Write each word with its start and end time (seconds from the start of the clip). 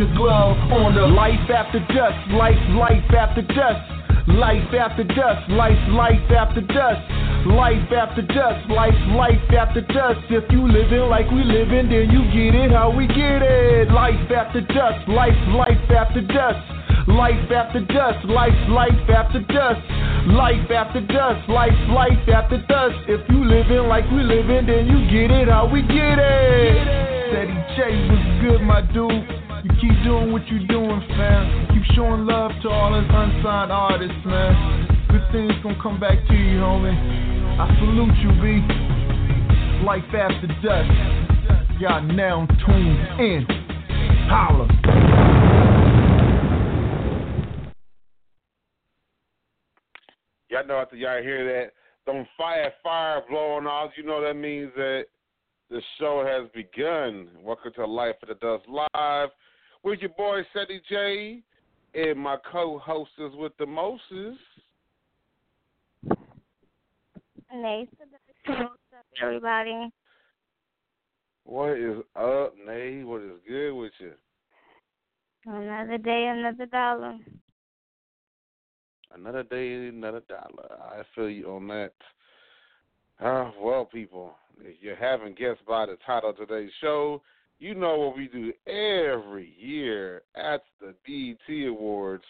a 0.00 0.08
glove 0.16 0.56
on 0.72 0.94
the 0.94 1.04
life 1.06 1.50
after 1.50 1.80
dusk. 1.92 2.16
Life, 2.32 2.56
life 2.72 3.04
after 3.12 3.42
dusk. 3.42 4.00
Life 4.28 4.72
after 4.72 5.04
dusk, 5.04 5.48
life, 5.50 5.80
life 5.90 6.30
after 6.30 6.60
dusk. 6.60 7.02
Life 7.50 7.90
after 7.92 8.22
dusk, 8.22 8.68
life, 8.68 8.94
life 9.16 9.50
after 9.50 9.80
dusk. 9.80 10.20
If 10.30 10.44
you 10.52 10.68
living 10.68 11.08
like 11.08 11.28
we 11.30 11.42
living, 11.42 11.88
then 11.88 12.08
you 12.12 12.22
get 12.30 12.54
it 12.54 12.70
how 12.70 12.94
we 12.94 13.06
get 13.08 13.42
it. 13.42 13.90
Life 13.90 14.30
after 14.30 14.60
dusk, 14.60 15.08
life, 15.08 15.36
life 15.52 15.90
after 15.90 16.20
dusk. 16.20 16.62
Life 17.08 17.50
after 17.50 17.80
dusk, 17.80 18.24
life, 18.28 18.56
life 18.68 19.10
after 19.10 19.40
dusk. 19.40 19.82
Life 20.28 20.70
after 20.70 21.00
dusk, 21.00 21.48
life, 21.48 21.80
life 21.90 22.28
after 22.28 22.58
dusk. 22.68 22.96
If 23.08 23.28
you 23.30 23.44
living 23.44 23.88
like 23.88 24.08
we 24.12 24.22
living, 24.22 24.66
then 24.66 24.86
you 24.86 25.00
get 25.10 25.32
it 25.32 25.48
how 25.48 25.66
we 25.66 25.82
get 25.82 26.18
it. 26.20 26.86
Ceddy 27.32 27.56
J 27.74 28.08
was 28.08 28.24
good, 28.44 28.62
my 28.62 28.80
dude. 28.92 29.39
You 29.62 29.68
keep 29.72 29.92
doing 30.04 30.32
what 30.32 30.40
you're 30.48 30.66
doing, 30.68 31.02
fam. 31.18 31.68
Keep 31.68 31.94
showing 31.94 32.24
love 32.24 32.50
to 32.62 32.70
all 32.70 32.94
us 32.94 33.04
unsigned 33.06 33.70
artists, 33.70 34.24
man. 34.24 34.88
Good 35.10 35.20
things 35.32 35.52
gonna 35.62 35.76
come 35.82 36.00
back 36.00 36.16
to 36.28 36.32
you, 36.32 36.60
homie. 36.60 36.96
I 37.60 37.68
salute 37.78 38.16
you, 38.24 38.30
B. 38.40 38.64
Life 39.84 40.08
after 40.16 40.46
dusk. 40.64 41.78
Y'all 41.78 42.00
now 42.00 42.46
tuned 42.64 43.20
in. 43.20 43.44
Holla. 44.30 44.66
Y'all 50.48 50.66
know 50.66 50.78
after 50.78 50.96
y'all 50.96 51.22
hear 51.22 51.44
that, 51.44 51.72
them 52.10 52.26
fire 52.38 52.72
fire 52.82 53.20
blowing 53.28 53.66
off, 53.66 53.90
you 53.98 54.04
know 54.04 54.22
that 54.22 54.36
means 54.36 54.70
that 54.76 55.04
the 55.68 55.82
show 55.98 56.24
has 56.26 56.48
begun. 56.54 57.28
Welcome 57.42 57.72
to 57.74 57.84
Life 57.84 58.16
After 58.22 58.34
Dusk 58.34 58.64
Live 58.66 59.28
with 59.82 60.00
your 60.00 60.10
boy 60.10 60.42
Ceddy 60.54 60.80
J 60.88 61.42
and 61.94 62.18
my 62.18 62.36
co-hostess 62.50 63.32
with 63.34 63.52
the 63.58 63.66
Moses. 63.66 64.38
Nice. 67.52 67.88
What's 68.46 68.60
up, 68.60 68.76
everybody? 69.20 69.90
What 71.44 71.72
is 71.72 71.98
up, 72.14 72.54
Nay? 72.64 73.02
What 73.02 73.22
is 73.22 73.32
good 73.48 73.72
with 73.72 73.92
you? 73.98 74.12
Another 75.46 75.98
day, 75.98 76.30
another 76.32 76.66
dollar. 76.66 77.18
Another 79.12 79.42
day, 79.42 79.88
another 79.88 80.22
dollar. 80.28 80.78
I 80.80 81.02
feel 81.14 81.28
you 81.28 81.50
on 81.50 81.66
that. 81.68 81.94
Ah, 83.20 83.52
well, 83.60 83.84
people, 83.84 84.34
if 84.60 84.76
you 84.80 84.94
haven't 84.98 85.38
guessed 85.38 85.64
by 85.66 85.86
the 85.86 85.96
title 86.06 86.30
of 86.30 86.36
today's 86.36 86.70
show, 86.80 87.20
you 87.60 87.74
know 87.74 87.96
what 87.98 88.16
we 88.16 88.26
do 88.26 88.52
every 88.66 89.54
year 89.58 90.22
at 90.34 90.62
the 90.80 90.94
BET 91.06 91.68
Awards. 91.68 92.24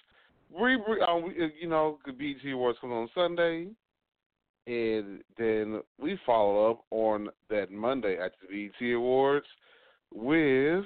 We, 0.51 0.75
um, 0.75 1.33
you 1.61 1.69
know, 1.69 1.99
the 2.05 2.13
BET 2.13 2.53
Awards 2.53 2.79
come 2.81 2.93
on 2.93 3.09
Sunday, 3.15 3.69
and 4.67 5.23
then 5.39 5.81
we 5.99 6.19
follow 6.27 6.71
up 6.71 6.85
on 6.91 7.29
that 7.49 7.71
Monday 7.71 8.19
at 8.19 8.33
the 8.43 8.71
BET 8.81 8.95
Awards 8.95 9.47
with 10.13 10.85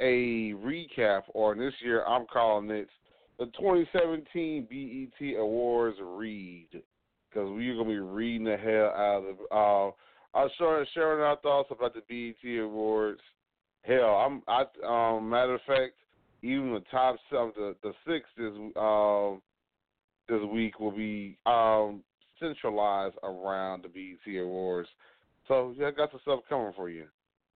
a 0.00 0.54
recap, 0.54 1.22
or 1.34 1.56
this 1.56 1.74
year 1.82 2.04
I'm 2.04 2.26
calling 2.32 2.70
it 2.70 2.88
the 3.40 3.46
2017 3.46 4.68
BET 4.70 5.36
Awards 5.38 5.98
read 6.00 6.68
because 6.70 7.50
we're 7.50 7.74
gonna 7.74 7.88
be 7.88 7.98
reading 7.98 8.44
the 8.44 8.56
hell 8.56 8.92
out 8.96 9.24
of. 9.28 9.90
Uh, 9.90 9.94
Was 10.34 10.50
sharing, 10.58 10.86
sharing 10.92 11.20
our 11.20 11.36
thoughts 11.36 11.70
about 11.70 11.94
the 11.94 12.02
BET 12.08 12.58
Awards. 12.60 13.20
Hell, 13.82 14.16
I'm. 14.16 14.42
I 14.48 14.64
um, 15.16 15.28
matter 15.28 15.54
of 15.54 15.60
fact, 15.66 15.92
even 16.42 16.72
the 16.72 16.82
top 16.90 17.16
some 17.30 17.52
the 17.54 17.76
the 17.82 17.92
six 18.06 18.26
this 18.36 18.52
um 18.76 19.40
this 20.28 20.40
week 20.52 20.80
will 20.80 20.90
be 20.90 21.38
um 21.46 22.02
centralized 22.40 23.14
around 23.22 23.84
the 23.84 23.88
BET 23.88 24.42
Awards. 24.42 24.88
So 25.46 25.72
yeah, 25.78 25.88
I 25.88 25.90
got 25.92 26.10
some 26.10 26.20
stuff 26.22 26.40
coming 26.48 26.72
for 26.74 26.88
you. 26.88 27.04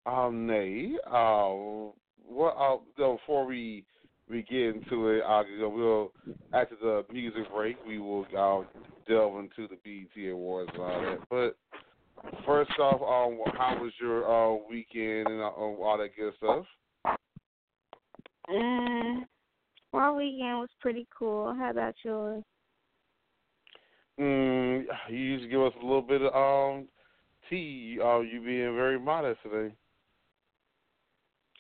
Um, 0.07 0.47
Nay, 0.47 0.93
uh, 1.11 1.93
what? 2.25 2.55
Uh, 2.57 2.77
before 2.97 3.45
we 3.45 3.85
we 4.31 4.43
get 4.43 4.77
into 4.77 5.09
it, 5.09 5.23
uh, 5.23 5.43
we'll 5.69 6.13
after 6.53 6.77
the 6.81 7.05
music 7.13 7.53
break, 7.53 7.77
we 7.87 7.99
will 7.99 8.25
uh, 8.39 8.63
delve 9.09 9.39
into 9.39 9.67
the 9.67 9.79
BET 9.85 10.31
Awards 10.31 10.71
and 10.75 10.83
all 10.83 11.01
that. 11.01 11.19
But 11.29 11.57
first 12.47 12.71
off, 12.79 13.01
um, 13.03 13.39
how 13.57 13.79
was 13.81 13.93
your 14.01 14.25
uh, 14.27 14.59
weekend 14.69 15.29
and 15.29 15.41
uh, 15.41 15.49
all 15.49 15.99
that 15.99 16.17
good 16.17 16.35
stuff? 16.37 16.65
Mm, 18.51 19.25
my 19.93 20.11
weekend 20.11 20.59
was 20.59 20.71
pretty 20.81 21.07
cool. 21.17 21.55
How 21.55 21.71
about 21.71 21.95
yours? 22.03 22.43
Mm, 24.19 24.85
you 25.11 25.17
used 25.17 25.45
to 25.45 25.49
give 25.49 25.61
us 25.61 25.73
a 25.81 25.85
little 25.85 26.03
bit 26.03 26.23
of 26.23 26.35
um 26.35 26.89
tea. 27.49 27.99
Uh, 28.03 28.21
you 28.21 28.41
being 28.41 28.75
very 28.75 28.99
modest 28.99 29.41
today. 29.43 29.73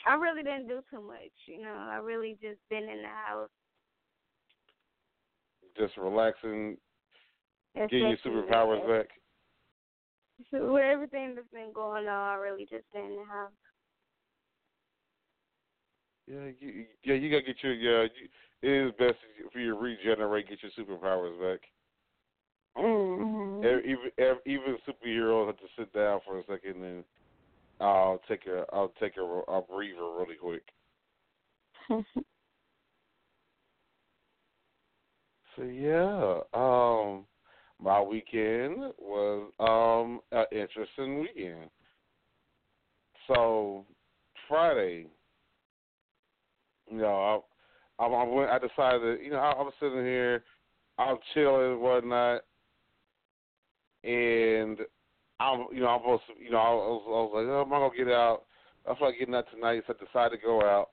I 0.06 0.14
really 0.14 0.42
didn't 0.42 0.68
do 0.68 0.80
too 0.90 1.02
much, 1.02 1.32
you 1.46 1.62
know. 1.62 1.74
I 1.90 1.96
really 1.96 2.38
just 2.40 2.58
been 2.70 2.84
in 2.84 3.02
the 3.02 3.08
house. 3.08 3.50
Just 5.76 5.96
relaxing, 5.96 6.76
Especially 7.76 8.16
getting 8.16 8.32
your 8.32 8.42
superpowers 8.44 8.88
back. 8.88 9.08
So 10.50 10.72
with 10.72 10.84
everything 10.84 11.34
that's 11.34 11.48
been 11.52 11.72
going 11.74 12.06
on, 12.06 12.30
I 12.30 12.34
really 12.34 12.62
just 12.64 12.84
the 12.92 13.24
house. 13.28 13.50
Yeah, 16.26 16.50
you, 16.60 16.84
yeah, 17.04 17.14
you 17.14 17.30
gotta 17.30 17.42
get 17.42 17.62
your 17.62 17.74
yeah. 17.74 18.02
You, 18.02 18.28
it 18.60 18.86
is 18.88 18.92
best 18.98 19.14
for 19.52 19.58
you 19.58 19.74
to 19.74 19.80
regenerate, 19.80 20.48
get 20.48 20.58
your 20.62 20.72
superpowers 20.72 21.38
back. 21.40 21.60
Mm-hmm. 22.76 23.64
Even 23.64 24.10
even 24.46 24.76
superheroes 24.86 25.46
have 25.46 25.56
to 25.56 25.66
sit 25.76 25.92
down 25.92 26.20
for 26.26 26.38
a 26.38 26.44
second 26.46 26.84
and 26.84 27.04
I'll 27.80 28.20
take 28.28 28.46
a 28.46 28.64
I'll 28.72 28.92
take 29.00 29.16
a, 29.16 29.22
a 29.22 29.62
breather 29.62 30.14
really 30.16 30.36
quick. 30.40 30.62
so 35.56 35.62
yeah, 35.62 36.40
um, 36.52 37.24
my 37.82 38.00
weekend 38.00 38.92
was 38.98 39.52
um 39.60 40.20
an 40.32 40.46
interesting 40.52 41.20
weekend. 41.20 41.70
So 43.26 43.84
Friday, 44.48 45.06
you 46.90 46.98
know, 46.98 47.44
I, 47.98 48.04
I, 48.04 48.06
I 48.08 48.24
went. 48.24 48.50
I 48.50 48.58
decided, 48.58 49.20
you 49.22 49.30
know, 49.30 49.38
I, 49.38 49.52
I 49.52 49.62
was 49.62 49.74
sitting 49.80 49.98
here, 49.98 50.44
I'm 50.98 51.18
chilling 51.34 51.72
and 51.72 51.80
whatnot, 51.80 52.40
and 54.04 54.78
I'm, 55.40 55.66
you 55.72 55.80
know, 55.80 55.88
I'm 55.88 56.00
supposed 56.00 56.22
to, 56.28 56.44
you 56.44 56.50
know, 56.50 56.58
I 56.58 56.70
was, 56.70 57.02
I 57.06 57.10
was 57.10 57.30
like, 57.34 57.46
oh, 57.46 57.62
I'm 57.62 57.68
gonna 57.68 57.96
get 57.96 58.12
out. 58.12 58.44
I 58.88 58.94
feel 58.94 59.08
like 59.08 59.18
getting 59.18 59.34
out 59.34 59.46
tonight, 59.52 59.82
so 59.86 59.94
I 59.94 60.04
decided 60.04 60.40
to 60.40 60.46
go 60.46 60.62
out, 60.62 60.90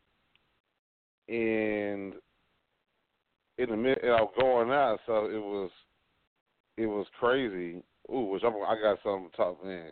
and 1.29 2.13
in 3.57 3.69
the 3.69 3.77
mid, 3.77 3.99
I 4.03 4.21
was 4.21 4.33
going 4.39 4.69
out, 4.71 4.99
so 5.05 5.25
it 5.27 5.39
was, 5.39 5.71
it 6.77 6.85
was 6.85 7.05
crazy. 7.19 7.81
Ooh, 8.11 8.25
which 8.25 8.43
I'm, 8.43 8.53
I 8.53 8.75
got 8.81 8.99
something 9.03 9.29
to 9.31 9.37
talk, 9.37 9.63
man. 9.63 9.91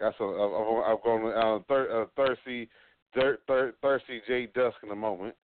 Got 0.00 0.14
some. 0.18 0.28
I'm, 0.28 0.82
I'm 0.84 0.96
going 1.04 1.26
uh, 1.26 1.58
thir- 1.68 2.02
uh, 2.02 2.06
thirsty, 2.16 2.68
dirt, 3.14 3.40
thir- 3.46 3.74
thirsty 3.80 4.20
J 4.26 4.46
Dusk 4.54 4.76
in 4.82 4.90
a 4.90 4.96
moment. 4.96 5.34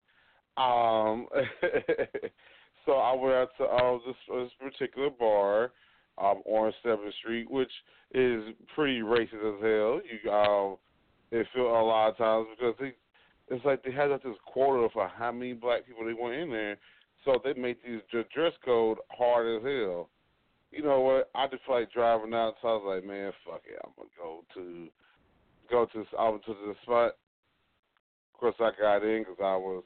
Um, 0.57 1.27
so 2.87 2.93
I 2.93 3.15
went 3.15 3.35
out 3.35 3.49
to 3.59 3.65
uh, 3.65 3.99
this, 4.07 4.17
this 4.29 4.51
particular 4.59 5.11
bar 5.11 5.73
um, 6.19 6.43
on 6.47 6.73
Seventh 6.83 7.15
Street, 7.21 7.49
which 7.49 7.71
is 8.13 8.43
pretty 8.75 9.01
racist 9.01 9.35
as 9.35 9.63
hell. 9.63 10.01
You 10.03 10.33
um, 10.33 10.77
it 11.31 11.47
feel 11.55 11.67
a 11.67 11.83
lot 11.83 12.09
of 12.09 12.17
times 12.17 12.49
because 12.59 12.75
they, 12.81 12.93
it's 13.55 13.65
like 13.65 13.85
they 13.85 13.93
had 13.93 14.11
like 14.11 14.25
this 14.25 14.35
quota 14.47 14.89
for 14.93 15.07
how 15.07 15.31
many 15.31 15.53
black 15.53 15.87
people 15.87 16.05
they 16.05 16.13
want 16.13 16.35
in 16.35 16.51
there, 16.51 16.77
so 17.25 17.41
they 17.45 17.53
make 17.53 17.85
these 17.85 18.01
dress 18.11 18.53
code 18.65 18.99
hard 19.17 19.47
as 19.47 19.63
hell 19.63 20.09
you 20.71 20.83
know 20.83 21.01
what? 21.01 21.31
I 21.35 21.47
just 21.49 21.63
like 21.69 21.93
driving 21.93 22.35
out, 22.35 22.55
so 22.63 22.69
I 22.69 22.73
was 22.73 22.95
like, 22.97 23.05
man, 23.05 23.33
fuck 23.45 23.63
it, 23.67 23.79
I'm 23.85 23.93
gonna 23.97 24.09
go 24.19 24.45
to 24.55 24.89
go 25.71 25.87
to 25.87 26.05
I 26.19 26.29
went 26.29 26.45
to 26.45 26.55
the 26.55 26.75
spot. 26.83 27.13
Of 28.35 28.41
course, 28.41 28.55
I 28.61 28.71
got 28.81 29.05
in 29.05 29.23
because 29.23 29.37
I 29.41 29.57
was. 29.57 29.85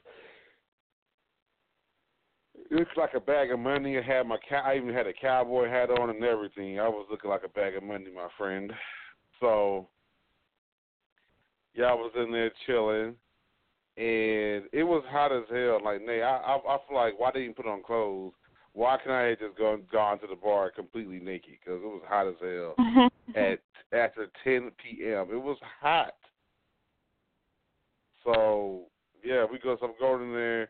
It 2.71 2.71
looked 2.71 2.97
like 2.97 3.13
a 3.15 3.19
bag 3.19 3.51
of 3.51 3.59
money. 3.59 3.97
I 3.97 4.01
had 4.01 4.27
my. 4.27 4.37
I 4.63 4.77
even 4.77 4.93
had 4.93 5.07
a 5.07 5.13
cowboy 5.13 5.69
hat 5.69 5.89
on 5.89 6.09
and 6.09 6.23
everything. 6.23 6.79
I 6.79 6.87
was 6.87 7.05
looking 7.11 7.29
like 7.29 7.43
a 7.43 7.49
bag 7.49 7.75
of 7.75 7.83
money, 7.83 8.05
my 8.13 8.27
friend. 8.37 8.71
So, 9.41 9.89
yeah, 11.73 11.85
I 11.85 11.93
was 11.93 12.11
in 12.15 12.31
there 12.31 12.51
chilling, 12.65 13.15
and 13.97 14.63
it 14.71 14.83
was 14.83 15.03
hot 15.09 15.33
as 15.33 15.43
hell. 15.51 15.81
Like, 15.83 16.01
Nate, 16.01 16.23
I 16.23 16.37
I, 16.37 16.55
I 16.55 16.77
feel 16.87 16.95
like 16.95 17.19
why 17.19 17.31
didn't 17.31 17.49
you 17.49 17.53
put 17.53 17.67
on 17.67 17.83
clothes? 17.83 18.33
Why 18.75 18.97
can 19.01 19.13
I 19.13 19.21
have 19.29 19.39
just 19.39 19.57
gone 19.57 19.83
gone 19.89 20.19
to 20.19 20.27
the 20.27 20.35
bar 20.35 20.69
completely 20.69 21.19
naked? 21.19 21.53
Because 21.63 21.81
it 21.81 21.85
was 21.85 22.01
hot 22.07 22.27
as 22.27 22.35
hell 22.41 22.75
mm-hmm. 22.77 23.37
at 23.37 23.59
after 23.97 24.27
10 24.43 24.71
p.m. 24.83 25.29
It 25.31 25.41
was 25.41 25.57
hot. 25.81 26.13
So 28.25 28.83
yeah, 29.23 29.45
we 29.49 29.59
go. 29.59 29.77
So 29.79 29.87
I'm 29.87 29.93
going 29.97 30.23
in 30.23 30.33
there, 30.33 30.69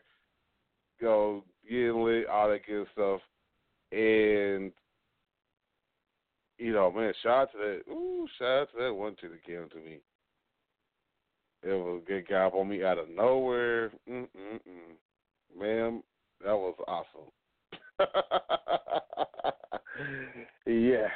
go 1.00 1.44
getting 1.68 2.04
lit, 2.04 2.28
all 2.28 2.48
that 2.48 2.64
good 2.64 2.86
stuff, 2.92 3.20
and 3.90 4.70
you 6.58 6.72
know, 6.72 6.92
man, 6.92 7.12
shout 7.24 7.48
out 7.48 7.52
to 7.52 7.58
that. 7.58 7.92
Ooh, 7.92 8.28
shout 8.38 8.48
out 8.48 8.68
to 8.70 8.84
that 8.84 8.94
one 8.94 9.16
chick 9.20 9.32
that 9.32 9.44
came 9.44 9.68
to 9.68 9.84
me. 9.84 9.98
It 11.64 11.72
was 11.72 12.02
a 12.04 12.06
good 12.06 12.28
guy 12.28 12.44
on 12.44 12.68
me 12.68 12.84
out 12.84 12.98
of 12.98 13.10
nowhere. 13.10 13.90
Mm-mm-mm. 14.08 14.94
Ma'am, 15.58 16.02
that 16.44 16.54
was 16.54 16.76
awesome. 16.86 17.32
Yeah, 20.66 21.08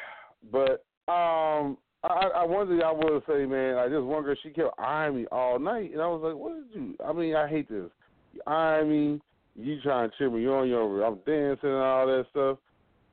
but 0.50 0.84
um, 1.10 1.76
I, 2.02 2.30
I 2.34 2.46
thing 2.66 2.82
I 2.82 2.92
will 2.92 3.20
say, 3.28 3.44
man, 3.46 3.76
I 3.76 3.88
just 3.88 4.02
one 4.02 4.22
girl 4.22 4.34
she 4.42 4.50
kept 4.50 4.78
eyeing 4.78 5.16
me 5.16 5.26
all 5.26 5.58
night, 5.58 5.92
and 5.92 6.00
I 6.00 6.06
was 6.06 6.22
like, 6.22 6.34
"What 6.34 6.54
did 6.54 6.74
you?" 6.74 6.96
I 7.04 7.12
mean, 7.12 7.36
I 7.36 7.46
hate 7.48 7.68
this. 7.68 7.90
You 8.32 8.40
eyeing 8.46 8.88
me, 8.88 9.20
you 9.56 9.80
trying 9.82 10.10
to 10.10 10.16
cheer 10.16 10.30
me 10.30 10.46
on, 10.46 10.68
your 10.68 11.02
I'm 11.02 11.18
dancing 11.26 11.68
and 11.68 11.78
all 11.78 12.06
that 12.06 12.26
stuff. 12.30 12.58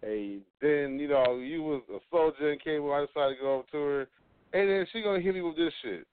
Hey, 0.02 0.38
then 0.62 1.00
you 1.00 1.10
know 1.10 1.38
you 1.38 1.64
was 1.64 1.82
a 1.94 2.00
soldier 2.10 2.52
and 2.52 2.64
came. 2.64 2.84
I 2.90 3.06
decided 3.06 3.36
to 3.38 3.42
go 3.42 3.60
up 3.60 3.70
to 3.72 3.78
her, 3.78 4.08
and 4.54 4.70
then 4.70 4.86
she 4.94 5.02
gonna 5.02 5.20
hit 5.20 5.34
me 5.36 5.42
with 5.42 5.58
this 5.58 5.74
shit. 5.82 6.06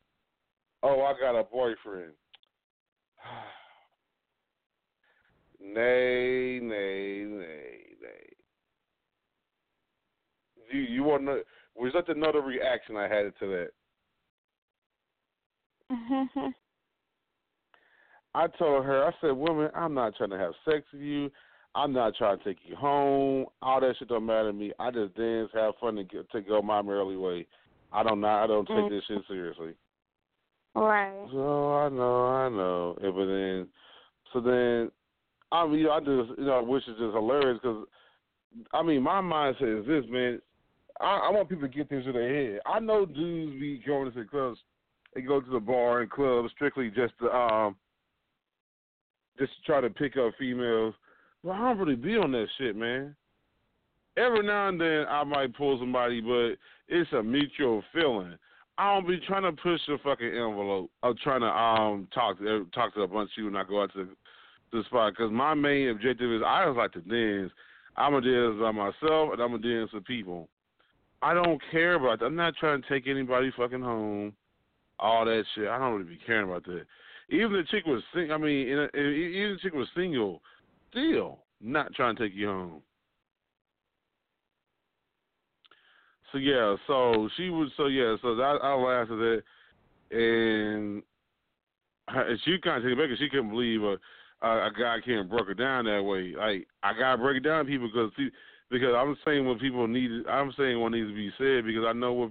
Oh, 0.82 1.02
I 1.02 1.14
got 1.20 1.38
a 1.38 1.44
boyfriend. 1.44 2.12
Nay, 5.64 6.60
nay, 6.62 7.24
nay, 7.26 7.78
nay. 8.02 8.28
You 10.70 10.80
you 10.80 11.02
want 11.02 11.24
to? 11.24 11.40
Was 11.74 11.92
that 11.94 12.14
another 12.14 12.42
reaction 12.42 12.96
I 12.96 13.08
had 13.08 13.32
to 13.40 13.46
that? 13.46 13.70
I 18.34 18.46
told 18.58 18.84
her, 18.84 19.06
I 19.06 19.12
said, 19.20 19.32
"Woman, 19.32 19.70
I'm 19.74 19.94
not 19.94 20.16
trying 20.16 20.30
to 20.30 20.38
have 20.38 20.52
sex 20.64 20.84
with 20.92 21.00
you. 21.00 21.30
I'm 21.74 21.92
not 21.92 22.14
trying 22.16 22.38
to 22.38 22.44
take 22.44 22.58
you 22.64 22.76
home. 22.76 23.46
All 23.62 23.80
that 23.80 23.94
shit 23.98 24.08
don't 24.08 24.26
matter 24.26 24.52
to 24.52 24.52
me. 24.52 24.72
I 24.78 24.90
just 24.90 25.14
dance, 25.14 25.50
have 25.54 25.74
fun, 25.80 25.96
and 25.98 26.08
get, 26.10 26.30
to 26.30 26.40
go 26.42 26.60
my 26.60 26.82
merry 26.82 27.16
way. 27.16 27.46
I 27.90 28.02
don't 28.02 28.20
not. 28.20 28.44
I 28.44 28.46
don't 28.46 28.68
take 28.68 28.90
this 28.90 29.04
shit 29.08 29.22
seriously." 29.26 29.74
Mm. 30.76 30.82
Right. 30.82 31.28
So 31.32 31.74
I 31.74 31.88
know, 31.88 32.26
I 32.26 32.48
know. 32.50 32.98
Yeah, 33.02 33.10
but 33.10 33.26
then, 33.26 33.68
so 34.32 34.40
then 34.40 34.90
I 35.54 35.68
mean, 35.68 35.86
I 35.86 36.00
just 36.00 36.38
you 36.38 36.46
know, 36.46 36.64
which 36.64 36.82
is 36.88 36.96
just 36.98 37.14
hilarious 37.14 37.60
because 37.62 37.86
I 38.72 38.82
mean, 38.82 39.02
my 39.02 39.20
mindset 39.20 39.80
is 39.80 39.86
this, 39.86 40.04
man. 40.10 40.40
I, 41.00 41.28
I 41.28 41.30
want 41.30 41.48
people 41.48 41.68
to 41.68 41.74
get 41.74 41.88
this 41.88 42.04
in 42.06 42.12
their 42.12 42.52
head. 42.52 42.60
I 42.66 42.80
know 42.80 43.06
dudes 43.06 43.52
be 43.60 43.82
going 43.86 44.10
to 44.10 44.18
the 44.18 44.24
clubs, 44.24 44.58
they 45.14 45.20
go 45.20 45.40
to 45.40 45.50
the 45.50 45.60
bar 45.60 46.00
and 46.00 46.10
clubs 46.10 46.50
strictly 46.54 46.90
just 46.90 47.14
to 47.20 47.32
um, 47.32 47.76
just 49.38 49.52
to 49.54 49.62
try 49.64 49.80
to 49.80 49.90
pick 49.90 50.16
up 50.16 50.32
females. 50.38 50.94
But 51.44 51.52
I 51.52 51.58
don't 51.58 51.78
really 51.78 51.96
be 51.96 52.16
on 52.16 52.32
that 52.32 52.46
shit, 52.58 52.74
man. 52.74 53.14
Every 54.16 54.44
now 54.44 54.68
and 54.68 54.80
then 54.80 55.06
I 55.08 55.22
might 55.22 55.56
pull 55.56 55.78
somebody, 55.78 56.20
but 56.20 56.54
it's 56.88 57.12
a 57.12 57.22
mutual 57.22 57.82
feeling. 57.92 58.36
I 58.76 58.94
don't 58.94 59.06
be 59.06 59.20
trying 59.26 59.42
to 59.42 59.52
push 59.52 59.80
the 59.86 59.98
fucking 60.02 60.26
envelope. 60.26 60.90
I'm 61.04 61.14
trying 61.22 61.42
to 61.42 61.46
um 61.46 62.08
talk 62.12 62.38
to 62.38 62.66
talk 62.74 62.94
to 62.94 63.02
a 63.02 63.08
bunch 63.08 63.30
of 63.36 63.38
you 63.38 63.44
when 63.44 63.56
I 63.56 63.62
go 63.62 63.82
out 63.82 63.92
to 63.92 64.08
the 64.72 64.82
spot 64.86 65.12
because 65.12 65.32
my 65.32 65.54
main 65.54 65.88
objective 65.88 66.30
is 66.30 66.42
I 66.44 66.64
just 66.66 66.76
like 66.76 66.92
to 66.92 67.00
dance. 67.00 67.52
I'm 67.96 68.12
gonna 68.12 68.30
dance 68.30 68.60
by 68.60 68.72
myself 68.72 69.32
and 69.32 69.40
I'm 69.40 69.52
gonna 69.52 69.58
dance 69.58 69.92
with 69.92 70.04
people. 70.04 70.48
I 71.22 71.32
don't 71.32 71.60
care 71.70 71.94
about 71.94 72.18
that. 72.18 72.26
I'm 72.26 72.36
not 72.36 72.54
trying 72.56 72.82
to 72.82 72.88
take 72.88 73.06
anybody 73.06 73.52
fucking 73.56 73.80
home. 73.80 74.34
All 74.98 75.24
that 75.24 75.44
shit. 75.54 75.68
I 75.68 75.78
don't 75.78 75.94
really 75.94 76.16
be 76.16 76.20
caring 76.24 76.48
about 76.48 76.64
that. 76.66 76.84
Even 77.30 77.52
the 77.52 77.64
chick 77.70 77.86
was 77.86 78.02
sing. 78.14 78.30
I 78.30 78.36
mean, 78.36 78.68
a, 78.68 78.84
even 78.96 79.54
the 79.54 79.58
chick 79.62 79.74
was 79.74 79.88
single. 79.96 80.42
Still 80.90 81.38
not 81.60 81.92
trying 81.94 82.16
to 82.16 82.22
take 82.22 82.36
you 82.36 82.46
home. 82.46 82.82
So 86.30 86.38
yeah, 86.38 86.76
so 86.86 87.28
she 87.36 87.48
was. 87.48 87.70
So 87.76 87.86
yeah, 87.86 88.16
so 88.20 88.34
that, 88.34 88.58
I 88.62 88.74
laughed 88.74 89.10
at 89.10 89.16
that, 89.16 89.42
and 90.10 91.02
she 92.44 92.58
kind 92.58 92.78
of 92.78 92.82
took 92.82 92.92
it 92.92 92.98
back 92.98 93.06
because 93.06 93.18
she 93.18 93.28
couldn't 93.28 93.50
believe. 93.50 93.80
A, 94.42 94.70
guy 94.78 94.96
can't 95.04 95.30
break 95.30 95.48
it 95.48 95.58
down 95.58 95.86
that 95.86 96.02
way. 96.02 96.34
Like 96.36 96.66
I 96.82 96.92
gotta 96.98 97.18
break 97.18 97.38
it 97.38 97.44
down, 97.44 97.66
people, 97.66 97.88
because 97.88 98.10
see, 98.16 98.28
because 98.70 98.94
I'm 98.96 99.16
saying 99.24 99.46
what 99.46 99.60
people 99.60 99.86
need. 99.86 100.10
I'm 100.28 100.52
saying 100.56 100.80
what 100.80 100.92
needs 100.92 101.08
to 101.08 101.14
be 101.14 101.30
said 101.38 101.64
because 101.64 101.84
I 101.86 101.92
know 101.92 102.12
what 102.12 102.30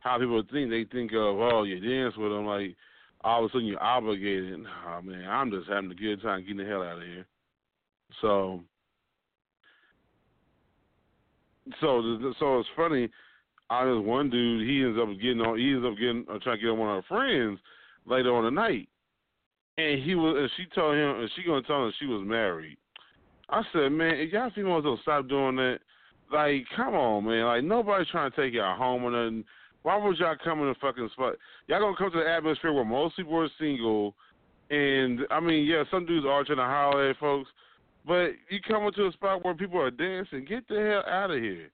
how 0.00 0.18
people 0.18 0.42
think. 0.50 0.70
They 0.70 0.84
think 0.84 1.12
of 1.12 1.38
oh, 1.38 1.64
you 1.64 1.80
dance 1.80 2.16
with 2.16 2.30
them 2.30 2.46
like 2.46 2.76
all 3.22 3.44
of 3.44 3.50
a 3.50 3.52
sudden 3.52 3.66
you're 3.66 3.82
obligated. 3.82 4.60
Nah, 4.60 5.00
man, 5.00 5.28
I'm 5.28 5.50
just 5.50 5.68
having 5.68 5.90
a 5.90 5.94
good 5.94 6.22
time 6.22 6.42
getting 6.42 6.58
the 6.58 6.64
hell 6.64 6.82
out 6.82 6.98
of 6.98 7.02
here. 7.02 7.26
So, 8.20 8.60
so, 11.80 12.32
so 12.38 12.58
it's 12.58 12.68
funny. 12.76 13.08
I 13.68 13.84
was 13.84 14.04
one 14.04 14.30
dude. 14.30 14.68
He 14.68 14.82
ends 14.82 14.98
up 15.00 15.08
getting 15.20 15.40
on. 15.40 15.58
He 15.58 15.70
ends 15.70 15.86
up 15.86 15.96
getting 15.96 16.24
uh, 16.28 16.38
trying 16.42 16.56
to 16.56 16.62
get 16.62 16.70
on 16.70 16.78
one 16.78 16.96
of 16.96 17.04
her 17.04 17.08
friends 17.08 17.60
later 18.06 18.34
on 18.34 18.44
the 18.44 18.50
night 18.50 18.88
and 19.80 20.02
he 20.02 20.14
was, 20.14 20.36
and 20.38 20.50
she 20.56 20.66
told 20.74 20.96
him, 20.96 21.20
and 21.20 21.30
she 21.34 21.42
gonna 21.42 21.62
tell 21.62 21.84
him 21.84 21.92
she 21.98 22.06
was 22.06 22.22
married. 22.26 22.76
I 23.48 23.62
said, 23.72 23.88
man, 23.90 24.14
if 24.14 24.32
y'all 24.32 24.50
females 24.54 24.84
don't 24.84 25.00
stop 25.02 25.28
doing 25.28 25.56
that, 25.56 25.78
like, 26.32 26.64
come 26.76 26.94
on, 26.94 27.24
man, 27.24 27.44
like 27.46 27.64
nobody's 27.64 28.08
trying 28.08 28.30
to 28.30 28.36
take 28.36 28.54
y'all 28.54 28.76
home 28.76 29.02
or 29.02 29.10
nothing. 29.10 29.44
Why 29.82 29.96
would 29.96 30.18
y'all 30.18 30.36
come 30.42 30.60
in 30.60 30.68
the 30.68 30.74
fucking 30.80 31.08
spot? 31.12 31.34
Y'all 31.66 31.80
gonna 31.80 31.96
come 31.96 32.12
to 32.12 32.18
the 32.18 32.30
atmosphere 32.30 32.72
where 32.72 32.84
most 32.84 33.16
people 33.16 33.38
are 33.38 33.48
single, 33.58 34.14
And 34.70 35.20
I 35.30 35.40
mean, 35.40 35.66
yeah, 35.66 35.82
some 35.90 36.06
dudes 36.06 36.24
are 36.26 36.44
trying 36.44 36.58
to 36.58 36.64
holler 36.64 37.10
at 37.10 37.18
folks, 37.18 37.50
but 38.06 38.30
you 38.48 38.60
come 38.66 38.84
into 38.84 39.06
a 39.06 39.12
spot 39.12 39.44
where 39.44 39.54
people 39.54 39.80
are 39.80 39.90
dancing, 39.90 40.44
get 40.44 40.66
the 40.68 40.76
hell 40.76 41.12
out 41.12 41.32
of 41.32 41.42
here. 41.42 41.70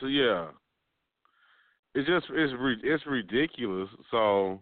So 0.00 0.06
yeah, 0.06 0.48
it's 1.94 2.08
just 2.08 2.26
it's 2.30 2.52
it's 2.82 3.06
ridiculous. 3.06 3.88
So 4.10 4.60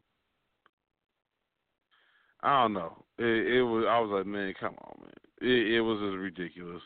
I 2.42 2.62
don't 2.62 2.74
know. 2.74 3.04
It, 3.18 3.54
it 3.58 3.62
was 3.62 3.84
I 3.88 3.98
was 4.00 4.10
like, 4.12 4.26
man, 4.26 4.54
come 4.58 4.74
on, 4.74 5.00
man. 5.00 5.10
It, 5.40 5.74
it 5.74 5.80
was 5.80 5.98
just 6.00 6.18
ridiculous. 6.18 6.82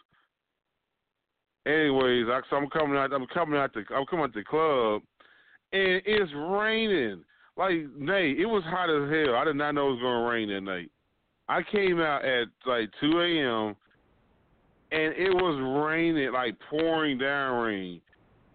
Anyways, 1.66 2.26
I, 2.28 2.40
so 2.48 2.56
I'm 2.56 2.70
coming 2.70 2.96
out. 2.96 3.12
I'm 3.12 3.26
coming 3.26 3.58
out 3.58 3.74
the. 3.74 3.82
I'm 3.94 4.06
coming 4.06 4.24
out 4.24 4.34
the 4.34 4.44
club, 4.44 5.02
and 5.72 6.00
it's 6.04 6.32
raining. 6.34 7.24
Like, 7.56 7.74
Nate, 7.98 8.38
it 8.38 8.46
was 8.46 8.62
hot 8.66 8.90
as 8.90 9.10
hell. 9.10 9.34
I 9.34 9.44
did 9.44 9.56
not 9.56 9.72
know 9.72 9.88
it 9.88 9.92
was 9.92 10.00
gonna 10.02 10.28
rain 10.28 10.48
that 10.50 10.60
night. 10.60 10.90
I 11.48 11.62
came 11.62 12.00
out 12.00 12.24
at 12.24 12.48
like 12.66 12.90
2 13.00 13.20
a.m. 13.20 13.76
and 14.92 15.14
it 15.14 15.32
was 15.34 15.88
raining, 15.88 16.32
like 16.32 16.56
pouring 16.70 17.18
down 17.18 17.62
rain. 17.62 18.00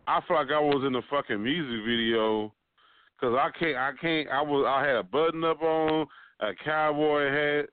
I 0.07 0.19
felt 0.27 0.39
like 0.39 0.51
I 0.51 0.59
was 0.59 0.83
in 0.85 0.95
a 0.95 1.01
fucking 1.09 1.41
music 1.41 1.85
video 1.85 2.53
because 3.15 3.35
I 3.39 3.49
can't. 3.57 3.77
I 3.77 3.91
can't. 3.99 4.29
I 4.29 4.41
was. 4.41 4.65
I 4.67 4.85
had 4.85 4.95
a 4.97 5.03
button 5.03 5.43
up 5.43 5.61
on, 5.61 6.07
a 6.39 6.51
cowboy 6.63 7.29
hat, 7.31 7.65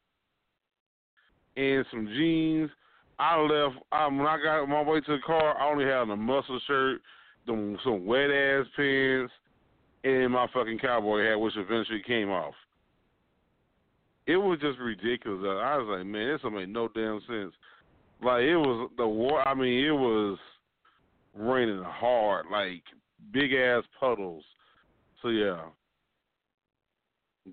and 1.56 1.84
some 1.90 2.06
jeans. 2.06 2.70
I 3.18 3.40
left. 3.40 3.76
Um, 3.92 4.18
when 4.18 4.26
I 4.26 4.38
got 4.42 4.66
my 4.66 4.82
way 4.82 5.00
to 5.00 5.12
the 5.12 5.22
car, 5.26 5.58
I 5.58 5.70
only 5.70 5.84
had 5.84 6.08
a 6.08 6.16
muscle 6.16 6.60
shirt, 6.66 7.00
some, 7.46 7.76
some 7.82 8.06
wet 8.06 8.30
ass 8.30 8.66
pants, 8.76 9.32
and 10.04 10.32
my 10.32 10.46
fucking 10.52 10.78
cowboy 10.78 11.24
hat, 11.24 11.40
which 11.40 11.56
eventually 11.56 12.02
came 12.06 12.30
off. 12.30 12.54
It 14.26 14.36
was 14.36 14.60
just 14.60 14.78
ridiculous. 14.78 15.40
I 15.42 15.78
was 15.78 15.98
like, 15.98 16.06
man, 16.06 16.28
this 16.28 16.42
don't 16.42 16.54
make 16.54 16.68
no 16.68 16.88
damn 16.88 17.20
sense. 17.26 17.54
Like 18.22 18.42
it 18.42 18.56
was 18.56 18.90
the 18.96 19.08
war. 19.08 19.46
I 19.48 19.54
mean, 19.54 19.84
it 19.84 19.90
was 19.90 20.38
raining 21.38 21.82
hard, 21.82 22.46
like 22.50 22.82
big 23.32 23.52
ass 23.52 23.84
puddles. 23.98 24.44
So 25.22 25.28
yeah, 25.28 25.62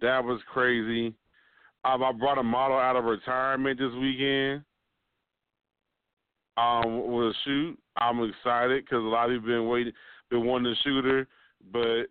that 0.02 0.24
was 0.24 0.42
crazy. 0.52 1.14
Um, 1.84 2.04
I 2.04 2.12
brought 2.12 2.38
a 2.38 2.44
model 2.44 2.78
out 2.78 2.96
of 2.96 3.06
retirement 3.06 3.80
this 3.80 3.94
weekend. 4.00 4.64
Um, 6.58 7.12
with 7.12 7.28
a 7.28 7.34
shoot. 7.44 7.78
I'm 7.98 8.24
excited 8.24 8.86
because 8.86 9.04
a 9.04 9.08
lot 9.08 9.30
of 9.30 9.42
people 9.42 9.60
been 9.60 9.68
waiting, 9.68 9.94
been 10.30 10.46
wanting 10.46 10.74
to 10.74 10.82
shoot 10.84 11.04
her, 11.04 11.28
but 11.72 12.06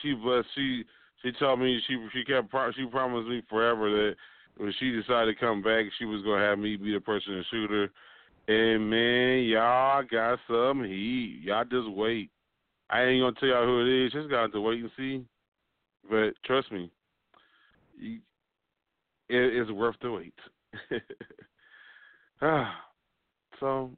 she, 0.00 0.14
but 0.14 0.44
she, 0.54 0.82
she 1.22 1.30
told 1.32 1.60
me 1.60 1.78
she, 1.86 1.96
she 2.14 2.24
kept, 2.24 2.48
she 2.74 2.86
promised 2.86 3.28
me 3.28 3.42
forever 3.50 3.90
that 3.90 4.16
when 4.56 4.72
she 4.80 4.92
decided 4.92 5.34
to 5.34 5.40
come 5.40 5.62
back, 5.62 5.84
she 5.98 6.06
was 6.06 6.22
gonna 6.22 6.42
have 6.42 6.58
me 6.58 6.76
be 6.76 6.94
the 6.94 7.00
person 7.00 7.34
to 7.34 7.42
shoot 7.50 7.70
her 7.70 7.90
and 8.48 8.90
man, 8.90 9.44
y'all 9.44 10.04
got 10.10 10.38
some 10.48 10.84
heat. 10.84 11.40
Y'all 11.42 11.64
just 11.64 11.90
wait. 11.90 12.30
I 12.88 13.02
ain't 13.02 13.22
gonna 13.22 13.34
tell 13.38 13.48
y'all 13.48 13.66
who 13.66 13.80
it 13.80 14.06
is. 14.06 14.12
Just 14.12 14.30
got 14.30 14.52
to 14.52 14.60
wait 14.60 14.80
and 14.80 14.90
see. 14.96 15.24
But 16.08 16.34
trust 16.44 16.70
me, 16.70 16.90
you, 17.98 18.20
it 19.28 19.62
is 19.62 19.70
worth 19.72 19.96
the 20.00 20.12
wait. 20.12 20.34
ah, 22.42 22.74
so 23.58 23.90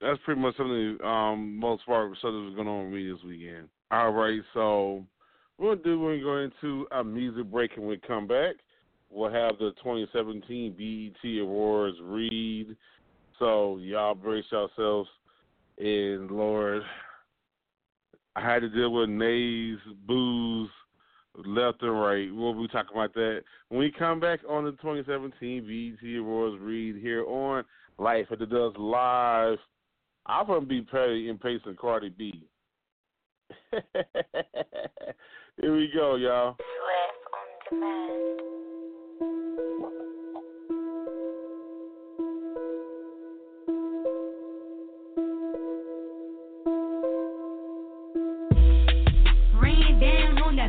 that's 0.00 0.20
pretty 0.24 0.40
much 0.40 0.56
something. 0.56 0.98
Um, 1.04 1.58
most 1.58 1.84
part 1.86 2.10
of 2.10 2.16
something 2.22 2.46
was 2.46 2.54
going 2.54 2.68
on 2.68 2.84
with 2.84 2.94
me 2.94 3.10
this 3.10 3.22
weekend. 3.24 3.68
All 3.90 4.12
right, 4.12 4.40
so 4.54 5.04
we're 5.58 5.74
gonna 5.74 5.84
do. 5.84 5.98
We're 5.98 6.20
going 6.20 6.50
to 6.50 6.60
go 6.62 6.76
into 6.76 6.86
a 6.92 7.02
music 7.02 7.50
break 7.50 7.72
and 7.76 7.86
we 7.86 7.98
come 8.06 8.28
back 8.28 8.54
we'll 9.10 9.30
have 9.30 9.58
the 9.58 9.72
2017 9.82 11.12
BET 11.22 11.40
Awards 11.40 11.96
read. 12.02 12.76
So 13.38 13.78
y'all 13.78 14.14
brace 14.14 14.44
yourselves. 14.50 15.08
And 15.78 16.30
Lord, 16.30 16.82
I 18.34 18.40
had 18.40 18.60
to 18.60 18.68
deal 18.68 18.92
with 18.92 19.08
nays, 19.08 19.78
boos, 20.06 20.68
left 21.46 21.82
and 21.82 22.00
right. 22.00 22.28
We'll 22.32 22.54
be 22.54 22.68
talking 22.68 22.94
about 22.94 23.14
that 23.14 23.42
when 23.68 23.80
we 23.80 23.92
come 23.96 24.20
back 24.20 24.40
on 24.48 24.64
the 24.64 24.72
2017 24.72 25.96
BET 26.02 26.18
Awards 26.18 26.56
read 26.60 26.96
here 26.96 27.24
on 27.26 27.64
Life 27.98 28.26
After 28.30 28.46
Dusk 28.46 28.76
Live. 28.78 29.58
I'm 30.26 30.46
gonna 30.46 30.66
be 30.66 30.82
Petty 30.82 31.30
and 31.30 31.40
Pace 31.40 31.60
and 31.64 31.78
Cardi 31.78 32.10
B. 32.10 32.46
here 33.72 35.74
we 35.74 35.90
go, 35.94 36.16
y'all. 36.16 36.56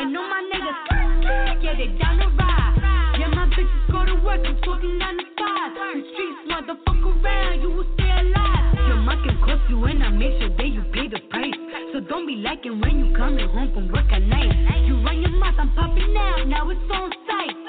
and 0.00 0.16
all 0.16 0.28
my 0.28 0.40
niggas, 0.48 1.62
yeah, 1.62 1.76
they 1.76 1.88
down 1.98 2.18
to 2.18 2.28
ride. 2.40 3.16
Yeah 3.20 3.28
my 3.28 3.46
bitch 3.52 3.68
got 3.92 4.04
to 4.04 4.14
work, 4.24 4.40
fucking 4.64 4.98
none 4.98 5.20
of 5.20 5.26
that. 5.36 5.74
Street 5.92 6.36
motherfucker, 6.48 7.60
you 7.60 7.70
will 7.70 7.86
stay 7.94 8.08
alive. 8.08 8.74
Your 8.88 8.96
mic 8.96 9.20
can 9.24 9.36
cost 9.44 9.68
you 9.68 9.84
and 9.84 10.02
I 10.02 10.08
make 10.08 10.40
sure 10.40 10.48
that 10.48 10.68
you 10.68 10.82
pay 10.92 11.08
the 11.08 11.20
price. 11.28 11.54
So 11.92 12.00
don't 12.00 12.26
be 12.26 12.36
liking 12.36 12.80
when 12.80 13.04
you 13.04 13.14
coming 13.14 13.48
home 13.48 13.72
from 13.74 13.92
work 13.92 14.10
at 14.10 14.22
night. 14.22 14.48
You 14.86 15.04
run 15.04 15.20
your 15.20 15.30
mouth, 15.32 15.54
I 15.58 15.64
miss, 15.64 16.04
they 16.04 16.50
down 16.88 17.10
to 17.10 17.20
ride. 17.28 17.60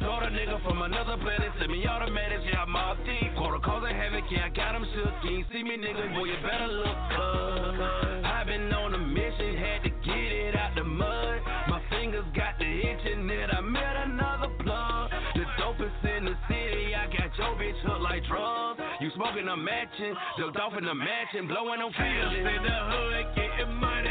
Told 0.00 0.22
a 0.22 0.30
nigga 0.30 0.62
from 0.62 0.82
another 0.82 1.16
planet, 1.18 1.50
send 1.58 1.72
me 1.72 1.86
automatics, 1.86 2.44
yeah, 2.46 2.62
I'm 2.62 2.76
off 2.76 2.98
deep. 3.04 3.34
Quarter 3.36 3.58
causing 3.64 3.94
havoc, 3.94 4.24
yeah, 4.30 4.46
I 4.46 4.48
got 4.50 4.74
him 4.74 4.86
shook. 4.94 5.12
You 5.24 5.38
ain't 5.38 5.46
see 5.52 5.62
me, 5.62 5.76
nigga, 5.76 6.14
boy, 6.14 6.24
you 6.30 6.38
better 6.42 6.68
look 6.68 7.02
up. 7.18 8.24
I've 8.24 8.46
been 8.46 8.72
on 8.72 8.94
a 8.94 8.98
mission, 8.98 9.58
had 9.58 9.82
to 9.82 9.90
get 9.90 10.30
it 10.32 10.54
out 10.54 10.74
the 10.76 10.84
mud. 10.84 11.42
My 11.66 11.82
fingers 11.90 12.24
got 12.34 12.58
the 12.58 12.66
itching, 12.66 13.26
that 13.26 13.54
I 13.54 13.60
met 13.60 13.96
another 14.06 14.54
plug. 14.62 15.10
The 15.34 15.44
dopest 15.58 16.16
in 16.16 16.24
the 16.26 16.36
city, 16.46 16.94
I 16.94 17.06
got 17.10 17.34
your 17.34 17.58
bitch 17.58 17.78
hooked 17.82 18.00
like 18.00 18.22
drugs. 18.26 18.80
You 19.00 19.10
smoking, 19.14 19.48
I'm 19.48 19.64
matching, 19.64 20.14
the 20.38 20.52
dolphin, 20.52 20.86
I'm 20.86 20.98
matching, 20.98 21.48
blowing, 21.48 21.80
I'm. 21.82 21.90
In 21.90 22.62
the 22.62 22.78
hood, 22.86 23.26
getting 23.34 23.74
money. 23.74 24.08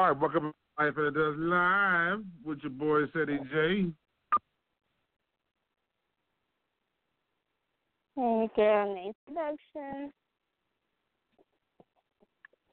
All 0.00 0.06
right, 0.06 0.18
welcome 0.18 0.40
to 0.40 0.82
Life 0.82 0.88
After 0.92 1.10
Dusk 1.10 1.36
Live 1.38 2.24
with 2.42 2.60
your 2.62 2.70
boy 2.70 3.04
Ceddy 3.14 3.38
J. 3.50 3.92
Can 8.14 8.48
you 8.56 8.62
on 8.64 8.94
the 8.94 9.12
introduction. 9.28 10.10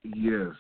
Yes. 0.06 0.56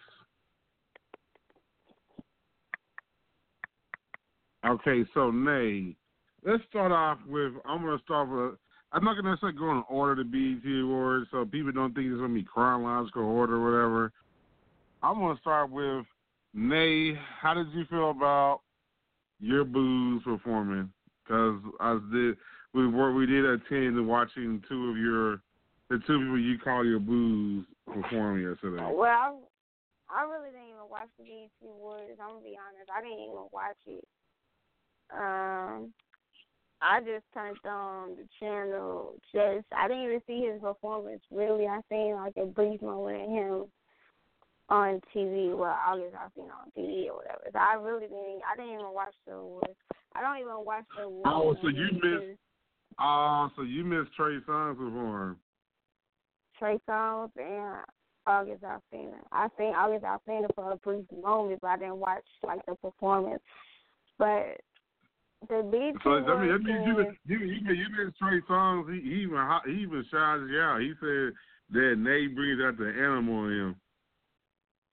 Okay, 4.66 5.06
so 5.14 5.32
Nay, 5.32 5.96
let's 6.46 6.62
start 6.70 6.92
off 6.92 7.20
with. 7.30 7.54
I'm 7.64 7.82
gonna 7.82 7.98
start 8.04 8.28
with. 8.28 8.60
I'm 8.92 9.06
not 9.06 9.16
gonna 9.16 9.30
necessarily 9.30 9.58
go 9.58 9.72
in 9.72 9.84
order 9.90 10.22
to 10.22 10.30
BET 10.30 10.70
Awards, 10.84 11.30
so 11.32 11.46
people 11.46 11.72
don't 11.72 11.94
think 11.94 12.08
it's 12.08 12.20
gonna 12.20 12.34
be 12.34 12.44
chronological 12.44 13.24
order 13.24 13.56
or 13.56 13.64
whatever. 13.72 14.12
I'm 15.02 15.20
gonna 15.20 15.40
start 15.40 15.72
with 15.72 16.06
Nay. 16.58 17.14
How 17.40 17.54
did 17.54 17.68
you 17.72 17.86
feel 17.86 18.10
about 18.10 18.62
your 19.40 19.64
booze 19.64 20.24
performing? 20.24 20.90
Because 21.24 21.62
I 21.80 22.00
did 22.12 22.36
we 22.74 22.88
were 22.88 23.14
we 23.14 23.28
did 23.28 23.46
attend 23.46 24.06
watching 24.08 24.64
two 24.68 24.90
of 24.90 24.98
your 24.98 25.42
the 25.90 26.04
two 26.08 26.18
people 26.20 26.40
you 26.40 26.58
call 26.58 26.84
your 26.84 27.00
booze 27.00 27.64
perform 27.86 28.42
yesterday. 28.42 28.82
Well, 28.92 29.40
I 30.10 30.24
really 30.24 30.50
didn't 30.50 30.70
even 30.70 30.90
watch 30.90 31.10
the 31.20 31.26
BET 31.26 31.70
Awards. 31.70 32.20
I'm 32.20 32.30
gonna 32.30 32.42
be 32.42 32.58
honest. 32.58 32.90
I 32.92 33.02
didn't 33.02 33.20
even 33.20 33.48
watch 33.52 33.78
it. 33.86 34.06
Um, 35.14 35.94
I 36.82 37.00
just 37.02 37.24
turned 37.36 37.58
on 37.66 38.16
the 38.16 38.28
channel. 38.40 39.14
Just 39.32 39.68
I 39.72 39.88
didn't 39.88 40.06
even 40.06 40.22
see 40.26 40.50
his 40.52 40.60
performance. 40.60 41.22
Really, 41.30 41.68
I 41.68 41.82
seen 41.88 42.16
like 42.16 42.34
a 42.36 42.48
brief 42.48 42.82
moment 42.82 43.22
of 43.22 43.30
him 43.30 43.66
on 44.70 45.02
TV. 45.16 45.56
Well, 45.56 45.78
I 45.86 45.98
guess 45.98 46.20
I've 46.20 46.32
seen 46.36 46.46
on 46.46 46.72
TV 46.78 47.08
or 47.10 47.18
whatever. 47.18 47.44
So 47.52 47.60
I 47.60 47.74
really 47.76 48.08
didn't. 48.08 48.42
I 48.46 48.56
didn't 48.56 48.74
even 48.74 48.94
watch 48.94 49.14
the 49.26 49.34
awards. 49.34 49.74
I 50.14 50.22
don't 50.22 50.40
even 50.40 50.66
watch 50.66 50.84
the 50.98 51.04
awards. 51.04 51.28
Oh, 51.28 51.50
oh, 51.50 51.58
so 51.62 51.68
you 51.70 51.88
missed? 51.94 52.40
Oh, 53.00 53.50
so 53.56 53.62
you 53.62 53.84
missed 53.84 54.14
Trey 54.16 54.40
Songz 54.48 54.78
perform. 54.78 55.38
Trey 56.58 56.80
Songz 56.90 57.30
and 57.38 57.86
August 58.26 58.64
Alsina. 58.64 59.20
I 59.32 59.48
seen 59.58 59.74
August 59.76 60.04
Alsina 60.04 60.48
for 60.56 60.72
a 60.72 60.78
brief 60.78 61.06
moment, 61.24 61.60
but 61.62 61.68
I 61.68 61.78
didn't 61.78 61.98
watch 61.98 62.24
like 62.44 62.66
the 62.66 62.76
performance. 62.76 63.42
But 64.18 64.58
the 65.48 65.62
BET 65.72 66.02
So 66.04 66.10
I 66.12 66.20
mean, 66.20 66.26
that 66.26 66.34
Awards 66.34 66.64
means 66.66 66.88
you 66.88 67.00
is- 67.00 67.16
you 67.26 67.40
you 67.40 67.74
you 67.74 67.86
missed 68.04 68.18
Trey 68.18 68.42
Songz. 68.50 68.94
He, 68.94 69.02
he 69.02 69.16
even 69.22 69.38
he 69.66 69.84
even 69.84 70.04
shouted 70.12 70.50
you 70.50 70.60
out. 70.60 70.82
He 70.82 70.94
said 71.00 71.34
that 71.72 71.96
Nate 71.98 72.36
brings 72.36 72.60
out 72.62 72.78
the 72.78 72.88
animal 72.90 73.46
in 73.46 73.52
him. 73.52 73.76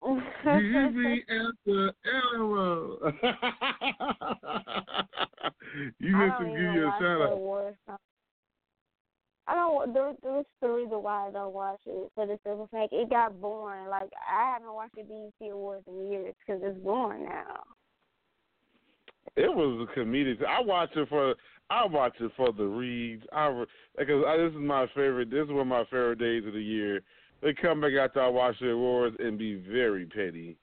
You 0.06 0.22
bring 0.44 1.22
out 1.30 1.54
the 1.64 1.94
animal. 2.32 2.98
you 5.98 6.16
I 6.16 6.26
missed 6.26 6.40
give 6.40 6.74
you 6.74 6.86
a 6.86 6.96
shout 7.00 7.22
out. 7.22 7.98
I 9.46 9.54
don't. 9.54 9.92
There, 9.92 10.12
there's 10.22 10.46
the 10.60 10.68
reason 10.68 11.02
why 11.02 11.28
I 11.28 11.30
don't 11.30 11.52
watch 11.52 11.80
it 11.86 12.10
for 12.14 12.26
the 12.26 12.38
simple 12.44 12.68
fact 12.70 12.92
it 12.92 13.10
got 13.10 13.40
boring. 13.40 13.88
Like 13.88 14.10
I 14.30 14.52
haven't 14.52 14.72
watched 14.72 14.94
the 14.94 15.02
BET 15.02 15.50
Awards 15.50 15.84
in 15.86 16.10
years 16.10 16.34
because 16.46 16.62
it's 16.64 16.78
boring 16.78 17.24
now. 17.24 17.62
It 19.36 19.54
was 19.54 19.88
a 19.88 19.98
comedic. 19.98 20.44
I 20.46 20.60
watch 20.60 20.90
it 20.96 21.08
for 21.08 21.34
I 21.70 21.86
watch 21.86 22.14
it 22.20 22.30
for 22.36 22.52
the 22.52 22.64
reads. 22.64 23.24
I 23.32 23.64
because 23.98 24.22
this 24.36 24.52
is 24.52 24.60
my 24.60 24.86
favorite. 24.88 25.30
This 25.30 25.44
is 25.44 25.50
one 25.50 25.60
of 25.60 25.66
my 25.66 25.84
favorite 25.84 26.18
days 26.18 26.46
of 26.46 26.52
the 26.52 26.62
year. 26.62 27.00
They 27.42 27.52
come 27.52 27.80
back 27.80 27.92
after 28.00 28.22
I 28.22 28.28
watch 28.28 28.56
the 28.60 28.70
awards 28.70 29.16
and 29.18 29.38
be 29.38 29.56
very 29.56 30.06
petty 30.06 30.56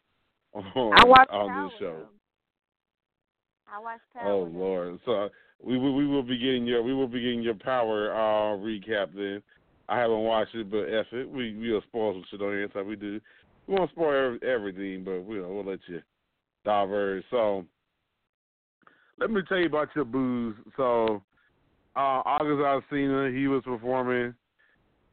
on, 0.54 0.64
on 0.66 1.70
this 1.70 1.80
show. 1.80 2.08
I 3.74 3.80
watched 3.80 4.02
Power. 4.14 4.32
Oh. 4.32 4.50
Lord! 4.52 5.00
So 5.06 5.30
we 5.64 5.78
will 5.78 5.96
we 5.96 6.06
will 6.08 6.24
be 6.24 6.38
getting 6.38 6.66
your 6.66 6.82
we 6.84 6.94
will 6.94 7.08
be 7.08 7.22
getting 7.22 7.42
your 7.42 7.56
power 7.56 8.12
uh, 8.14 8.58
recap 8.58 9.14
then. 9.16 9.42
I 9.88 10.00
haven't 10.00 10.20
watched 10.20 10.56
it, 10.56 10.72
but 10.72 10.86
F 10.86 11.06
it. 11.12 11.30
We 11.30 11.56
we'll 11.58 11.82
spoil 11.84 12.14
some 12.14 12.24
shit 12.30 12.42
on 12.42 12.50
here. 12.52 12.68
That's 12.68 12.74
how 12.76 12.84
we 12.84 12.96
do. 12.96 13.20
We 13.68 13.76
won't 13.76 13.92
spoil 13.92 14.38
everything, 14.42 15.04
but 15.04 15.22
we'll 15.22 15.54
we'll 15.54 15.66
let 15.66 15.80
you 15.88 16.02
diverge. 16.66 17.24
So 17.30 17.66
let 19.20 19.30
me 19.30 19.42
tell 19.48 19.60
you 19.60 19.68
about 19.68 19.90
your 19.96 20.06
booze. 20.06 20.56
So 20.76 21.22
uh, 21.96 22.22
August 22.26 22.92
Alsina, 22.92 23.36
he 23.38 23.48
was 23.48 23.64
performing, 23.64 24.34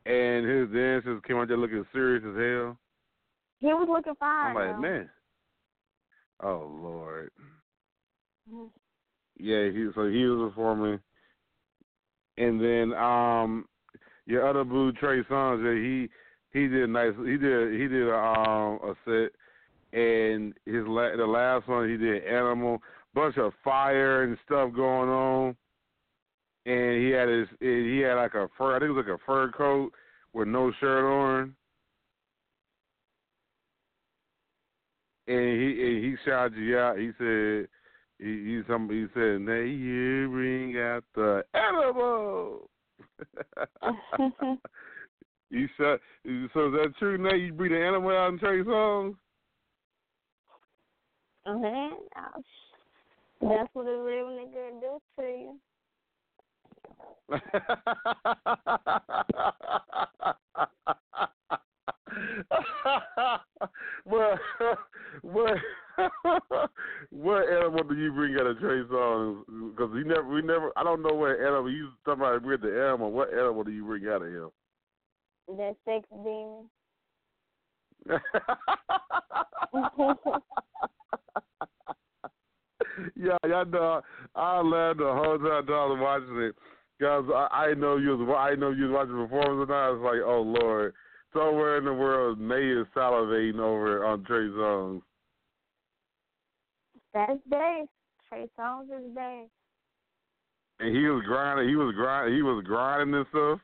and 0.08 0.46
his 0.46 0.68
dancers 0.70 1.20
came 1.26 1.36
out 1.36 1.48
there 1.48 1.56
looking 1.58 1.84
serious 1.92 2.24
as 2.24 2.34
hell. 2.34 2.78
He 3.60 3.66
was 3.66 3.86
looking 3.90 4.14
fine. 4.18 4.46
I'm 4.46 4.54
like, 4.54 4.74
though. 4.76 4.80
man. 4.80 5.10
Oh 6.42 6.78
Lord. 6.82 7.30
Mhm. 8.50 8.70
Yeah, 9.38 9.70
he 9.70 9.88
so 9.94 10.08
he 10.08 10.24
was 10.24 10.50
performing, 10.50 11.00
and 12.38 12.60
then 12.60 12.94
um 12.94 13.66
your 14.26 14.48
other 14.48 14.64
boo 14.64 14.92
Trey 14.92 15.22
Songz, 15.24 15.62
yeah, 15.64 15.80
he 15.80 16.08
he 16.58 16.68
did 16.68 16.90
nice. 16.90 17.12
He 17.24 17.36
did 17.36 17.72
he 17.80 17.86
did 17.88 18.08
a, 18.08 18.16
um 18.16 18.78
a 18.82 18.94
set, 19.04 19.98
and 19.98 20.54
his 20.64 20.86
la- 20.86 21.16
the 21.16 21.26
last 21.26 21.68
one 21.68 21.88
he 21.88 21.96
did 21.96 22.24
animal, 22.24 22.80
bunch 23.14 23.36
of 23.36 23.52
fire 23.62 24.22
and 24.22 24.38
stuff 24.46 24.72
going 24.74 25.08
on, 25.08 25.56
and 26.68 27.02
he 27.02 27.10
had 27.10 27.28
his 27.28 27.48
he 27.60 28.00
had 28.00 28.14
like 28.14 28.34
a 28.34 28.48
fur 28.58 28.76
I 28.76 28.78
think 28.78 28.90
it 28.90 28.92
was 28.92 29.06
like 29.08 29.18
a 29.18 29.24
fur 29.24 29.50
coat 29.52 29.90
with 30.34 30.48
no 30.48 30.70
shirt 30.78 31.04
on. 31.04 31.54
And 35.26 35.60
he 35.60 35.82
and 35.82 36.04
he 36.04 36.16
shouted 36.24 36.58
you 36.58 36.78
out. 36.78 36.98
He 36.98 37.10
said, 37.18 37.68
he 38.18 38.26
he, 38.26 38.62
some, 38.68 38.88
he 38.90 39.06
said, 39.14 39.40
"Now 39.40 39.60
you 39.60 40.28
bring 40.30 40.76
out 40.78 41.04
the 41.14 41.42
animal." 41.54 42.68
you 45.50 45.68
shot. 45.78 46.00
So 46.24 46.66
is 46.66 46.72
that 46.72 46.92
true? 46.98 47.16
Now 47.16 47.34
you 47.34 47.52
bring 47.52 47.72
the 47.72 47.78
animal 47.78 48.10
out 48.10 48.28
and 48.28 48.40
Trey 48.40 48.62
Songz. 48.62 49.16
Oh, 51.46 51.58
okay. 51.58 51.90
That's 53.40 53.68
what 53.72 53.86
a 53.86 54.02
real 54.02 54.26
nigga 54.26 54.80
do 54.80 54.98
to 55.18 55.22
you. 55.22 55.58
what 64.04 64.38
what 65.22 65.58
what 67.10 67.48
animal 67.48 67.84
do 67.84 67.94
you 67.96 68.12
bring 68.12 68.34
out 68.36 68.46
of 68.46 68.58
Trey 68.58 68.82
Songz? 68.84 69.42
Because 69.70 69.90
he 69.94 70.04
never, 70.04 70.26
we 70.28 70.42
never. 70.42 70.72
I 70.76 70.84
don't 70.84 71.02
know 71.02 71.14
what 71.14 71.38
animal. 71.40 71.70
You 71.70 71.88
about 72.06 72.42
with 72.44 72.62
the 72.62 72.86
animal. 72.88 73.12
What 73.12 73.32
animal 73.32 73.64
do 73.64 73.72
you 73.72 73.84
bring 73.84 74.06
out 74.08 74.22
of 74.22 74.28
him? 74.28 74.50
The 75.48 75.76
sex 75.84 76.06
demon. 76.10 76.70
yeah, 83.16 83.36
y'all 83.46 83.66
know. 83.66 84.00
I 84.34 84.60
laughed 84.62 84.98
the 84.98 85.04
whole 85.04 85.38
time 85.38 85.66
was 85.66 85.98
watching 86.00 86.42
it 86.42 86.54
because 86.98 87.24
I, 87.34 87.48
I 87.52 87.74
know 87.74 87.96
you 87.96 88.16
was 88.16 88.36
I 88.36 88.54
know 88.56 88.70
you 88.70 88.84
was 88.84 88.92
watching 88.92 89.16
the 89.16 89.26
performance 89.26 89.68
and 89.68 89.76
I 89.76 89.90
was 89.90 90.00
like, 90.02 90.20
oh 90.24 90.42
lord, 90.42 90.94
somewhere 91.32 91.78
in 91.78 91.84
the 91.84 91.94
world, 91.94 92.38
May 92.38 92.66
is 92.66 92.86
salivating 92.94 93.58
over 93.58 94.04
on 94.04 94.24
Trey 94.24 94.48
Songz. 94.48 95.02
That's 97.14 97.40
Dave. 97.50 97.86
Trey 98.28 98.48
Songz 98.58 98.84
is 98.84 99.14
Dave. 99.14 99.48
And 100.80 100.94
he 100.94 101.04
was 101.06 101.22
grinding. 101.26 101.68
He 101.68 101.76
was 101.76 101.94
grinding. 101.94 102.34
He 102.34 102.42
was 102.42 102.64
grinding 102.64 103.14
and 103.14 103.26
stuff. 103.30 103.58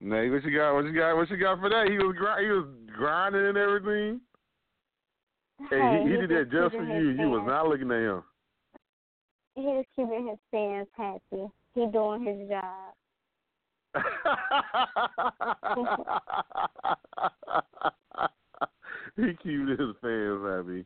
Nate, 0.00 0.30
what 0.30 0.44
you 0.44 0.56
got? 0.56 0.74
What 0.74 0.84
you 0.84 0.94
got? 0.94 1.16
What 1.16 1.30
you 1.30 1.36
got 1.36 1.60
for 1.60 1.68
that? 1.68 1.88
He 1.88 1.96
was 1.98 2.14
grind. 2.16 2.44
He 2.44 2.50
was 2.50 2.66
grinding 2.96 3.46
and 3.46 3.58
everything. 3.58 4.20
Hey, 5.70 6.02
he, 6.04 6.08
he 6.08 6.14
he 6.14 6.26
did 6.26 6.30
that 6.30 6.50
just 6.52 6.74
for 6.74 6.84
you. 6.84 7.10
You 7.10 7.30
was 7.30 7.44
not 7.46 7.66
looking 7.66 7.90
at 7.90 8.00
him. 8.00 8.22
He 9.56 9.62
just 9.62 9.88
keeping 9.96 10.28
his 10.28 10.38
fans 10.50 10.86
happy. 10.92 11.48
He 11.74 11.86
doing 11.86 12.24
his 12.24 12.48
job. 12.48 12.92
he 19.16 19.28
keeps 19.42 19.70
his 19.70 19.96
fans 20.02 20.44
happy. 20.44 20.84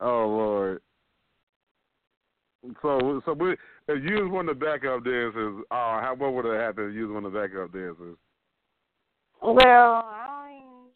Oh 0.00 0.26
Lord. 0.26 0.82
So, 2.82 3.22
so 3.24 3.32
we, 3.34 3.52
if 3.52 4.04
you 4.04 4.24
was 4.24 4.32
one 4.32 4.48
of 4.48 4.58
the 4.58 4.64
backup 4.64 5.04
dancers, 5.04 5.62
uh, 5.70 6.00
how 6.00 6.16
what 6.18 6.34
would 6.34 6.46
have 6.46 6.60
happened 6.60 6.90
if 6.90 6.96
you 6.96 7.06
was 7.06 7.14
one 7.14 7.24
of 7.24 7.32
the 7.32 7.38
backup 7.38 7.72
dancers? 7.72 8.16
Well, 9.40 9.56
I 9.62 10.26
don't 10.26 10.50
even 10.50 10.90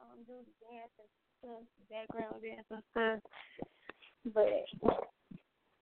um, 0.00 0.24
do 0.26 0.32
the 0.40 0.54
dancing 0.64 1.10
stuff, 1.38 1.64
background 1.90 2.42
dancing 2.42 2.82
stuff, 2.90 3.20
but 4.34 4.64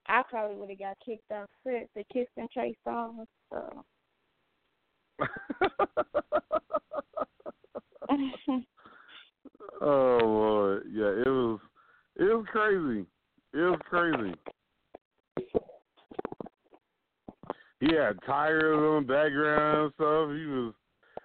I 0.06 0.22
probably 0.28 0.56
would 0.56 0.68
have 0.70 0.78
got 0.78 0.96
kicked 1.04 1.30
off 1.30 1.50
first 1.62 1.90
to 1.96 2.02
kiss 2.12 2.26
and 2.36 2.50
Trey 2.50 2.76
Songz. 2.86 3.26
So. 3.50 3.84
oh 9.80 10.18
Lord, 10.22 10.82
yeah, 10.92 11.06
it 11.06 11.28
was, 11.28 11.60
it 12.16 12.24
was 12.24 12.44
crazy. 12.50 13.06
It 13.52 13.58
was 13.58 13.80
crazy. 13.88 14.34
He 17.80 17.94
had 17.94 18.18
tires 18.26 18.76
on 18.76 19.06
the 19.06 19.12
background 19.12 19.84
and 19.84 19.92
stuff. 19.94 20.30
He 20.30 20.46
was 20.46 20.74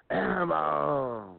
animal. 0.10 0.56
Oh. 0.56 1.36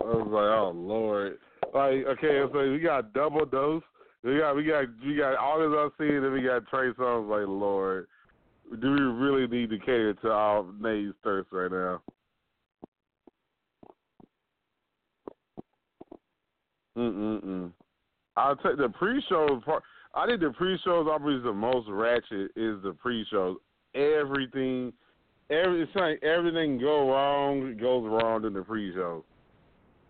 I 0.00 0.04
was 0.04 0.26
like, 0.26 0.34
oh 0.34 0.72
Lord. 0.74 1.38
Like, 1.72 2.04
okay, 2.18 2.42
so 2.52 2.70
we 2.70 2.80
got 2.80 3.12
double 3.12 3.46
dose. 3.46 3.84
We 4.22 4.38
got 4.38 4.54
we 4.54 4.64
got 4.64 4.84
we 5.04 5.16
got 5.16 5.36
all 5.36 5.58
this 5.58 5.76
I've 5.76 5.92
seen, 5.98 6.22
and 6.22 6.32
we 6.32 6.42
got 6.42 6.66
Trey 6.66 6.92
Songz. 6.92 7.28
Like, 7.28 7.48
Lord. 7.48 8.06
do 8.80 8.92
we 8.92 9.00
really 9.00 9.46
need 9.46 9.70
to 9.70 9.78
cater 9.78 10.14
to 10.14 10.30
our 10.30 10.64
Nays 10.78 11.12
thirst 11.24 11.48
right 11.52 11.70
now? 11.70 12.02
Mm 16.98 17.14
mm 17.14 17.44
mm. 17.44 17.72
I'll 18.36 18.56
take 18.56 18.76
the 18.76 18.88
pre-show 18.90 19.60
part. 19.64 19.82
I 20.14 20.26
think 20.26 20.40
the 20.40 20.50
pre-shows 20.50 21.06
always 21.10 21.42
the 21.42 21.52
most 21.52 21.88
ratchet 21.88 22.50
is 22.56 22.82
the 22.82 22.94
pre-shows. 23.00 23.56
Everything, 23.94 24.92
every 25.50 25.82
it's 25.82 25.94
like 25.94 26.22
everything 26.22 26.78
go 26.78 27.10
wrong 27.10 27.76
goes 27.80 28.06
wrong 28.06 28.44
in 28.44 28.52
the 28.52 28.62
pre-show. 28.62 29.24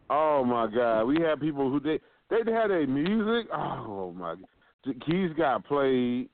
Oh 0.09 0.45
my 0.45 0.67
god, 0.67 1.05
we 1.05 1.21
had 1.21 1.41
people 1.41 1.71
who 1.71 1.79
they 1.79 2.01
they 2.31 2.53
had 2.53 2.71
a 2.71 2.87
music. 2.87 3.49
Oh 3.53 4.15
my, 4.17 4.37
the 4.85 4.95
keys 4.95 5.31
got 5.37 5.65
played 5.67 6.29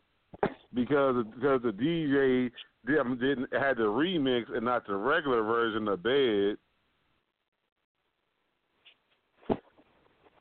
because 0.74 1.24
because 1.34 1.62
the 1.62 1.72
DJ 1.72 2.50
didn't, 2.86 3.20
didn't 3.20 3.52
had 3.52 3.78
the 3.78 3.84
remix 3.84 4.44
and 4.54 4.64
not 4.64 4.86
the 4.86 4.94
regular 4.94 5.42
version 5.42 5.88
of 5.88 6.02
Bed. 6.02 6.56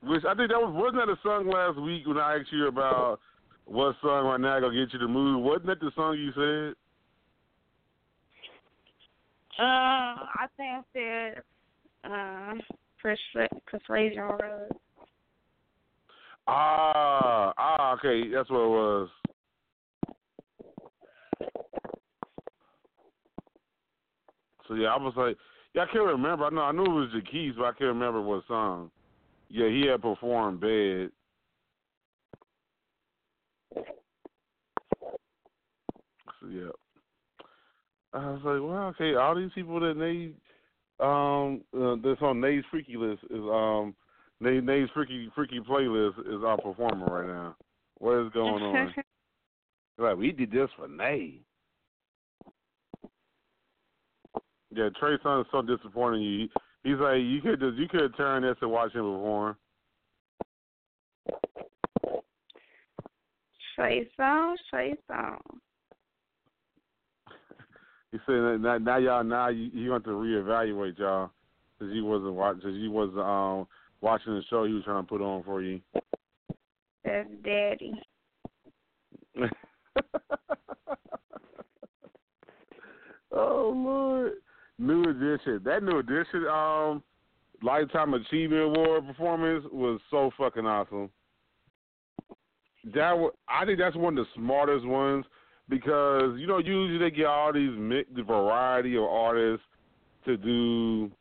Which 0.03 0.23
I 0.23 0.35
think 0.35 0.51
that 0.51 0.61
was 0.61 0.73
wasn't 0.73 0.97
that 0.97 1.09
a 1.09 1.17
song 1.23 1.47
last 1.47 1.79
week 1.81 2.05
when 2.05 2.17
I 2.17 2.37
asked 2.37 2.51
you 2.51 2.67
about 2.67 3.19
what 3.65 3.95
song 4.01 4.25
right 4.25 4.39
now 4.39 4.59
gonna 4.59 4.75
get 4.75 4.93
you 4.93 4.99
to 4.99 5.07
move? 5.07 5.41
Wasn't 5.43 5.65
that 5.65 5.79
the 5.79 5.91
song 5.95 6.17
you 6.17 6.31
said? 6.33 6.75
Uh, 9.57 9.63
I 9.63 10.47
think 10.57 10.69
I 10.69 10.81
said 10.93 11.43
uh, 12.03 12.53
Persu- 13.03 13.61
Persuasion 13.65 14.21
Road. 14.21 14.69
Ah, 16.47 17.53
ah, 17.57 17.93
okay, 17.93 18.29
that's 18.29 18.49
what 18.49 18.59
it 18.59 18.69
was. 18.69 19.09
So 24.67 24.75
yeah, 24.75 24.87
I 24.87 24.97
was 24.97 25.13
like, 25.15 25.37
yeah, 25.73 25.83
I 25.83 25.85
can't 25.87 26.05
remember. 26.05 26.45
I 26.45 26.49
know 26.49 26.61
I 26.61 26.71
knew 26.71 26.85
it 26.85 26.89
was 26.89 27.09
the 27.13 27.21
keys, 27.21 27.53
but 27.57 27.65
I 27.65 27.71
can't 27.71 27.81
remember 27.81 28.21
what 28.21 28.43
song. 28.47 28.91
Yeah, 29.49 29.69
he 29.69 29.85
had 29.85 30.01
performed 30.01 30.59
bad. 30.59 31.11
So 36.39 36.47
yeah. 36.49 36.69
I 38.13 38.29
was 38.31 38.41
like, 38.43 38.61
well, 38.61 38.87
okay, 38.89 39.15
all 39.15 39.35
these 39.35 39.51
people 39.53 39.79
that 39.81 39.97
they 39.99 40.31
um 41.03 41.61
uh, 41.77 41.95
that's 42.01 42.21
on 42.21 42.39
Nate's 42.39 42.65
freaky 42.71 42.95
list 42.95 43.23
is 43.29 43.41
um 43.41 43.93
Nate 44.41 44.63
Nate's 44.63 44.91
freaky 44.93 45.29
freaky 45.33 45.59
playlist 45.59 46.19
is 46.19 46.43
our 46.43 46.57
performer 46.57 47.05
right 47.05 47.27
now. 47.27 47.55
What 47.99 48.25
is 48.25 48.31
going 48.33 48.63
on? 48.63 48.93
like 49.97 50.17
we 50.17 50.31
did 50.31 50.51
this 50.51 50.69
for 50.77 50.87
Nate. 50.87 51.41
Yeah, 54.71 54.89
Trey 54.99 55.17
Songz 55.23 55.41
is 55.41 55.47
so 55.51 55.61
disappointing 55.61 56.21
you. 56.21 56.49
He's 56.83 56.99
like 56.99 57.19
you 57.19 57.39
could 57.41 57.59
just 57.61 57.77
you 57.77 57.87
could 57.87 58.15
turn 58.17 58.43
this 58.43 58.57
and 58.61 58.71
watch 58.71 58.93
him 58.93 59.03
perform. 59.03 59.55
Trey 63.75 64.07
Songz, 64.19 64.55
Trey 64.69 64.95
Songz. 65.09 65.39
He 68.11 68.19
said 68.25 68.35
that 68.35 68.59
now, 68.61 68.77
now 68.77 68.97
y'all 68.97 69.23
now 69.25 69.49
you, 69.49 69.69
you 69.73 69.91
want 69.91 70.05
to 70.05 70.11
reevaluate 70.11 70.97
y'all 70.97 71.31
because 71.77 71.93
he 71.93 71.99
wasn't 71.99 72.33
watching 72.33 72.59
because 72.59 72.75
he 72.75 72.87
was 72.87 73.09
um 73.17 73.67
watching 74.05 74.35
the 74.35 74.43
show 74.49 74.63
he 74.65 74.73
was 74.73 74.83
trying 74.83 75.03
to 75.03 75.07
put 75.09 75.21
on 75.21 75.43
for 75.43 75.63
you. 75.63 75.81
That's 77.03 77.27
daddy. 77.43 77.91
oh 83.31 83.73
Lord, 83.75 84.33
new 84.77 85.01
edition. 85.03 85.59
That 85.65 85.81
new 85.83 85.97
edition 85.97 86.45
um 86.47 87.03
lifetime 87.63 88.13
achievement 88.13 88.61
award 88.61 89.07
performance 89.07 89.65
was 89.71 89.99
so 90.11 90.29
fucking 90.37 90.67
awesome. 90.67 91.09
That 92.93 93.17
was, 93.17 93.33
I 93.49 93.65
think 93.65 93.79
that's 93.79 93.95
one 93.95 94.15
of 94.17 94.25
the 94.25 94.31
smartest 94.35 94.85
ones 94.85 95.25
because 95.67 96.37
you 96.37 96.45
know 96.45 96.59
usually 96.59 96.99
they 96.99 97.09
get 97.09 97.25
all 97.25 97.51
these 97.51 97.75
mixed 97.75 98.13
variety 98.13 98.95
of 98.97 99.03
artists 99.03 99.65
to 100.25 100.37
do 100.37 101.11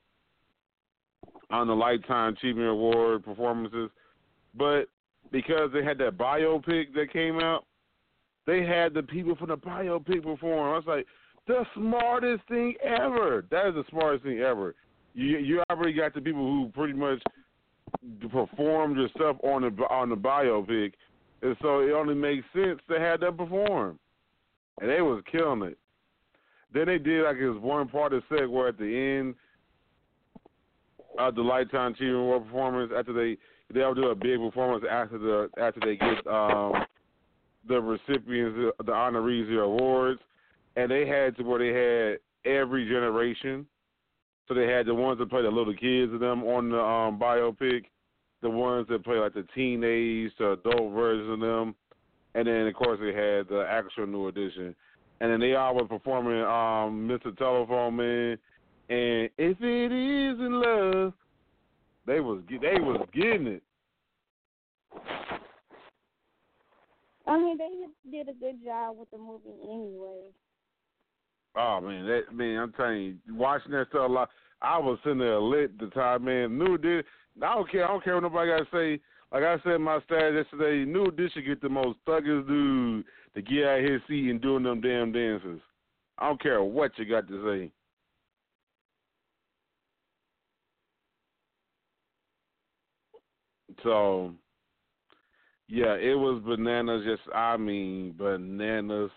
on 1.60 1.66
the 1.66 1.74
Lifetime 1.74 2.34
Achievement 2.34 2.68
Award 2.68 3.24
performances, 3.24 3.90
but 4.56 4.84
because 5.30 5.70
they 5.72 5.84
had 5.84 5.98
that 5.98 6.16
biopic 6.16 6.94
that 6.94 7.12
came 7.12 7.40
out, 7.40 7.64
they 8.46 8.64
had 8.64 8.94
the 8.94 9.02
people 9.02 9.34
from 9.36 9.48
the 9.48 9.56
biopic 9.56 10.22
perform. 10.22 10.72
I 10.72 10.76
was 10.76 10.84
like, 10.86 11.06
the 11.46 11.64
smartest 11.74 12.46
thing 12.48 12.74
ever. 12.82 13.44
That 13.50 13.68
is 13.68 13.74
the 13.74 13.84
smartest 13.90 14.24
thing 14.24 14.40
ever. 14.40 14.74
You 15.14 15.38
you 15.38 15.62
already 15.70 15.92
got 15.92 16.14
the 16.14 16.20
people 16.20 16.42
who 16.42 16.70
pretty 16.74 16.94
much 16.94 17.20
performed 18.30 18.96
your 18.96 19.08
stuff 19.10 19.36
on 19.42 19.62
the 19.62 19.84
on 19.84 20.08
the 20.08 20.16
biopic, 20.16 20.92
and 21.42 21.56
so 21.62 21.80
it 21.80 21.92
only 21.92 22.14
makes 22.14 22.44
sense 22.52 22.80
to 22.88 22.98
have 22.98 23.20
them 23.20 23.36
perform 23.36 23.98
and 24.80 24.90
they 24.90 25.00
was 25.00 25.22
killing 25.30 25.62
it. 25.62 25.78
Then 26.72 26.86
they 26.86 26.98
did 26.98 27.24
like 27.24 27.38
this 27.38 27.54
one 27.60 27.88
part 27.88 28.12
of 28.12 28.22
set 28.28 28.50
where 28.50 28.68
at 28.68 28.78
the 28.78 28.84
end 28.84 29.34
of 31.18 31.34
the 31.34 31.42
Lifetime 31.42 31.92
Achievement 31.92 32.20
Award 32.20 32.44
performance, 32.44 32.92
after 32.96 33.12
they 33.12 33.36
they 33.72 33.82
all 33.82 33.94
do 33.94 34.08
a 34.08 34.14
big 34.14 34.38
performance 34.38 34.84
after 34.90 35.18
the 35.18 35.48
after 35.58 35.80
they 35.80 35.96
get 35.96 36.26
um 36.26 36.72
the 37.66 37.80
recipients 37.80 38.74
the 38.78 38.92
honorees 38.92 39.48
the 39.48 39.60
awards, 39.60 40.20
and 40.76 40.90
they 40.90 41.06
had 41.06 41.36
to 41.36 41.42
where 41.42 41.58
they 41.58 42.12
had 42.12 42.52
every 42.52 42.86
generation. 42.86 43.66
So 44.46 44.52
they 44.52 44.66
had 44.66 44.86
the 44.86 44.94
ones 44.94 45.18
that 45.18 45.30
play 45.30 45.40
the 45.42 45.50
little 45.50 45.74
kids 45.74 46.12
of 46.12 46.20
them 46.20 46.42
on 46.44 46.70
the 46.70 46.80
um 46.80 47.18
biopic, 47.18 47.84
the 48.42 48.50
ones 48.50 48.86
that 48.90 49.04
play 49.04 49.16
like 49.16 49.34
the 49.34 49.46
teenage 49.54 50.32
to 50.36 50.52
adult 50.52 50.92
versions 50.92 51.30
of 51.30 51.40
them, 51.40 51.74
and 52.34 52.46
then 52.46 52.66
of 52.66 52.74
course 52.74 52.98
they 53.00 53.14
had 53.14 53.48
the 53.48 53.66
actual 53.68 54.06
new 54.06 54.28
edition, 54.28 54.74
and 55.20 55.32
then 55.32 55.40
they 55.40 55.54
all 55.54 55.74
were 55.74 55.86
performing 55.86 56.42
um, 56.42 57.08
"Mr. 57.08 57.36
Telephone 57.36 57.96
Man" 57.96 58.38
and 58.88 59.30
"If 59.38 59.60
It 59.60 59.92
Is 59.92 60.40
in 60.40 60.60
Love." 60.60 61.12
They 62.06 62.20
was 62.20 62.42
they 62.48 62.80
was 62.80 63.06
getting 63.14 63.46
it. 63.46 63.62
I 67.26 67.38
mean, 67.38 67.56
they 67.56 68.10
did 68.10 68.28
a 68.28 68.34
good 68.34 68.62
job 68.62 68.96
with 68.98 69.10
the 69.10 69.18
movie 69.18 69.54
anyway. 69.62 70.30
Oh 71.56 71.80
man, 71.80 72.06
that 72.06 72.34
man, 72.34 72.58
I'm 72.58 72.72
telling 72.72 73.18
you, 73.26 73.34
watching 73.34 73.72
that 73.72 73.86
stuff 73.88 74.10
a 74.10 74.12
lot. 74.12 74.28
I 74.60 74.78
was 74.78 74.98
sitting 75.02 75.18
there 75.18 75.40
lit 75.40 75.78
the 75.78 75.86
time, 75.86 76.24
man. 76.24 76.58
New 76.58 76.78
did. 76.78 77.04
I 77.42 77.54
don't 77.54 77.70
care. 77.70 77.84
I 77.84 77.88
don't 77.88 78.04
care 78.04 78.14
what 78.14 78.24
nobody 78.24 78.50
got 78.50 78.58
to 78.58 78.66
say. 78.72 79.00
Like 79.32 79.42
I 79.42 79.56
said 79.62 79.74
in 79.74 79.82
my 79.82 80.00
status 80.04 80.46
yesterday, 80.52 80.84
New 80.84 81.10
this 81.10 81.32
should 81.32 81.46
get 81.46 81.60
the 81.60 81.68
most 81.68 81.98
thuggest 82.06 82.46
dude 82.46 83.04
to 83.34 83.42
get 83.42 83.64
out 83.64 83.78
of 83.80 83.90
his 83.90 84.00
seat 84.08 84.30
and 84.30 84.40
doing 84.40 84.62
them 84.62 84.80
damn 84.80 85.10
dances. 85.10 85.60
I 86.18 86.28
don't 86.28 86.40
care 86.40 86.62
what 86.62 86.92
you 86.98 87.04
got 87.04 87.26
to 87.28 87.44
say. 87.44 87.72
So, 93.84 94.34
yeah, 95.68 95.94
it 95.94 96.18
was 96.18 96.42
bananas. 96.44 97.04
Just 97.04 97.22
I 97.34 97.56
mean 97.56 98.14
bananas. 98.18 99.10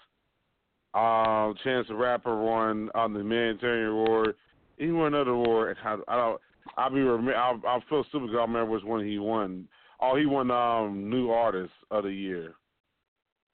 Um, 0.94 1.56
Chance 1.64 1.88
the 1.88 1.96
Rapper 1.96 2.40
won 2.42 2.90
on 2.94 3.14
the 3.14 3.20
Humanitarian 3.20 3.90
Award. 3.90 4.36
He 4.78 4.92
won 4.92 5.14
another 5.14 5.32
award. 5.32 5.78
I, 5.84 5.98
I 6.08 6.16
don't. 6.16 6.42
I'll 6.78 6.90
be. 6.90 7.02
Rem- 7.02 7.30
I'll, 7.30 7.62
I'll 7.68 7.84
feel 7.90 8.06
stupid. 8.10 8.30
I 8.32 8.42
remember 8.42 8.66
which 8.66 8.84
one 8.84 9.06
he 9.06 9.18
won. 9.18 9.68
Oh, 10.00 10.16
he 10.16 10.26
won 10.26 10.52
um 10.52 11.10
new 11.10 11.32
artist 11.32 11.74
of 11.90 12.04
the 12.04 12.12
year. 12.12 12.54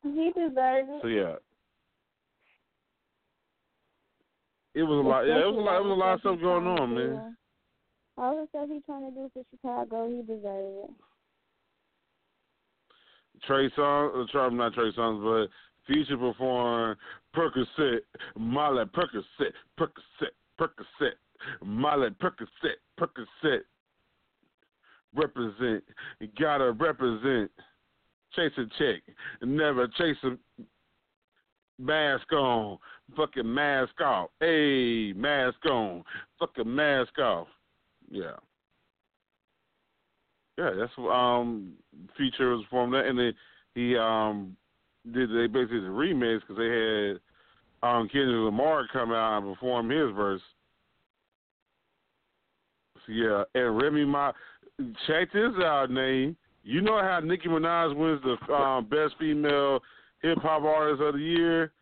He 0.03 0.31
deserves 0.35 0.89
it. 0.89 0.99
So 1.01 1.07
yeah. 1.07 1.35
It 4.75 4.83
was 4.83 5.05
a 5.05 5.07
lot. 5.07 5.21
Yeah, 5.27 5.41
it 5.41 5.45
was 5.45 5.57
a 5.57 5.61
lot. 5.61 5.77
It 5.77 5.83
was 5.83 5.91
a 5.91 5.93
lot 5.93 6.13
of 6.15 6.19
stuff 6.21 6.39
going 6.41 6.67
on, 6.67 6.95
man. 6.95 7.35
All 8.17 8.35
the 8.35 8.47
stuff 8.49 8.69
he's 8.71 8.83
trying 8.85 9.09
to 9.09 9.11
do 9.11 9.31
for 9.33 9.43
Chicago, 9.51 10.07
he 10.07 10.21
deserves 10.21 10.85
it. 10.85 10.91
Trey 13.45 13.69
Songz, 13.77 14.35
uh, 14.35 14.49
not 14.49 14.73
Trey 14.73 14.91
Songz, 14.91 15.23
but 15.23 15.49
Future 15.87 16.17
performed 16.17 16.97
Percocet, 17.35 17.99
Molly 18.37 18.85
Percocet, 18.85 19.51
Percocet, 19.79 20.31
Percocet, 20.59 21.13
Molly 21.63 22.09
Percocet, 22.21 22.77
Percocet. 22.99 23.61
Represent, 25.15 25.83
gotta 26.39 26.71
represent. 26.71 27.51
Chase 28.35 28.51
a 28.57 28.65
check, 28.79 29.03
never 29.43 29.87
chase 29.89 30.17
a 30.23 30.31
mask 31.77 32.31
on, 32.33 32.79
fucking 33.15 33.53
mask 33.53 34.01
off. 34.01 34.31
Hey, 34.39 35.13
mask 35.15 35.63
on, 35.69 36.03
fucking 36.39 36.73
mask 36.73 37.19
off. 37.19 37.47
Yeah. 38.13 38.37
Yeah, 40.57 40.69
that's 40.79 40.91
um 40.97 41.73
feature 42.15 42.55
was 42.55 42.63
from 42.69 42.91
that, 42.91 43.05
and 43.05 43.17
then 43.17 43.33
he 43.73 43.97
um 43.97 44.55
did 45.11 45.29
they 45.29 45.47
basically 45.47 45.79
did 45.79 45.89
a 45.89 45.91
remix 45.91 46.41
because 46.41 46.57
they 46.57 46.69
had 46.69 47.19
um, 47.81 48.07
Kendrick 48.07 48.45
Lamar 48.45 48.87
come 48.93 49.11
out 49.11 49.39
and 49.39 49.53
perform 49.53 49.89
his 49.89 50.15
verse. 50.15 50.41
So, 53.05 53.11
yeah, 53.11 53.43
and 53.55 53.81
Remy 53.81 54.05
Ma, 54.05 54.31
check 55.07 55.33
this 55.33 55.51
out, 55.65 55.91
name. 55.91 56.37
You 56.63 56.81
know 56.81 57.01
how 57.01 57.19
Nicki 57.19 57.49
Minaj 57.49 57.93
wins 57.95 58.21
the 58.23 58.53
um, 58.53 58.85
best 58.85 59.15
female 59.19 59.81
hip 60.21 60.37
hop 60.37 60.63
artist 60.63 61.01
of 61.01 61.15
the 61.15 61.19
year 61.19 61.73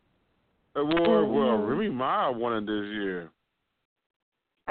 award? 0.75 1.27
Mhm. 1.27 1.33
Well, 1.33 1.57
Remy 1.57 1.89
Ma 1.89 2.31
won 2.31 2.53
it 2.53 2.65
this 2.65 2.85
year. 2.93 3.29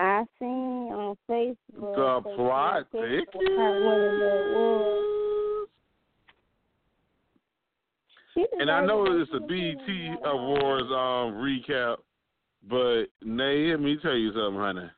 I 0.00 0.24
seen 0.38 0.48
on 0.48 1.16
Facebook. 1.28 2.22
The 2.24 2.34
plot 2.34 2.86
thickens. 2.90 3.26
Kendrick 3.32 3.58
had 3.58 3.84
one 3.84 4.00
of 4.00 4.18
the 4.18 4.52
awards. 4.54 5.70
She 8.32 8.46
And 8.58 8.70
I 8.70 8.84
know 8.86 9.04
it. 9.04 9.20
it's 9.20 9.30
a 9.34 9.40
BET. 9.40 10.24
Awards 10.24 10.86
um 10.90 11.34
recap, 11.42 11.96
but 12.68 13.04
Nay, 13.22 13.72
let 13.72 13.80
me 13.80 13.98
tell 14.00 14.14
you 14.14 14.32
something, 14.32 14.58
honey. 14.60 14.90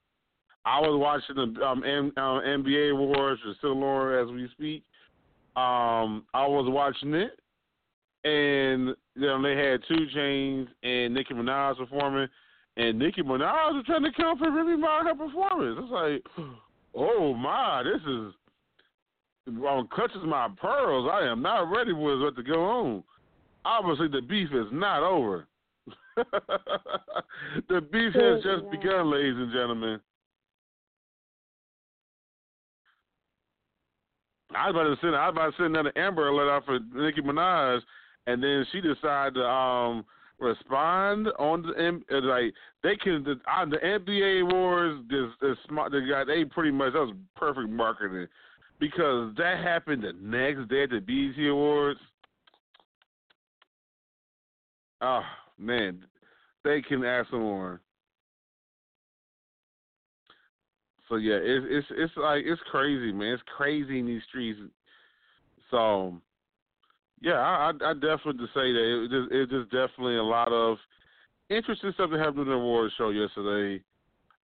I 0.64 0.78
was 0.78 0.96
watching 1.00 1.34
the 1.34 1.60
um, 1.66 1.82
M- 1.82 2.12
um 2.16 2.40
NBA 2.42 2.92
Awards, 2.92 3.40
is 3.48 3.56
still 3.58 3.82
on 3.82 4.14
as 4.14 4.32
we 4.32 4.48
speak. 4.52 4.84
Um, 5.56 6.24
I 6.32 6.46
was 6.46 6.66
watching 6.68 7.14
it, 7.14 7.40
and 8.24 8.94
you 9.16 9.26
know 9.26 9.42
they 9.42 9.56
had 9.56 9.80
2 9.88 10.06
Chainz 10.16 10.68
and 10.84 11.12
Nicki 11.12 11.34
Minaj 11.34 11.76
performing, 11.76 12.28
and 12.76 12.98
Nicki 12.98 13.22
Minaj 13.22 13.74
was 13.74 13.84
trying 13.86 14.02
to 14.04 14.12
come 14.12 14.38
for 14.38 14.50
Remy 14.50 14.76
Ma 14.76 15.04
her 15.04 15.14
performance. 15.14 15.78
It's 15.82 15.92
like, 15.92 16.46
oh 16.94 17.34
my, 17.34 17.82
this 17.82 18.00
is 18.02 18.32
um, 19.48 19.88
clutches 19.92 20.22
my 20.24 20.48
pearls. 20.60 21.10
I 21.12 21.26
am 21.26 21.42
not 21.42 21.70
ready 21.70 21.92
for 21.92 22.18
what 22.18 22.36
to 22.36 22.42
go 22.42 22.64
on. 22.64 23.04
Obviously, 23.64 24.08
the 24.08 24.22
beef 24.22 24.48
is 24.52 24.66
not 24.72 25.02
over. 25.02 25.46
the 26.16 27.80
beef 27.80 28.12
has 28.14 28.42
just 28.42 28.70
begun, 28.70 29.10
ladies 29.10 29.36
and 29.36 29.52
gentlemen. 29.52 30.00
I 34.54 34.70
was 34.70 34.74
about 34.74 34.94
to 34.94 34.96
send 35.00 35.16
I 35.16 35.28
was 35.28 35.34
about 35.34 35.50
to 35.50 35.56
send 35.56 35.76
another 35.76 35.92
Amber 35.96 36.28
alert 36.28 36.50
out 36.50 36.66
for 36.66 36.78
Nicki 36.94 37.22
Minaj, 37.22 37.80
and 38.26 38.42
then 38.42 38.66
she 38.70 38.80
decided 38.80 39.34
to 39.34 39.44
um 39.44 40.04
respond 40.38 41.28
on 41.38 41.62
the 41.62 42.20
like 42.20 42.52
they 42.82 42.96
can 42.96 43.24
on 43.48 43.70
the 43.70 43.76
NBA 43.76 44.42
awards. 44.42 45.02
This 45.08 45.56
smart 45.68 45.92
they 45.92 46.00
got 46.08 46.26
they 46.26 46.44
pretty 46.44 46.70
much 46.70 46.92
that 46.92 47.00
was 47.00 47.14
perfect 47.36 47.70
marketing 47.70 48.26
because 48.80 49.32
that 49.36 49.62
happened 49.62 50.02
the 50.02 50.12
next 50.20 50.68
day 50.68 50.84
at 50.84 50.90
the 50.90 51.00
BET 51.00 51.46
Awards. 51.46 52.00
Oh 55.00 55.22
man, 55.58 56.04
they 56.64 56.82
can 56.82 57.04
ask 57.04 57.32
more. 57.32 57.80
So 61.08 61.16
yeah, 61.16 61.38
it's 61.40 61.66
it's 61.68 61.86
it's 61.90 62.12
like 62.16 62.44
it's 62.46 62.62
crazy, 62.70 63.12
man. 63.12 63.34
It's 63.34 63.42
crazy 63.56 64.00
in 64.00 64.06
these 64.06 64.22
streets. 64.28 64.58
So 65.70 66.20
yeah, 67.22 67.34
I 67.34 67.72
I, 67.84 67.94
definitely 67.94 68.46
say 68.52 68.72
that 68.72 69.04
it 69.04 69.10
just 69.10 69.32
it 69.32 69.50
just 69.50 69.70
definitely 69.70 70.16
a 70.16 70.22
lot 70.22 70.52
of 70.52 70.76
interesting 71.50 71.92
stuff 71.94 72.10
that 72.10 72.18
happened 72.18 72.42
in 72.42 72.48
the 72.48 72.54
awards 72.54 72.92
show 72.98 73.10
yesterday. 73.10 73.82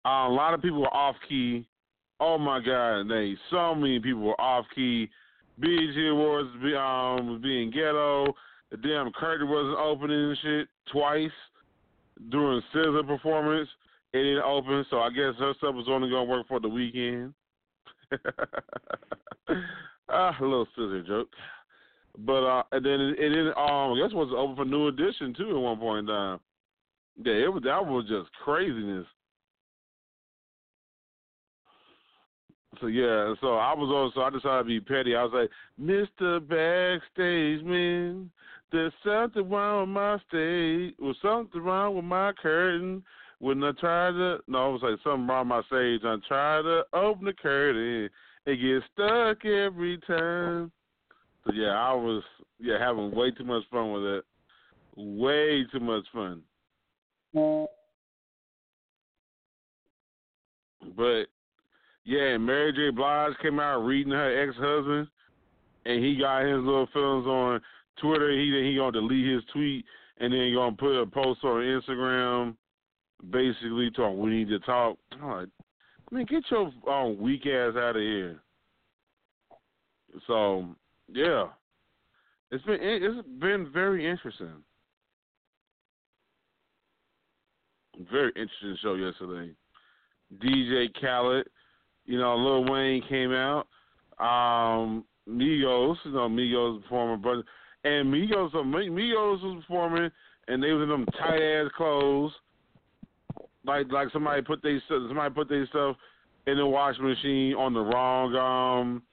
Uh, 0.05 0.29
a 0.29 0.33
lot 0.33 0.53
of 0.53 0.61
people 0.61 0.81
were 0.81 0.93
off 0.93 1.15
key. 1.27 1.67
Oh 2.19 2.37
my 2.37 2.59
God, 2.59 3.09
they 3.09 3.35
so 3.49 3.73
many 3.73 3.99
people 3.99 4.21
were 4.21 4.39
off 4.39 4.65
key. 4.75 5.09
BET 5.59 5.97
Awards 6.11 6.49
be, 6.61 6.75
um 6.75 7.31
was 7.31 7.41
being 7.41 7.71
ghetto. 7.71 8.27
The 8.69 8.77
damn 8.77 9.11
curtain 9.13 9.49
wasn't 9.49 9.79
opening 9.79 10.29
and 10.29 10.37
shit 10.43 10.67
twice 10.91 11.31
during 12.29 12.61
SZA 12.75 13.07
performance. 13.07 13.69
It 14.13 14.19
didn't 14.19 14.43
open, 14.43 14.85
so 14.89 14.99
I 14.99 15.09
guess 15.09 15.33
her 15.39 15.53
stuff 15.57 15.73
was 15.73 15.87
only 15.89 16.09
gonna 16.09 16.25
work 16.25 16.47
for 16.47 16.59
the 16.59 16.69
weekend. 16.69 17.33
ah, 20.09 20.35
a 20.39 20.43
little 20.43 20.67
scissor 20.75 21.03
joke. 21.07 21.29
But 22.25 22.43
uh, 22.43 22.63
and 22.71 22.85
then 22.85 22.99
it, 22.99 23.15
it. 23.19 23.47
Um, 23.57 23.93
I 23.93 23.99
guess 24.01 24.13
was 24.13 24.33
open 24.35 24.55
for 24.55 24.65
New 24.65 24.87
Edition 24.87 25.33
too 25.37 25.51
at 25.51 25.55
one 25.55 25.77
point 25.77 25.99
in 25.99 26.07
time. 26.07 26.39
Yeah, 27.23 27.33
it 27.33 27.53
was 27.53 27.63
that 27.63 27.85
was 27.85 28.05
just 28.07 28.31
craziness. 28.43 29.05
So 32.81 32.87
yeah, 32.87 33.33
so 33.41 33.55
I 33.55 33.73
was 33.73 33.89
on. 33.89 34.11
So 34.15 34.21
I 34.21 34.29
decided 34.29 34.63
to 34.63 34.67
be 34.67 34.79
petty. 34.79 35.15
I 35.15 35.23
was 35.23 35.31
like, 35.33 35.49
Mister 35.77 36.39
Backstage 36.39 37.63
Man, 37.63 38.31
there's 38.71 38.93
something 39.03 39.49
wrong 39.49 39.81
with 39.81 39.89
my 39.89 40.17
stage. 40.27 40.95
Was 40.99 41.15
something 41.21 41.61
wrong 41.61 41.95
with 41.95 42.05
my 42.05 42.33
curtain? 42.33 43.03
When 43.39 43.63
I 43.63 43.71
tried 43.73 44.13
to, 44.13 44.39
no, 44.47 44.65
I 44.65 44.67
was 44.69 44.81
like 44.81 44.99
something 45.03 45.27
wrong 45.27 45.47
with 45.47 45.49
my 45.49 45.61
stage. 45.67 46.01
I 46.03 46.15
try 46.27 46.63
to 46.63 46.83
open 46.93 47.25
the 47.25 47.33
curtain, 47.33 48.09
it 48.47 48.55
gets 48.55 48.85
stuck 48.93 49.45
every 49.45 49.99
time. 50.07 50.71
So 51.47 51.53
yeah, 51.53 51.69
I 51.69 51.93
was 51.93 52.23
yeah 52.59 52.77
having 52.79 53.13
way 53.15 53.31
too 53.31 53.45
much 53.45 53.63
fun 53.71 53.93
with 53.93 54.03
it. 54.03 54.25
Way 54.95 55.65
too 55.71 55.79
much 55.79 56.03
fun. 56.13 56.41
But 60.95 61.25
yeah, 62.03 62.37
Mary 62.37 62.73
J. 62.73 62.89
Blige 62.89 63.33
came 63.41 63.59
out 63.59 63.85
reading 63.85 64.13
her 64.13 64.43
ex 64.43 64.55
husband, 64.57 65.07
and 65.85 66.03
he 66.03 66.17
got 66.17 66.43
his 66.43 66.57
little 66.57 66.87
feelings 66.93 67.27
on 67.27 67.61
Twitter. 68.01 68.31
He 68.31 68.69
he 68.69 68.75
gonna 68.75 68.91
delete 68.93 69.27
his 69.27 69.43
tweet, 69.53 69.85
and 70.17 70.33
then 70.33 70.41
he 70.41 70.53
gonna 70.53 70.75
put 70.75 71.01
a 71.01 71.05
post 71.05 71.43
on 71.43 71.61
Instagram, 71.61 72.55
basically 73.29 73.91
talking 73.91 74.19
we 74.19 74.31
need 74.31 74.49
to 74.49 74.59
talk. 74.59 74.97
I'm 75.13 75.29
like, 75.29 75.49
man, 76.11 76.25
get 76.25 76.43
your 76.49 76.71
um, 76.89 77.21
weak 77.21 77.45
ass 77.45 77.75
out 77.75 77.95
of 77.95 78.01
here. 78.01 78.41
So 80.25 80.75
yeah, 81.13 81.47
it's 82.51 82.63
been 82.65 82.79
it's 82.81 83.27
been 83.39 83.69
very 83.71 84.09
interesting. 84.09 84.63
Very 88.11 88.31
interesting 88.35 88.77
show 88.81 88.93
yesterday. 88.93 89.53
DJ 90.43 90.87
Khaled, 91.01 91.47
you 92.05 92.19
know, 92.19 92.35
Lil 92.35 92.71
Wayne 92.71 93.01
came 93.09 93.31
out. 93.31 93.67
Um, 94.19 95.03
Migos, 95.27 95.95
you 96.03 96.11
know, 96.11 96.29
Migos 96.29 96.81
performing, 96.83 97.21
but 97.21 97.43
and 97.87 98.13
Migos, 98.13 98.51
so 98.51 98.59
Migos 98.59 99.41
was 99.41 99.63
performing, 99.67 100.11
and 100.47 100.61
they 100.61 100.71
was 100.71 100.83
in 100.83 100.89
them 100.89 101.05
tight 101.17 101.41
ass 101.41 101.71
clothes, 101.75 102.31
like 103.65 103.91
like 103.91 104.09
somebody 104.11 104.41
put 104.41 104.63
they 104.63 104.77
somebody 104.87 105.33
put 105.33 105.49
their 105.49 105.67
stuff 105.67 105.95
in 106.47 106.57
the 106.57 106.65
washing 106.65 107.03
machine 107.03 107.53
on 107.53 107.73
the 107.73 107.81
wrong 107.81 108.35
um 108.35 109.03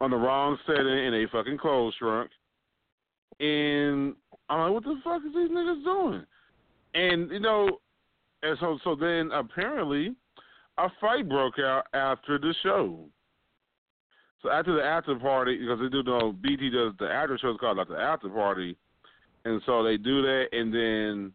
on 0.00 0.10
the 0.10 0.16
wrong 0.16 0.58
setting 0.66 0.86
in 0.86 1.14
a 1.14 1.26
fucking 1.30 1.58
clothes 1.58 1.94
trunk, 1.98 2.30
and 3.40 4.14
I'm 4.48 4.60
like, 4.60 4.72
what 4.72 4.84
the 4.84 5.00
fuck 5.02 5.22
is 5.26 5.34
these 5.34 5.50
niggas 5.50 5.84
doing? 5.84 6.24
And 6.94 7.30
you 7.30 7.40
know, 7.40 7.78
and 8.42 8.56
so 8.60 8.78
so 8.84 8.94
then 8.94 9.30
apparently 9.32 10.14
a 10.78 10.88
fight 11.00 11.28
broke 11.28 11.58
out 11.58 11.86
after 11.94 12.38
the 12.38 12.54
show. 12.62 13.06
So 14.42 14.50
after 14.50 14.74
the 14.74 14.82
after 14.82 15.14
party, 15.16 15.58
because 15.58 15.80
they 15.80 15.88
do 15.88 16.02
know 16.02 16.32
BT 16.32 16.70
does 16.70 16.92
the 16.98 17.06
after 17.06 17.38
show 17.38 17.52
is 17.52 17.56
called 17.58 17.78
like 17.78 17.88
the 17.88 17.96
after 17.96 18.28
party, 18.28 18.76
and 19.44 19.60
so 19.64 19.82
they 19.82 19.96
do 19.96 20.22
that, 20.22 20.46
and 20.52 20.72
then 20.72 21.32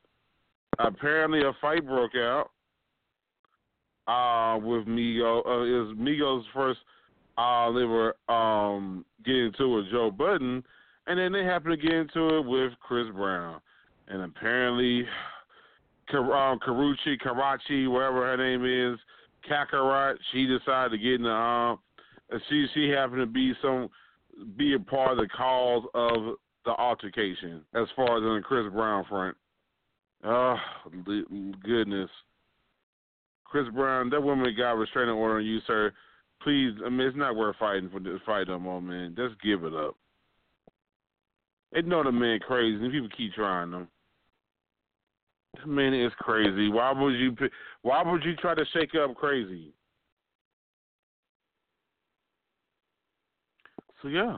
apparently 0.77 1.41
a 1.41 1.53
fight 1.59 1.85
broke 1.85 2.15
out 2.15 2.51
uh, 4.07 4.57
with 4.59 4.85
Migo. 4.87 5.39
Uh, 5.39 5.85
was 5.85 5.95
Migos 5.97 6.43
first. 6.53 6.79
Uh, 7.39 7.71
they 7.71 7.85
were 7.85 8.15
um, 8.27 9.05
getting 9.25 9.45
into 9.45 9.63
it 9.63 9.75
with 9.75 9.91
Joe 9.91 10.11
Budden, 10.11 10.63
and 11.07 11.19
then 11.19 11.31
they 11.31 11.45
happened 11.45 11.79
to 11.79 11.87
get 11.87 11.95
into 11.95 12.37
it 12.37 12.45
with 12.45 12.73
Chris 12.81 13.07
Brown, 13.15 13.61
and 14.07 14.21
apparently. 14.21 15.05
Um, 16.11 16.57
Karrueche, 16.57 17.19
Karachi, 17.21 17.85
whatever 17.85 18.25
her 18.25 18.35
name 18.35 18.65
is, 18.65 18.99
Kakarot. 19.47 20.15
She 20.31 20.47
decided 20.47 20.89
to 20.89 20.97
get 20.97 21.13
in 21.13 21.21
the 21.21 21.29
um, 21.29 21.77
she 22.49 22.65
she 22.73 22.89
happened 22.89 23.19
to 23.19 23.25
be 23.25 23.53
some 23.61 23.89
be 24.57 24.73
a 24.73 24.79
part 24.79 25.11
of 25.11 25.17
the 25.17 25.27
cause 25.27 25.83
of 25.93 26.35
the 26.65 26.71
altercation 26.71 27.63
as 27.73 27.87
far 27.95 28.17
as 28.17 28.23
on 28.23 28.37
the 28.37 28.41
Chris 28.43 28.71
Brown 28.73 29.05
front. 29.09 29.37
Oh 30.23 30.55
goodness, 31.63 32.09
Chris 33.45 33.67
Brown, 33.73 34.09
that 34.09 34.21
woman 34.21 34.53
got 34.57 34.73
restraining 34.73 35.15
order 35.15 35.37
on 35.37 35.45
you, 35.45 35.59
sir. 35.65 35.91
Please, 36.41 36.73
I 36.85 36.89
mean 36.89 37.01
it's 37.01 37.17
not 37.17 37.35
worth 37.35 37.57
fighting 37.59 37.89
for 37.89 37.99
this 37.99 38.19
fight 38.25 38.47
no 38.47 38.59
more, 38.59 38.81
man. 38.81 39.15
Just 39.17 39.41
give 39.41 39.63
it 39.63 39.73
up. 39.73 39.95
They 41.71 41.81
know 41.81 42.03
the 42.03 42.11
man 42.11 42.39
crazy, 42.39 42.83
and 42.83 42.91
people 42.91 43.09
keep 43.15 43.33
trying 43.33 43.71
them. 43.71 43.87
Man 45.65 45.93
is 45.93 46.13
crazy. 46.19 46.69
Why 46.69 46.91
would 46.93 47.13
you? 47.15 47.35
Why 47.81 48.03
would 48.03 48.23
you 48.23 48.35
try 48.35 48.55
to 48.55 48.65
shake 48.73 48.95
up 48.95 49.15
crazy? 49.15 49.73
So 54.01 54.07
yeah, 54.07 54.37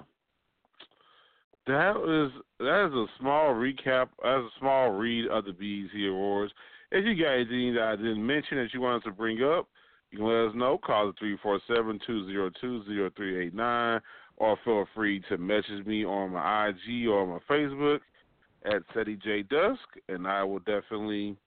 that 1.68 1.96
was 1.96 2.32
that 2.60 2.88
is 2.88 2.94
a 2.94 3.06
small 3.20 3.54
recap. 3.54 4.08
That's 4.24 4.44
a 4.44 4.50
small 4.60 4.92
read 4.92 5.28
of 5.28 5.46
the 5.46 5.52
BET 5.52 6.10
Awards. 6.10 6.52
If 6.92 7.06
you 7.06 7.24
got 7.24 7.34
anything 7.34 7.76
that 7.76 7.84
I 7.84 7.96
didn't 7.96 8.26
mention 8.26 8.58
that 8.58 8.74
you 8.74 8.82
wanted 8.82 9.04
to 9.04 9.12
bring 9.12 9.44
up, 9.44 9.68
you 10.12 10.18
can 10.18 10.28
let 10.28 10.50
us 10.50 10.56
know. 10.56 10.78
Call 10.78 11.08
the 11.08 11.14
three 11.18 11.38
four 11.42 11.60
seven 11.68 12.00
two 12.06 12.26
zero 12.28 12.52
two 12.60 12.84
zero 12.86 13.10
three 13.16 13.46
eight 13.46 13.54
nine, 13.54 14.02
or 14.38 14.58
feel 14.64 14.86
free 14.94 15.22
to 15.30 15.38
message 15.38 15.86
me 15.86 16.06
on 16.06 16.32
my 16.34 16.70
IG 16.70 17.08
or 17.08 17.26
my 17.26 17.40
Facebook 17.50 18.00
at 18.66 18.82
Ceddy 18.94 19.22
J 19.22 19.44
Dusk, 19.44 19.80
and 20.10 20.28
I 20.28 20.44
will 20.44 20.60
definitely 20.60 21.38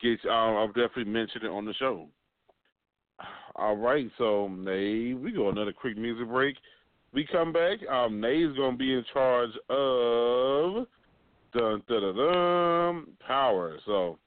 get. 0.00 0.18
Uh, 0.26 0.30
I'll 0.30 0.68
definitely 0.68 1.06
mention 1.06 1.44
it 1.44 1.48
on 1.48 1.64
the 1.64 1.74
show. 1.74 2.08
All 3.56 3.76
right, 3.76 4.08
so 4.18 4.48
Nay, 4.48 5.14
we 5.14 5.32
go 5.32 5.48
another 5.48 5.72
quick 5.72 5.96
music 5.96 6.28
break. 6.28 6.56
We 7.12 7.26
come 7.26 7.52
back. 7.52 7.78
Um, 7.90 8.20
Nay's 8.20 8.54
gonna 8.56 8.76
be 8.76 8.92
in 8.92 9.04
charge 9.12 9.50
of 9.70 10.86
dun, 11.54 11.82
dun, 11.88 12.02
dun, 12.02 12.16
dun, 12.16 13.06
power. 13.26 13.78
So 13.86 14.18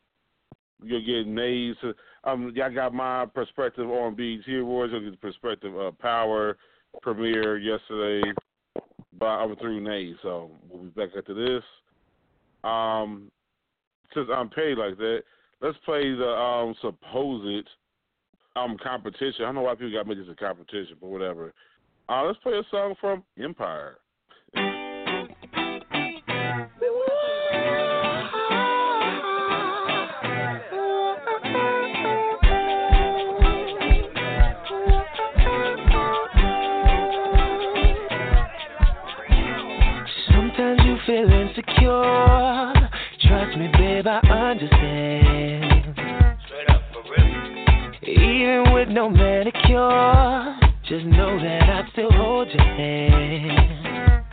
you'll 0.83 1.05
get 1.05 1.31
Nay's. 1.31 1.75
Um, 2.23 2.51
y'all 2.55 2.73
got 2.73 2.93
my 2.93 3.25
perspective 3.25 3.89
on 3.89 4.15
BET 4.15 4.47
Awards. 4.53 4.93
The 4.93 5.17
perspective 5.21 5.75
of 5.75 5.97
Power 5.99 6.57
premiere 7.01 7.57
yesterday 7.57 8.31
by 9.17 9.43
um, 9.43 9.55
through 9.59 9.81
Nay. 9.81 10.13
So 10.21 10.51
we'll 10.69 10.83
be 10.83 10.89
back 10.89 11.09
after 11.17 11.33
this. 11.33 11.63
Um, 12.63 13.31
since 14.13 14.27
I'm 14.33 14.49
paid 14.49 14.77
like 14.77 14.97
that, 14.97 15.23
let's 15.61 15.77
play 15.85 16.13
the 16.13 16.27
um 16.27 16.75
supposed 16.81 17.67
um 18.55 18.77
competition. 18.83 19.41
I 19.41 19.45
don't 19.45 19.55
know 19.55 19.61
why 19.61 19.75
people 19.75 19.91
got 19.91 20.07
me 20.07 20.15
this 20.15 20.27
a 20.29 20.35
competition, 20.35 20.97
but 20.99 21.09
whatever. 21.09 21.53
Uh, 22.09 22.23
let's 22.23 22.39
play 22.39 22.53
a 22.53 22.63
song 22.69 22.93
from 22.99 23.23
Empire. 23.41 23.97
Insecure. 41.61 42.73
Trust 43.21 43.57
me, 43.57 43.67
babe, 43.77 44.07
I 44.07 44.19
understand. 44.27 45.97
Even 48.03 48.73
with 48.73 48.89
no 48.89 49.09
manicure, 49.09 50.57
just 50.87 51.05
know 51.05 51.39
that 51.39 51.63
I 51.63 51.89
still 51.91 52.11
hold 52.11 52.47
your 52.49 52.63
hand. 52.63 54.25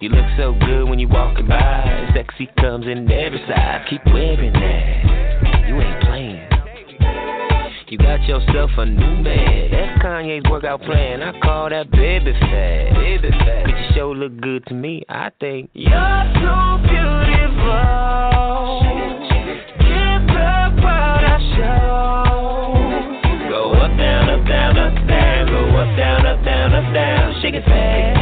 You 0.00 0.08
look 0.08 0.26
so 0.38 0.54
good 0.66 0.88
when 0.88 0.98
you 0.98 1.08
walking 1.08 1.46
by. 1.46 2.10
Sexy 2.14 2.48
comes 2.58 2.86
in 2.86 3.10
every 3.10 3.42
size. 3.46 3.86
Keep 3.90 4.06
wearing 4.06 4.52
that. 4.54 5.29
You 7.90 7.98
got 7.98 8.22
yourself 8.22 8.70
a 8.78 8.86
new 8.86 9.16
man. 9.20 9.70
That's 9.72 10.00
Kanye's 10.00 10.48
workout 10.48 10.80
plan. 10.82 11.24
I 11.24 11.32
call 11.40 11.70
that 11.70 11.90
baby 11.90 12.32
fat. 12.38 12.94
Baby 12.94 13.30
fat. 13.30 13.64
But 13.64 13.76
you 13.76 13.84
sure 13.94 14.14
look 14.14 14.40
good 14.40 14.64
to 14.66 14.74
me. 14.74 15.02
I 15.08 15.32
think 15.40 15.70
you're 15.74 15.90
so 15.90 16.78
beautiful. 16.86 17.50
Give 19.82 20.22
the 20.22 20.70
world 20.86 21.24
a 21.26 21.38
show. 21.58 22.78
Go 23.50 23.72
up, 23.72 23.90
down, 23.98 24.38
up, 24.38 24.46
down, 24.46 24.78
up, 24.78 24.94
down. 25.08 25.46
Go 25.48 25.76
up, 25.76 25.96
down, 25.98 26.26
up, 26.26 26.44
down, 26.44 26.72
up, 26.72 26.94
down. 26.94 27.42
Shake 27.42 27.54
it 27.54 27.64
fast. 27.64 28.20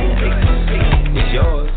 It's 1.14 1.34
yours. 1.34 1.67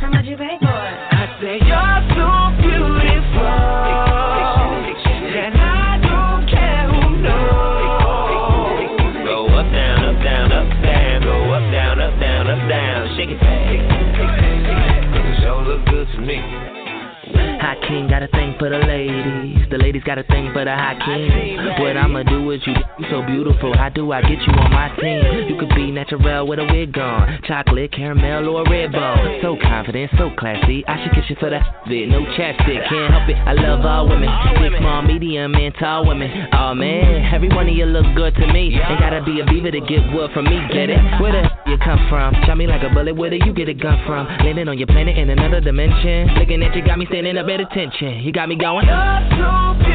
Ladies 20.01 20.07
got 20.07 20.17
a 20.17 20.23
thing 20.23 20.51
for 20.53 20.65
the 20.65 20.71
high 20.71 20.97
king. 21.05 21.57
What 21.79 21.97
I'ma 21.97 22.23
do 22.23 22.51
is 22.51 22.61
you 22.65 22.73
you 22.99 23.05
so 23.09 23.21
beautiful. 23.25 23.75
How 23.75 23.89
do 23.89 24.11
I 24.11 24.21
get 24.21 24.41
you 24.45 24.53
on 24.53 24.71
my 24.71 24.89
team? 24.99 25.49
You 25.49 25.57
could 25.59 25.73
be 25.75 25.91
natural 25.91 26.47
with 26.47 26.59
a 26.59 26.65
wig 26.65 26.97
on, 26.97 27.41
chocolate, 27.47 27.91
caramel, 27.91 28.49
or 28.49 28.63
a 28.63 28.69
red 28.69 28.91
bone. 28.91 29.39
So 29.41 29.57
confident, 29.61 30.11
so 30.17 30.29
classy. 30.37 30.83
I 30.87 31.03
should 31.03 31.13
kiss 31.13 31.25
you 31.29 31.35
for 31.39 31.49
that 31.49 31.63
bit. 31.87 32.09
No 32.09 32.21
chapstick, 32.37 32.87
can't 32.89 33.13
help 33.13 33.29
it. 33.29 33.35
I 33.35 33.53
love 33.53 33.85
all 33.85 34.07
women, 34.07 34.29
big, 34.59 34.77
small, 34.79 35.01
medium, 35.01 35.55
and 35.55 35.73
tall 35.79 36.07
women. 36.07 36.29
Oh 36.53 36.73
man, 36.73 37.33
every 37.33 37.49
one 37.49 37.67
of 37.67 37.75
you 37.75 37.85
look 37.85 38.05
good 38.15 38.35
to 38.35 38.47
me. 38.53 38.75
Ain't 38.77 38.99
gotta 38.99 39.23
be 39.23 39.39
a 39.39 39.45
beaver 39.45 39.71
to 39.71 39.81
get 39.81 40.01
wood 40.13 40.31
from 40.33 40.45
me. 40.45 40.57
Get 40.73 40.89
it? 40.89 41.01
Where 41.21 41.31
the 41.31 41.49
you 41.69 41.77
come 41.77 41.99
from? 42.09 42.35
Shot 42.45 42.57
me 42.57 42.67
like 42.67 42.83
a 42.83 42.89
bullet. 42.93 43.15
Where 43.15 43.29
did 43.29 43.45
you 43.45 43.53
get 43.53 43.69
a 43.69 43.73
gun 43.73 44.01
from? 44.05 44.27
Landing 44.43 44.67
on 44.67 44.77
your 44.77 44.87
planet 44.87 45.17
in 45.17 45.29
another 45.29 45.61
dimension. 45.61 46.35
Looking 46.35 46.63
at 46.63 46.75
you 46.75 46.85
got 46.85 46.97
me 46.97 47.05
standing 47.07 47.37
up 47.37 47.47
at 47.47 47.61
attention. 47.61 48.21
You 48.21 48.31
got 48.31 48.49
me 48.49 48.55
going. 48.55 48.85
You're 48.87 49.29
so 49.37 49.73
beautiful. 49.77 49.81
Give 49.81 49.81
the 49.81 49.81
world 49.81 49.81
a 49.81 49.81
show. 49.81 49.81
Go 49.81 49.81
up, 49.81 49.81
down, 49.81 49.81
up, 49.81 49.90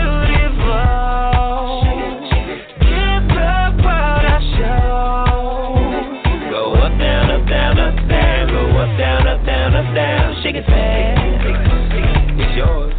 down, 8.99 9.27
up, 9.27 9.45
down. 9.47 9.75
Up, 9.75 9.95
down. 9.95 10.43
Shake 10.43 10.57
it 10.57 10.65
fast. 10.67 11.21
It's 12.41 12.57
yours. 12.57 12.96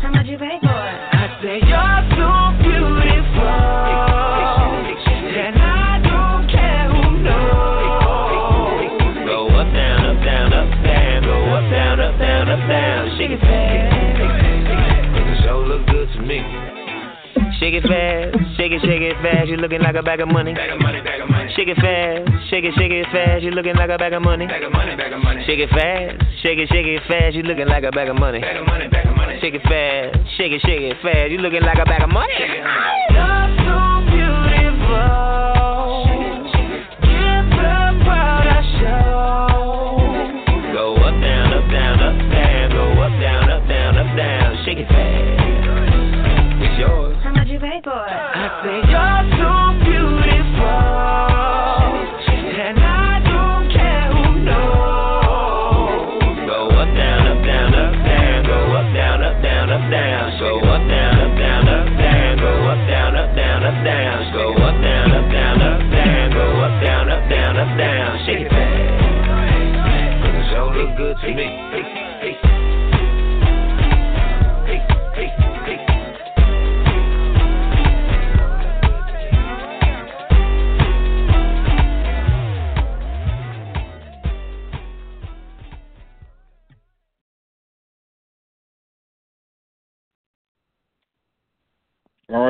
Shake 17.67 17.83
it 17.83 17.83
fast, 17.83 18.55
shake 18.55 18.71
it, 18.71 18.79
shake 18.79 19.03
it 19.03 19.17
fast. 19.19 19.49
You 19.49 19.57
looking 19.57 19.81
like 19.81 19.95
a 19.95 20.01
bag 20.01 20.21
of 20.21 20.29
money. 20.29 20.53
Bag 20.53 20.71
of 20.71 20.79
money, 20.79 21.01
bag 21.01 21.19
of 21.19 21.27
money. 21.27 21.51
Shake 21.53 21.67
it 21.67 21.75
fast, 21.75 22.23
shake 22.47 22.63
it, 22.63 22.71
shake 22.79 22.95
it 22.95 23.05
fast. 23.11 23.43
You 23.43 23.51
looking 23.51 23.75
like 23.75 23.89
a 23.89 23.97
bag 23.97 24.13
of 24.13 24.21
money. 24.21 24.47
Bag 24.47 24.63
of 24.63 24.71
money, 24.71 24.95
bag 24.95 25.11
of 25.11 25.19
money. 25.19 25.43
Shake 25.43 25.59
it 25.59 25.67
fast, 25.75 26.15
shake 26.39 26.59
it, 26.59 26.69
shake 26.71 26.87
it 26.87 27.03
fast. 27.11 27.35
You 27.35 27.43
looking 27.43 27.67
like 27.67 27.83
a 27.83 27.91
bag 27.91 28.07
of 28.07 28.15
money. 28.15 28.39
Bag 28.39 28.55
of 28.55 28.65
money, 28.65 28.87
bag 28.87 29.05
of 29.05 29.17
money. 29.17 29.37
Shake 29.41 29.55
it 29.55 29.63
fast, 29.67 30.15
shake 30.37 30.53
it, 30.55 30.61
shake 30.63 30.79
it 30.79 30.95
fast. 31.03 31.27
You 31.29 31.39
looking 31.43 31.59
like 31.59 31.77
a 31.77 31.83
bag 31.83 32.03
of 32.03 32.09
money. 32.09 32.39
You're 32.39 33.51
so 33.59 33.66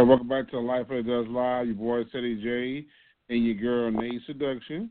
welcome 0.07 0.27
back 0.29 0.49
to 0.49 0.57
Life 0.57 0.83
After 0.83 1.03
Dusk 1.03 1.27
Live. 1.29 1.67
Your 1.67 1.75
boy 1.75 2.03
Ceddy 2.05 2.41
J 2.41 2.85
and 3.27 3.45
your 3.45 3.55
girl 3.55 3.91
Nay 3.91 4.17
Seduction. 4.25 4.89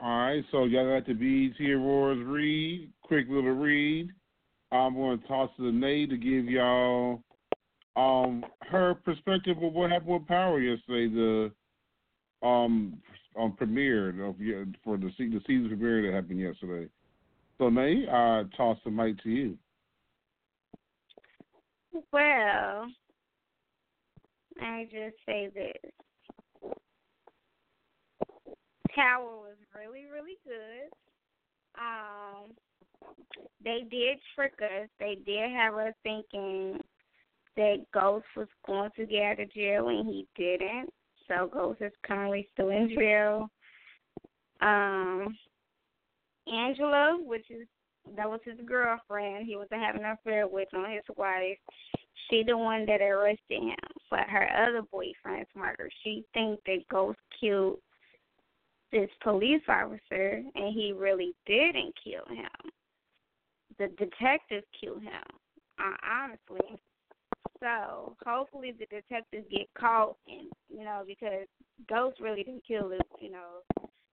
All 0.00 0.18
right, 0.18 0.44
so 0.50 0.64
y'all 0.64 0.98
got 0.98 1.06
the 1.06 1.14
BET 1.14 1.74
Awards 1.76 2.20
read, 2.24 2.90
quick 3.02 3.26
little 3.28 3.52
read. 3.52 4.10
I'm 4.72 4.94
going 4.94 5.20
to 5.20 5.28
toss 5.28 5.48
to 5.58 5.70
Nay 5.70 6.06
to 6.06 6.16
give 6.16 6.46
y'all 6.46 7.22
um 7.94 8.44
her 8.62 8.94
perspective 9.04 9.58
of 9.62 9.74
what 9.74 9.92
happened 9.92 10.14
with 10.14 10.26
Power 10.26 10.58
yesterday. 10.58 11.14
The 11.14 11.52
um 12.44 12.98
on 13.36 13.52
premiere 13.52 14.08
of 14.24 14.34
for 14.82 14.96
the 14.96 15.12
the 15.18 15.40
season 15.46 15.68
premiere 15.68 16.02
that 16.10 16.16
happened 16.16 16.40
yesterday. 16.40 16.88
So 17.58 17.68
Nay, 17.68 18.06
I 18.10 18.42
toss 18.56 18.78
the 18.84 18.90
mic 18.90 19.22
to 19.22 19.30
you. 19.30 19.56
Well, 22.12 22.88
I 24.60 24.84
just 24.84 25.16
say 25.26 25.50
this. 25.54 25.92
Power 28.94 29.24
was 29.24 29.56
really, 29.74 30.06
really 30.12 30.36
good. 30.44 30.90
Um, 31.78 32.52
they 33.64 33.86
did 33.90 34.18
trick 34.34 34.54
us. 34.62 34.88
They 34.98 35.16
did 35.24 35.50
have 35.50 35.74
us 35.74 35.94
thinking 36.02 36.78
that 37.56 37.84
Ghost 37.92 38.26
was 38.36 38.48
going 38.66 38.90
to 38.96 39.06
get 39.06 39.22
out 39.22 39.40
of 39.40 39.52
jail, 39.52 39.88
and 39.88 40.06
he 40.06 40.26
didn't. 40.36 40.90
So 41.28 41.48
Ghost 41.52 41.80
is 41.80 41.92
currently 42.04 42.48
still 42.52 42.70
in 42.70 42.94
jail. 42.94 43.48
Um, 44.60 45.36
Angela, 46.52 47.18
which 47.22 47.50
is 47.50 47.66
that 48.16 48.28
was 48.28 48.40
his 48.44 48.58
girlfriend. 48.66 49.46
He 49.46 49.56
was 49.56 49.68
having 49.70 50.04
an 50.04 50.10
affair 50.10 50.48
with 50.48 50.68
on 50.74 50.90
his 50.90 51.04
wife. 51.16 51.58
She 52.28 52.42
the 52.46 52.56
one 52.56 52.84
that 52.86 53.00
arrested 53.00 53.62
him 53.62 53.91
for 54.12 54.30
her 54.30 54.48
other 54.54 54.82
boyfriend's 54.92 55.48
murder. 55.56 55.88
She 56.04 56.22
think 56.34 56.60
that 56.66 56.86
Ghost 56.90 57.18
killed 57.40 57.78
this 58.92 59.08
police 59.22 59.62
officer, 59.68 60.42
and 60.54 60.74
he 60.74 60.92
really 60.94 61.34
didn't 61.46 61.94
kill 62.04 62.26
him. 62.28 62.70
The 63.78 63.88
detective 63.96 64.64
killed 64.78 65.02
him. 65.02 65.24
Uh, 65.78 65.96
honestly. 66.04 66.78
So 67.58 68.14
hopefully 68.26 68.74
the 68.78 68.84
detectives 68.86 69.46
get 69.50 69.72
caught, 69.78 70.16
and 70.28 70.48
you 70.68 70.84
know 70.84 71.04
because 71.06 71.46
Ghost 71.88 72.20
really 72.20 72.42
didn't 72.42 72.66
kill 72.68 72.90
the 72.90 73.00
you 73.18 73.30
know 73.30 73.62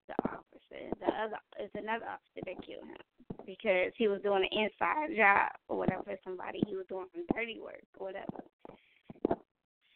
the 0.07 0.15
officer. 0.29 0.95
The 1.01 1.07
other 1.07 1.39
it's 1.59 1.75
another 1.75 2.05
officer 2.05 2.45
that 2.47 2.65
killed 2.65 2.85
him 2.85 3.47
because 3.47 3.91
he 3.97 4.07
was 4.07 4.21
doing 4.23 4.47
an 4.49 4.59
inside 4.65 5.17
job 5.17 5.51
or 5.69 5.79
whatever 5.79 6.15
somebody. 6.23 6.63
He 6.69 6.77
was 6.77 6.87
doing 6.89 7.07
some 7.13 7.25
dirty 7.35 7.59
work 7.59 7.83
or 7.99 8.09
whatever. 8.09 8.45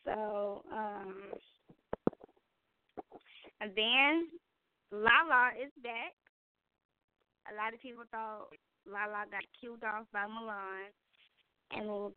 So 0.04 0.64
um, 0.72 1.14
and 3.60 3.70
then 3.76 4.28
Lala 4.90 5.52
is 5.62 5.70
back. 5.82 6.14
A 7.50 7.54
lot 7.56 7.74
of 7.74 7.80
people 7.80 8.04
thought 8.10 8.48
Lala 8.86 9.24
got 9.30 9.44
killed 9.60 9.84
off 9.84 10.06
by 10.12 10.26
Milan, 10.26 10.90
and 11.70 12.12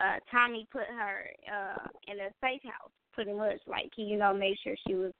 uh 0.00 0.18
Tommy 0.30 0.66
put 0.72 0.86
her 0.86 1.30
uh 1.46 1.88
in 2.08 2.18
a 2.18 2.30
safe 2.42 2.62
house, 2.64 2.90
pretty 3.12 3.32
much 3.32 3.58
like 3.66 3.90
he, 3.94 4.02
you 4.02 4.18
know, 4.18 4.34
made 4.34 4.56
sure 4.62 4.74
she 4.86 4.94
was 4.94 5.12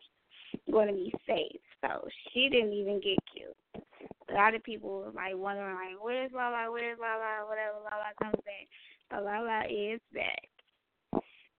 going 0.70 0.88
to 0.88 0.94
be 0.94 1.12
safe. 1.26 1.60
So 1.80 2.08
she 2.32 2.48
didn't 2.48 2.72
even 2.72 3.00
get 3.00 3.18
killed. 3.34 3.84
A 4.30 4.34
lot 4.34 4.54
of 4.54 4.62
people 4.62 4.90
were 4.90 5.12
like 5.12 5.36
wondering, 5.36 5.74
like, 5.74 6.02
where's 6.02 6.32
Lala? 6.32 6.70
Where's 6.70 6.98
Lala? 6.98 7.46
Whatever 7.46 7.78
Lala 7.84 8.12
comes 8.20 8.42
back, 8.44 8.66
but 9.10 9.24
Lala 9.24 9.64
is 9.68 10.00
back. 10.14 10.48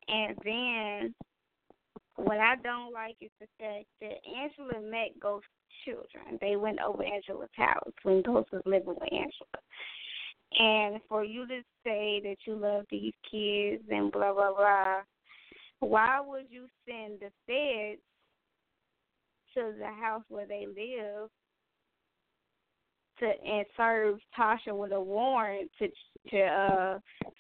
And 0.08 0.38
then 0.44 1.16
what 2.16 2.40
I 2.40 2.56
don't 2.64 2.94
like 2.94 3.16
is 3.22 3.32
the 3.40 3.48
fact 3.60 3.86
that 4.02 4.18
Angela 4.28 4.82
met 4.90 5.20
Ghost's 5.20 5.48
children. 5.86 6.38
They 6.40 6.56
went 6.56 6.80
over 6.82 7.04
Angela's 7.04 7.50
house 7.56 7.94
when 8.04 8.22
Ghost 8.22 8.52
was 8.52 8.62
living 8.66 8.88
with 8.88 9.04
Angela. 9.04 9.60
And 10.60 11.02
for 11.10 11.24
you 11.24 11.48
to 11.48 11.62
say 11.84 12.22
that 12.24 12.38
you 12.46 12.56
love 12.56 12.86
these 12.92 13.14
kids 13.30 13.84
and 13.90 14.12
blah 14.12 14.34
blah 14.34 14.54
blah, 14.54 15.02
why 15.80 16.22
would 16.26 16.46
you 16.50 16.68
send 16.88 17.20
the 17.20 17.32
feds 17.48 18.02
to 19.56 19.74
the 19.78 19.88
house 19.88 20.24
where 20.30 20.46
they 20.46 20.68
live 20.68 21.30
to 23.20 23.26
and 23.26 23.66
serve 23.76 24.20
Tasha 24.38 24.76
with 24.76 24.92
a 24.92 25.02
warrant 25.02 25.70
to 25.80 25.88
to 26.32 26.40
uh 26.42 27.00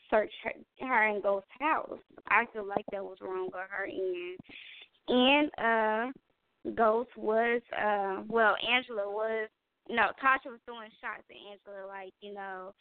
search 0.09 0.32
her, 0.43 0.51
her 0.88 1.07
and 1.07 1.24
Ghost's 1.24 1.47
house. 1.59 1.99
I 2.28 2.45
feel 2.53 2.65
like 2.67 2.86
that 2.91 3.03
was 3.03 3.17
wrong 3.21 3.49
on 3.53 3.65
her 3.69 3.86
end. 3.86 4.39
And 5.07 5.51
uh 5.57 6.71
Ghost 6.76 7.09
was 7.17 7.61
uh 7.78 8.24
well 8.28 8.55
Angela 8.69 9.09
was 9.09 9.49
no, 9.89 10.11
Tasha 10.24 10.49
was 10.49 10.59
throwing 10.65 10.89
shots 11.01 11.24
at 11.30 11.36
Angela 11.36 11.88
like, 11.88 12.13
you 12.21 12.34
know, 12.34 12.74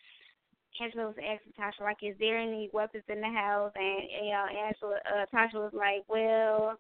Angela 0.81 1.07
was 1.07 1.17
asking 1.19 1.53
Tasha 1.59 1.83
like, 1.83 1.99
is 2.03 2.17
there 2.19 2.39
any 2.39 2.71
weapons 2.73 3.05
in 3.09 3.21
the 3.21 3.29
house? 3.29 3.73
And 3.75 4.03
you 4.25 4.33
know, 4.33 4.47
Angela, 4.67 4.97
uh, 5.07 5.27
Tasha 5.35 5.55
was 5.55 5.73
like, 5.75 6.05
well, 6.09 6.79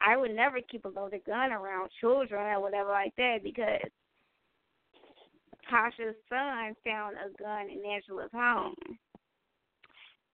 I 0.00 0.16
would 0.16 0.34
never 0.34 0.60
keep 0.60 0.84
a 0.84 0.88
loaded 0.88 1.24
gun 1.24 1.52
around 1.52 1.90
children 2.00 2.40
or 2.40 2.60
whatever 2.60 2.90
like 2.90 3.14
that 3.16 3.38
because 3.42 3.80
Tasha's 5.70 6.16
son 6.28 6.74
found 6.84 7.16
a 7.16 7.42
gun 7.42 7.68
in 7.70 7.84
Angela's 7.90 8.30
home 8.32 8.74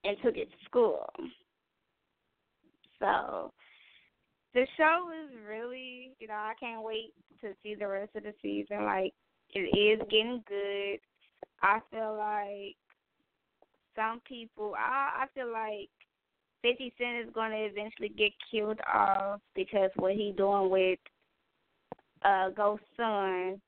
and 0.03 0.17
took 0.23 0.37
it 0.37 0.49
to 0.49 0.65
school. 0.65 1.05
So 2.99 3.51
the 4.53 4.65
show 4.77 5.09
is 5.23 5.35
really, 5.47 6.11
you 6.19 6.27
know, 6.27 6.33
I 6.33 6.53
can't 6.59 6.83
wait 6.83 7.13
to 7.41 7.53
see 7.61 7.75
the 7.75 7.87
rest 7.87 8.15
of 8.15 8.23
the 8.23 8.33
season. 8.41 8.85
Like 8.85 9.13
it 9.53 9.59
is 9.59 9.99
getting 10.09 10.43
good. 10.47 10.99
I 11.61 11.79
feel 11.91 12.15
like 12.17 12.75
some 13.95 14.21
people, 14.27 14.73
I 14.77 15.23
I 15.23 15.25
feel 15.33 15.51
like 15.51 15.89
Fifty 16.61 16.93
Cent 16.97 17.27
is 17.27 17.33
going 17.33 17.51
to 17.51 17.57
eventually 17.57 18.09
get 18.09 18.31
killed 18.51 18.79
off 18.91 19.41
because 19.55 19.89
what 19.95 20.13
he 20.13 20.33
doing 20.35 20.69
with 20.69 20.99
uh 22.23 22.49
Ghost 22.49 22.83
Son 22.95 23.59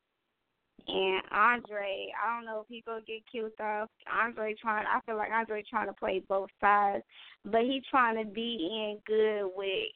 and 0.87 1.21
Andre. 1.31 2.11
I 2.23 2.35
don't 2.35 2.45
know 2.45 2.61
if 2.61 2.67
he 2.67 2.83
gonna 2.85 3.01
get 3.05 3.23
killed 3.31 3.51
off. 3.59 3.89
Andre 4.11 4.55
trying. 4.61 4.85
I 4.87 4.99
feel 5.05 5.17
like 5.17 5.31
Andre 5.31 5.63
trying 5.69 5.87
to 5.87 5.93
play 5.93 6.21
both 6.27 6.49
sides, 6.61 7.03
but 7.43 7.61
he 7.61 7.81
trying 7.89 8.23
to 8.23 8.29
be 8.29 8.69
in 8.71 8.99
good 9.05 9.49
with 9.55 9.89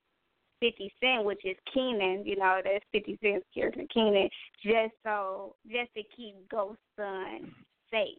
Fifty 0.60 0.92
Cent, 1.00 1.26
which 1.26 1.46
is 1.46 1.56
Kanan. 1.76 2.26
You 2.26 2.38
know, 2.38 2.60
that's 2.64 2.86
Fifty 2.92 3.18
Cent's 3.22 3.46
character 3.54 3.84
Kanan, 3.96 4.30
just 4.64 4.94
so 5.04 5.56
just 5.68 5.94
to 5.96 6.04
keep 6.16 6.36
Ghost 6.50 6.80
Son 6.96 7.52
safe. 7.92 8.18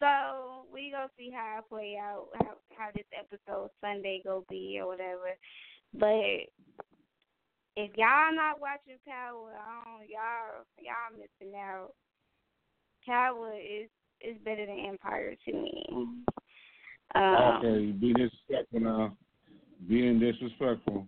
So 0.00 0.66
we 0.72 0.90
gonna 0.90 1.08
see 1.16 1.30
how 1.30 1.58
it 1.58 1.68
play 1.68 1.96
out, 2.00 2.28
how 2.38 2.54
how 2.76 2.88
this 2.94 3.04
episode 3.18 3.70
Sunday 3.80 4.20
go 4.24 4.44
be 4.48 4.78
or 4.80 4.86
whatever. 4.86 5.36
But 5.92 6.50
if 7.76 7.90
y'all 7.96 8.34
not 8.34 8.60
watching 8.60 8.98
Power, 9.06 9.52
I 9.52 9.82
don't, 9.84 10.08
y'all 10.08 10.64
y'all 10.78 11.12
missing 11.12 11.56
out. 11.58 11.92
Power 13.06 13.52
is 13.54 13.88
is 14.20 14.36
better 14.44 14.66
than 14.66 14.86
Empire 14.88 15.34
to 15.44 15.52
me. 15.52 15.84
Um, 17.14 17.34
okay, 17.58 17.92
be 17.92 18.12
disrespectful 18.12 18.80
now. 18.80 19.16
Being 19.88 20.18
disrespectful. 20.18 21.06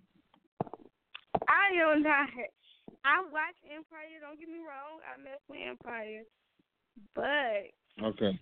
I 1.48 1.92
am 1.92 2.02
not. 2.02 2.28
I 3.04 3.22
watch 3.30 3.56
Empire. 3.64 4.20
Don't 4.20 4.38
get 4.38 4.48
me 4.48 4.58
wrong. 4.58 5.00
I 5.06 5.22
mess 5.22 5.40
with 5.48 5.60
Empire, 5.66 6.22
but 7.14 8.04
Okay. 8.04 8.38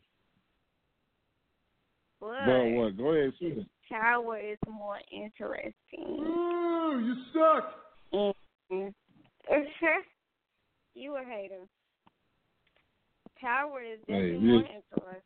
but 2.21 2.47
But 2.47 2.71
what? 2.71 2.97
Go 2.97 3.09
ahead, 3.11 3.33
shoot 3.39 3.59
it. 3.59 3.67
Power 3.91 4.39
is 4.39 4.59
more 4.69 4.99
interesting. 5.13 5.75
Ooh, 6.03 7.01
you 7.05 7.15
suck. 7.33 7.84
You 10.95 11.17
a 11.17 11.25
hater. 11.25 11.67
Power 13.41 13.83
is 13.83 13.99
Hey, 14.07 14.33
definitely 14.33 14.39
more 14.39 14.61
you- 14.61 14.67
interesting. 14.67 15.23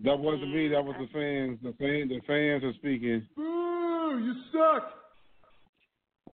That 0.00 0.18
wasn't 0.18 0.52
me. 0.52 0.68
That 0.68 0.84
was 0.84 0.96
the 0.98 1.06
fans. 1.12 1.60
The 1.62 1.72
fans. 1.74 2.08
The 2.10 2.20
fans 2.26 2.64
are 2.64 2.72
speaking. 2.74 3.26
Ooh, 3.38 4.18
you 4.18 4.34
suck. 4.50 4.98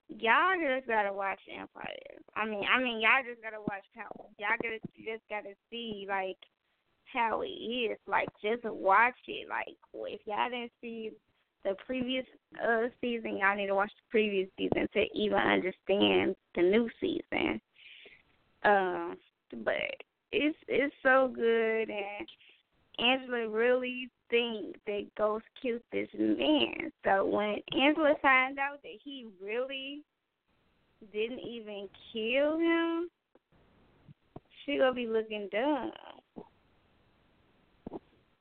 Y'all 0.09 0.57
just 0.59 0.87
gotta 0.89 1.13
watch 1.13 1.39
Empire. 1.49 1.95
I 2.35 2.47
mean, 2.47 2.65
I 2.67 2.83
mean, 2.83 2.99
y'all 3.01 3.23
just 3.29 3.43
gotta 3.43 3.61
watch 3.61 3.85
Power. 3.95 4.27
Y'all 4.39 4.57
gotta 4.63 4.81
just 5.05 5.23
gotta 5.29 5.55
see 5.71 6.07
like 6.09 6.39
how 7.13 7.43
it 7.43 7.49
is. 7.49 7.99
Like, 8.07 8.29
just 8.43 8.65
watch 8.65 9.17
it. 9.27 9.49
Like, 9.49 9.77
if 9.93 10.21
y'all 10.27 10.49
didn't 10.51 10.73
see 10.81 11.11
the 11.65 11.75
previous 11.87 12.25
uh 12.65 12.89
season, 13.01 13.39
y'all 13.39 13.57
need 13.57 13.67
to 13.67 13.75
watch 13.75 13.91
the 13.97 14.11
previous 14.11 14.49
season 14.57 14.89
to 14.95 15.05
even 15.15 15.39
understand 15.39 16.35
the 16.55 16.63
new 16.63 16.89
season. 17.01 17.61
Um, 18.65 19.17
but 19.65 19.75
it's 20.33 20.57
it's 20.69 20.95
so 21.03 21.31
good, 21.35 21.91
and 21.91 22.29
Angela 22.99 23.49
really 23.49 24.11
think 24.31 24.77
that 24.87 25.07
Ghost 25.17 25.45
killed 25.63 25.81
this 25.93 26.09
man. 26.19 26.93
So 27.05 27.25
when 27.27 27.57
Angela 27.73 28.15
finds 28.21 28.59
out 28.59 28.83
that 28.83 28.99
he 29.03 29.27
really 29.43 30.03
didn't 31.13 31.41
even 31.41 31.89
kill 32.13 32.59
him, 32.59 33.09
she 34.65 34.79
gonna 34.79 34.93
be 34.95 35.07
looking 35.07 35.49
dumb. 35.51 35.93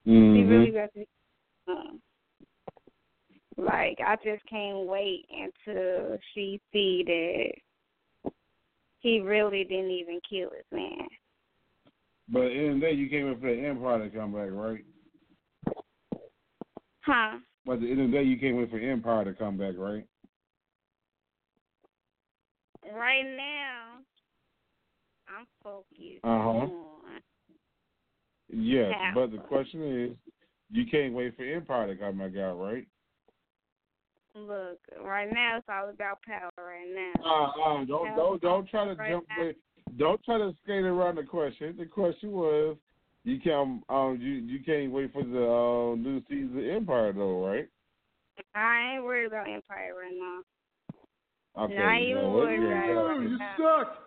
She 0.05 0.11
Mm-hmm. 0.11 0.49
really 0.49 0.71
got 0.71 0.93
to 0.93 0.99
be 0.99 1.07
dumb. 1.67 2.01
Like 3.57 3.97
I 4.05 4.15
just 4.23 4.45
can't 4.47 4.85
wait 4.85 5.25
until 5.31 6.17
she 6.33 6.61
see 6.71 7.03
that 7.05 8.31
he 8.99 9.19
really 9.19 9.63
didn't 9.63 9.91
even 9.91 10.19
kill 10.29 10.49
his 10.49 10.65
man. 10.71 11.07
But 12.29 12.43
at 12.43 12.49
the 12.49 12.59
end 12.59 12.69
of 12.69 12.75
the 12.75 12.87
day, 12.87 12.93
you 12.93 13.09
came 13.09 13.27
in 13.27 13.39
for 13.39 13.55
the 13.55 13.65
Empire 13.65 14.09
to 14.09 14.15
come 14.15 14.33
back, 14.33 14.49
right? 14.51 14.83
Huh? 17.01 17.37
But 17.65 17.73
at 17.73 17.81
the 17.81 17.91
end 17.91 18.01
of 18.01 18.11
the 18.11 18.17
day, 18.17 18.23
you 18.23 18.37
came 18.37 18.59
in 18.59 18.69
for 18.69 18.79
Empire 18.79 19.25
to 19.25 19.33
come 19.33 19.57
back, 19.57 19.75
right? 19.77 20.05
Right 22.93 23.23
now, 23.23 23.99
I'm 25.27 25.45
focused 25.63 26.23
uh-huh. 26.23 26.49
on 26.49 26.71
Yes, 28.49 28.93
Yeah. 28.97 29.11
but 29.13 29.31
the 29.31 29.39
question 29.39 29.81
is, 29.83 30.17
you 30.69 30.85
can't 30.85 31.13
wait 31.13 31.35
for 31.35 31.43
Empire 31.43 31.87
to 31.87 31.95
come 31.95 32.17
back 32.17 32.35
out, 32.37 32.59
right? 32.59 32.85
Look. 34.37 34.79
Right 35.03 35.29
now, 35.31 35.57
it's 35.57 35.67
all 35.69 35.89
about 35.89 36.21
power. 36.23 36.51
Right 36.57 36.87
now. 36.93 37.13
Uh, 37.23 37.45
uh, 37.81 37.85
don't 37.85 38.15
don't 38.15 38.41
don't 38.41 38.69
try 38.69 38.85
to 38.85 38.93
Right 38.93 39.11
jump. 39.11 39.25
now. 39.37 39.51
Don't 39.97 40.23
try 40.23 40.37
to 40.37 40.53
skate 40.63 40.83
around 40.83 41.15
the 41.15 41.23
question. 41.23 41.75
The 41.77 41.85
question 41.85 42.31
was, 42.31 42.77
you 43.23 43.39
can't 43.39 43.81
um 43.89 44.17
you 44.21 44.33
you 44.33 44.59
can't 44.63 44.91
wait 44.91 45.11
for 45.13 45.23
the 45.23 45.45
uh, 45.45 45.95
new 45.95 46.21
season 46.29 46.57
of 46.59 46.65
Empire 46.75 47.13
though, 47.13 47.45
right? 47.45 47.67
I 48.53 48.93
ain't 48.95 49.03
worried 49.03 49.27
about 49.27 49.47
Empire 49.49 49.93
right 49.99 50.13
now. 50.15 50.41
Okay. 51.63 51.75
Not 51.75 52.01
even 52.01 52.23
well, 52.23 52.33
worried 52.33 52.61
yeah, 52.61 52.91
about 52.91 53.21
You 53.21 53.37
suck. 53.57 53.97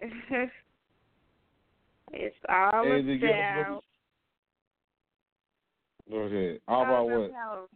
it's 2.12 2.36
all 2.48 2.84
Hey, 2.84 3.02
did 3.02 3.20
you- 3.20 3.28
about. 3.28 3.84
Go 6.10 6.16
ahead. 6.20 6.60
How 6.66 6.82
about 6.84 7.08
what? 7.10 7.32
Power. 7.32 7.66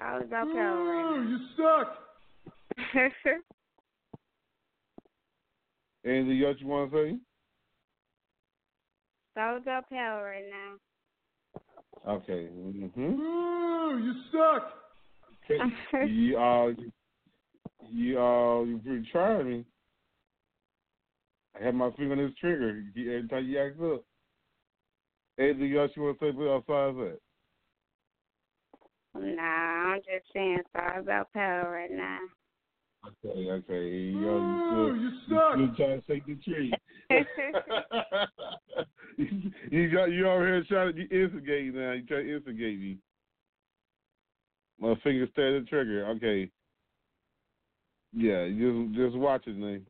All 0.00 0.22
about 0.22 0.52
power 0.52 0.84
right 0.84 1.16
now. 1.16 1.28
You 1.28 1.38
suck. 1.56 1.98
Anything 6.04 6.44
else 6.44 6.56
you 6.60 6.66
want 6.68 6.92
to 6.92 6.96
say? 6.96 7.18
All 9.40 9.56
about 9.56 9.88
power 9.90 10.24
right 10.24 10.44
now. 10.48 12.12
Okay. 12.12 12.48
Mm-hmm. 12.56 13.12
you 14.04 14.14
suck. 14.32 14.72
you 16.06 16.38
uh 16.38 16.68
you 17.90 18.20
uh 18.20 18.62
you 18.62 19.02
trying 19.10 19.48
me. 19.48 19.64
I 21.58 21.64
have 21.64 21.74
my 21.74 21.90
finger 21.92 22.12
on 22.12 22.18
this 22.18 22.36
trigger 22.38 22.82
every 22.96 23.28
time 23.28 23.46
you 23.46 23.58
act 23.58 23.80
up. 23.80 24.04
Anything 25.38 25.76
else 25.76 25.90
you 25.94 26.02
want 26.02 26.20
to 26.20 26.32
say 26.32 26.50
outside 26.50 26.94
that? 26.96 27.18
Nah, 29.20 29.94
I'm 29.94 30.00
just 30.00 30.32
saying 30.32 30.58
it's 30.60 30.68
all 30.74 31.00
about 31.00 31.32
power 31.32 31.70
right 31.70 31.90
now. 31.90 32.18
Okay, 33.06 33.50
okay. 33.50 33.88
You, 33.88 34.20
know, 34.20 34.92
you, 34.94 35.10
still, 35.26 35.60
you, 35.60 35.70
still 35.74 35.74
trying 35.76 36.02
to 36.02 36.06
take 36.06 36.26
the 36.26 36.34
tree. 36.36 36.72
you, 39.16 39.52
you 39.70 39.90
got 39.92 40.06
you 40.06 40.28
over 40.28 40.46
here 40.46 40.64
trying 40.68 40.94
to 40.94 41.00
you 41.00 41.08
instigate 41.24 41.74
now. 41.74 41.92
You 41.92 42.02
try 42.04 42.22
to 42.22 42.36
instigate 42.36 42.80
me. 42.80 42.98
My 44.80 44.94
finger 45.02 45.26
stay 45.32 45.58
the 45.58 45.66
trigger. 45.68 46.06
Okay. 46.16 46.50
Yeah, 48.12 48.48
just 48.48 48.94
just 48.96 49.16
watch 49.16 49.46
it, 49.46 49.56
man. 49.56 49.86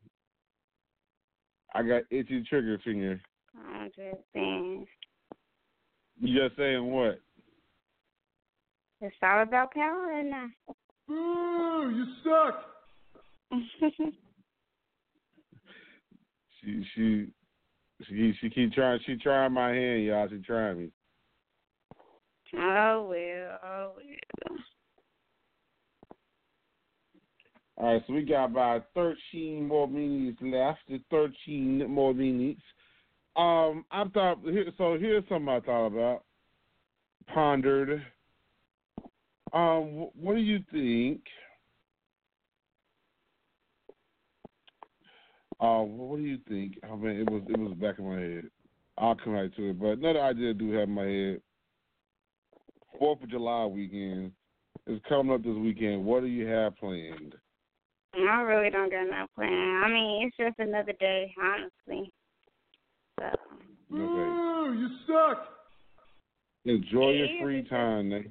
I 1.74 1.82
got 1.82 2.02
itchy 2.10 2.42
trigger 2.48 2.78
finger. 2.84 3.20
I'm 3.56 3.88
just 3.88 4.22
saying 4.32 4.86
You 6.20 6.48
just 6.48 6.56
saying 6.56 6.90
what? 6.90 7.20
It's 9.00 9.16
all 9.22 9.42
about 9.42 9.72
power 9.72 10.06
right 10.06 10.24
now. 10.24 10.48
Ooh, 11.10 11.90
you 11.90 12.06
suck. 12.22 12.64
She 16.60 16.84
she 16.94 17.26
she 18.04 18.34
she 18.40 18.50
keep 18.50 18.72
trying. 18.72 18.98
She 19.06 19.16
trying 19.16 19.52
my 19.52 19.70
hand, 19.70 20.04
y'all. 20.04 20.28
She 20.28 20.38
trying 20.38 20.78
me. 20.78 20.90
oh 22.56 23.06
well, 23.08 23.58
oh 23.64 23.92
well. 23.96 24.58
All 27.76 27.92
right, 27.92 28.02
so 28.08 28.12
we 28.12 28.22
got 28.22 28.46
about 28.46 28.86
13 28.96 29.68
more 29.68 29.86
minutes 29.86 30.38
left. 30.42 30.80
13 31.12 31.88
more 31.88 32.12
minutes. 32.12 32.60
Um, 33.36 33.84
I 33.92 34.02
thought 34.12 34.40
here, 34.42 34.72
so. 34.76 34.98
Here's 34.98 35.22
something 35.28 35.48
I 35.48 35.60
thought 35.60 35.86
about, 35.86 36.24
pondered. 37.32 38.02
Um, 39.52 40.08
what 40.14 40.34
do 40.34 40.40
you 40.40 40.60
think? 40.70 41.22
Uh, 45.60 45.80
what 45.80 46.18
do 46.18 46.22
you 46.22 46.38
think? 46.48 46.78
I 46.84 46.94
mean, 46.94 47.20
it 47.20 47.30
was 47.30 47.42
it 47.48 47.58
was 47.58 47.74
back 47.74 47.98
in 47.98 48.08
my 48.08 48.20
head. 48.20 48.44
I'll 48.96 49.14
come 49.16 49.32
right 49.32 49.54
to 49.56 49.70
it, 49.70 49.80
but 49.80 49.98
another 49.98 50.20
idea 50.20 50.50
I 50.50 50.52
do 50.52 50.70
have 50.72 50.88
in 50.88 50.94
my 50.94 51.04
head. 51.04 51.40
Fourth 52.98 53.22
of 53.22 53.30
July 53.30 53.64
weekend 53.66 54.32
is 54.86 55.00
coming 55.08 55.32
up 55.32 55.42
this 55.42 55.54
weekend. 55.54 56.04
What 56.04 56.20
do 56.20 56.26
you 56.26 56.46
have 56.46 56.76
planned? 56.76 57.34
I 58.14 58.40
really 58.42 58.70
don't 58.70 58.90
got 58.90 59.04
no 59.04 59.26
plan. 59.34 59.82
I 59.84 59.88
mean, 59.88 60.26
it's 60.26 60.36
just 60.36 60.58
another 60.58 60.92
day, 60.98 61.32
honestly. 61.40 62.10
So 63.20 63.26
Okay. 63.94 64.78
you 64.78 64.88
suck. 65.06 65.48
Enjoy 66.64 67.10
your 67.10 67.28
free 67.40 67.62
time, 67.64 68.08
Nay. 68.08 68.30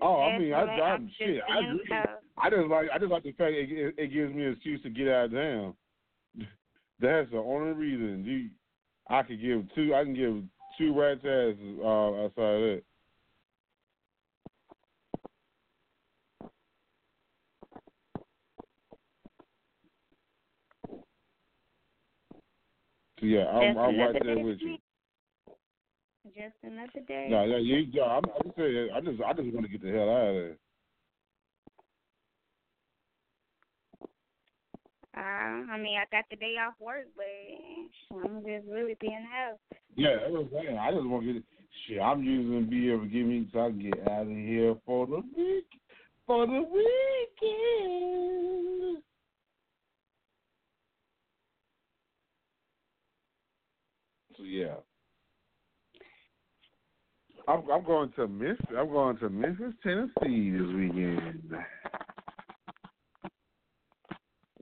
Oh, 0.00 0.22
I 0.22 0.38
mean, 0.38 0.52
I. 0.52 0.62
I 0.62 0.80
I'm 0.90 1.10
shit. 1.18 1.40
I, 1.48 1.58
I 2.38 2.50
just 2.50 2.68
like, 2.68 2.88
I 2.92 2.98
just 2.98 3.10
like 3.10 3.22
the 3.22 3.32
fact 3.32 3.52
it, 3.52 3.70
it, 3.70 3.94
it 3.96 4.12
gives 4.12 4.34
me 4.34 4.44
an 4.44 4.52
excuse 4.52 4.82
to 4.82 4.90
get 4.90 5.08
out 5.08 5.26
of 5.26 5.32
town. 5.32 5.74
That's 7.00 7.30
the 7.30 7.38
only 7.38 7.72
reason. 7.72 8.24
You, 8.24 8.50
I 9.08 9.22
could 9.22 9.40
give 9.40 9.64
two. 9.74 9.94
I 9.94 10.04
can 10.04 10.14
give 10.14 10.42
two 10.78 10.98
rats 10.98 11.20
asses 11.20 11.78
uh, 11.82 12.24
outside 12.24 12.42
of 12.42 12.60
that. 12.62 12.82
So 23.20 23.26
yeah, 23.26 23.46
I'm, 23.46 23.78
I'm 23.78 23.98
right 23.98 24.16
there 24.22 24.38
with 24.44 24.58
you. 24.60 24.76
Just 26.36 26.54
another 26.62 27.00
day. 27.08 27.28
No, 27.30 27.44
yeah, 27.44 27.56
you, 27.56 27.86
yeah, 27.90 28.04
I'm, 28.04 28.24
I'm 28.24 28.42
just 28.44 28.56
saying, 28.56 28.90
I 28.94 29.00
just, 29.00 29.22
I 29.22 29.32
just 29.32 29.54
want 29.54 29.64
to 29.66 29.72
get 29.72 29.82
the 29.82 29.90
hell 29.90 30.10
out 30.10 30.28
of 30.28 30.34
there. 30.34 30.56
Uh, 35.16 35.72
I 35.72 35.78
mean, 35.78 35.96
I 35.96 36.04
got 36.12 36.26
the 36.30 36.36
day 36.36 36.56
off 36.60 36.74
work, 36.78 37.06
but 37.16 37.24
I'm 38.16 38.42
just 38.44 38.68
really 38.70 38.96
being 39.00 39.26
house. 39.32 39.58
Yeah, 39.96 40.16
that's 40.20 40.30
what 40.30 40.42
I'm 40.42 40.50
saying. 40.52 40.76
I 40.78 40.92
just 40.92 41.06
want 41.06 41.24
to 41.24 41.32
get 41.32 41.42
shit. 41.88 42.00
I'm 42.00 42.22
using 42.22 42.68
be 42.68 42.90
able 42.90 43.04
to 43.04 43.06
get 43.08 43.24
me 43.24 43.48
so 43.50 43.60
I 43.60 43.70
can 43.70 43.78
get 43.78 44.06
out 44.08 44.22
of 44.22 44.28
here 44.28 44.74
for 44.84 45.06
the 45.06 45.22
week, 45.34 45.66
for 46.26 46.46
the 46.46 46.60
weekend. 46.60 47.92
So 54.36 54.42
yeah, 54.44 54.74
I'm 57.48 57.70
I'm 57.70 57.84
going 57.84 58.12
to 58.12 58.26
Memphis. 58.26 58.66
I'm 58.76 58.88
going 58.88 59.16
to 59.18 59.28
Memphis, 59.28 59.74
Tennessee 59.82 60.50
this 60.50 60.66
weekend. 60.74 61.52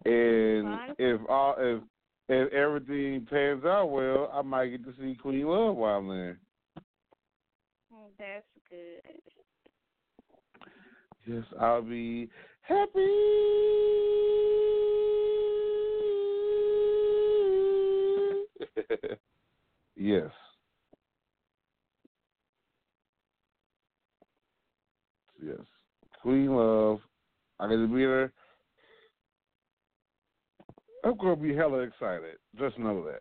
And 0.05 0.95
if 0.99 1.21
all 1.29 1.57
if 1.59 1.83
if 2.29 2.53
everything 2.53 3.27
pans 3.31 3.65
out 3.65 3.91
well, 3.91 4.31
I 4.33 4.43
might 4.43 4.69
get 4.69 4.85
to 4.85 4.93
see 4.99 5.17
Queen 5.21 5.47
Love 5.47 5.77
while 5.77 5.99
I'm 5.99 6.09
there. 6.09 6.39
Oh, 7.93 8.09
That's 8.19 8.45
good. 8.69 9.01
Yes, 11.27 11.45
I'll 11.61 11.83
be 11.83 12.29
happy. 12.63 13.09
Yes. 19.97 20.31
Queen 26.25 26.57
Love. 26.57 27.01
I 27.61 27.67
got 27.67 27.77
to 27.77 27.87
be 27.87 28.01
there. 28.01 28.33
I'm 31.05 31.19
gonna 31.19 31.37
be 31.37 31.55
hella 31.55 31.81
excited. 31.81 32.37
Just 32.59 32.79
know 32.79 33.05
that. 33.05 33.21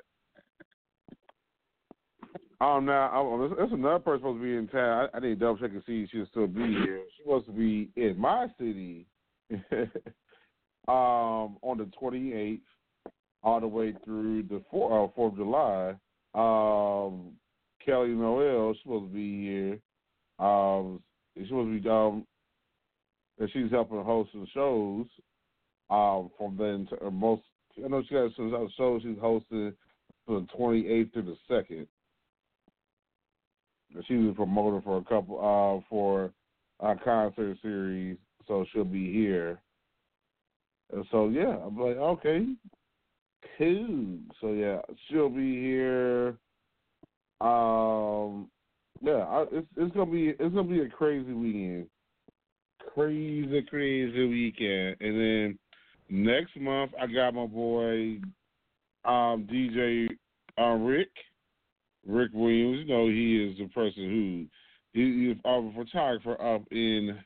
Um, 2.65 2.85
now 2.85 3.09
I'm, 3.09 3.53
there's 3.57 3.73
another 3.73 3.99
person 3.99 4.21
supposed 4.21 4.39
to 4.39 4.43
be 4.43 4.55
in 4.55 4.69
town. 4.69 5.09
I, 5.13 5.17
I 5.17 5.19
need 5.19 5.27
to 5.27 5.35
double 5.35 5.57
check 5.57 5.71
and 5.71 5.83
see 5.85 6.03
if 6.03 6.11
she'll 6.11 6.25
still 6.27 6.47
be 6.47 6.65
here. 6.65 7.01
She's 7.17 7.25
supposed 7.25 7.47
to 7.47 7.51
be 7.51 7.89
in 7.97 8.17
my 8.17 8.47
city, 8.57 9.05
um, 10.87 11.57
on 11.61 11.77
the 11.77 11.91
28th, 12.01 12.61
all 13.43 13.59
the 13.59 13.67
way 13.67 13.93
through 14.05 14.43
the 14.43 14.61
4th, 14.73 15.09
uh, 15.09 15.19
4th 15.19 15.31
of 15.33 15.35
July. 15.35 15.89
Um, 16.35 17.33
Kelly 17.85 18.11
Noel, 18.11 18.71
she's 18.73 18.83
supposed 18.83 19.11
to 19.11 19.13
be 19.13 19.43
here. 19.43 19.79
Um, 20.39 21.01
she's 21.37 21.49
supposed 21.49 21.67
to 21.67 21.81
be 21.81 21.89
um, 21.89 22.25
and 23.39 23.49
she's 23.51 23.71
helping 23.71 24.03
host 24.03 24.31
some 24.31 24.47
shows. 24.53 25.05
Um, 25.89 26.31
from 26.37 26.55
then 26.57 26.87
to 26.89 27.07
uh, 27.07 27.11
most 27.11 27.43
I 27.83 27.87
know 27.87 28.03
she 28.07 28.15
has 28.15 28.31
some 28.35 28.53
other 28.53 28.67
shows 28.77 29.01
she's 29.01 29.17
hosting 29.19 29.73
from 30.25 30.47
the 30.47 30.57
28th 30.57 31.13
to 31.13 31.21
the 31.21 31.35
second. 31.47 31.87
She 34.07 34.15
was 34.15 34.31
a 34.31 34.35
promoter 34.35 34.81
for 34.81 34.97
a 34.97 35.03
couple 35.03 35.37
uh 35.37 35.85
for 35.89 36.31
a 36.79 36.95
concert 37.03 37.57
series, 37.61 38.17
so 38.47 38.65
she'll 38.71 38.83
be 38.85 39.11
here. 39.11 39.59
And 40.91 41.05
so 41.11 41.29
yeah, 41.29 41.57
I'm 41.65 41.77
like, 41.77 41.97
okay, 41.97 42.45
cool. 43.57 44.19
So 44.41 44.53
yeah, 44.53 44.79
she'll 45.07 45.29
be 45.29 45.61
here. 45.61 46.37
Um, 47.41 48.49
yeah, 49.01 49.23
I, 49.25 49.45
it's 49.51 49.67
it's 49.75 49.93
gonna 49.95 50.11
be 50.11 50.29
it's 50.29 50.55
gonna 50.55 50.63
be 50.63 50.81
a 50.81 50.89
crazy 50.89 51.33
weekend, 51.33 51.87
crazy 52.93 53.61
crazy 53.69 54.27
weekend, 54.27 54.97
and 54.99 55.19
then 55.19 55.59
next 56.09 56.55
month 56.59 56.91
I 56.99 57.07
got 57.07 57.33
my 57.33 57.45
boy, 57.45 58.19
um, 59.05 59.47
DJ 59.51 60.07
uh, 60.59 60.75
Rick, 60.75 61.09
Rick 62.05 62.31
Williams. 62.33 62.79
You 62.79 62.85
know 62.85 63.07
he 63.07 63.43
is 63.43 63.57
the 63.57 63.67
person 63.73 64.49
who 64.93 64.99
he 64.99 65.31
a 65.31 65.71
photographer 65.75 66.39
up 66.41 66.63
in 66.71 67.17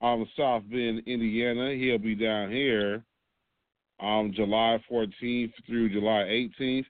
um 0.00 0.26
South 0.36 0.62
Bend, 0.70 1.02
Indiana. 1.06 1.74
He'll 1.74 1.98
be 1.98 2.14
down 2.14 2.50
here 2.50 3.04
um 4.00 4.32
July 4.34 4.82
14th 4.90 5.52
through 5.66 5.90
July 5.90 6.48
18th. 6.60 6.84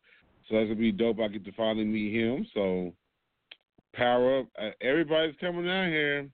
So 0.49 0.57
that's 0.57 0.69
gonna 0.69 0.75
be 0.75 0.93
dope. 0.93 1.21
I 1.21 1.29
get 1.29 1.45
to 1.45 1.53
finally 1.53 1.85
meet 1.85 2.15
him. 2.15 2.47
So 2.55 2.93
power 3.95 4.41
up. 4.41 4.47
Uh, 4.61 4.71
everybody's 4.81 5.37
coming 5.41 5.67
down 5.67 5.89
here. 5.89 6.29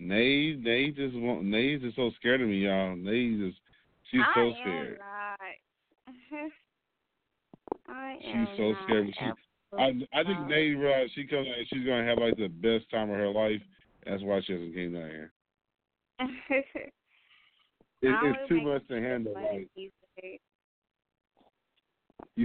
Nay, 0.00 0.56
Nay 0.58 0.90
just 0.90 1.14
want. 1.14 1.44
Nay's 1.44 1.82
just 1.82 1.94
so 1.96 2.10
scared 2.18 2.40
of 2.40 2.48
me, 2.48 2.64
y'all. 2.64 2.96
Nay 2.96 3.36
just 3.36 3.58
she's 4.10 4.20
I 4.20 4.34
so 4.34 4.40
am 4.40 4.54
scared. 4.62 4.98
not. 4.98 5.38
I 7.88 8.16
She's 8.20 8.34
am 8.34 8.48
so 8.56 8.70
not 8.70 8.82
scared. 8.84 9.14
She, 9.18 9.24
I 9.78 9.88
I 10.18 10.24
think 10.24 10.46
Nay 10.48 10.70
realized 10.70 11.12
she 11.14 11.26
comes 11.26 11.46
out, 11.48 11.54
she's 11.68 11.86
gonna 11.86 12.04
have 12.04 12.18
like 12.18 12.36
the 12.36 12.48
best 12.48 12.90
time 12.90 13.10
of 13.10 13.16
her 13.16 13.28
life. 13.28 13.60
That's 14.06 14.22
why 14.22 14.40
she 14.40 14.54
hasn't 14.54 14.74
came 14.74 14.94
down 14.94 15.10
here. 15.10 15.32
It, 18.02 18.16
it's 18.22 18.48
too 18.48 18.62
much 18.62 18.88
to 18.88 18.94
handle. 18.94 19.34
Like 19.34 19.68
you 19.76 19.90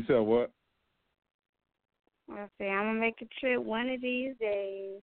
said, 0.06 0.18
what? 0.18 0.52
I 2.30 2.50
say 2.58 2.70
I'm 2.70 2.88
gonna 2.88 3.00
make 3.00 3.22
a 3.22 3.26
trip 3.40 3.64
one 3.64 3.90
of 3.90 4.02
these 4.02 4.36
days. 4.38 5.00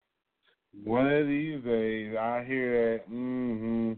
One 0.84 1.06
of 1.06 1.26
these 1.26 1.62
days, 1.62 2.16
I 2.16 2.44
hear 2.46 2.98
that. 2.98 3.10
Mm-hmm. 3.10 3.92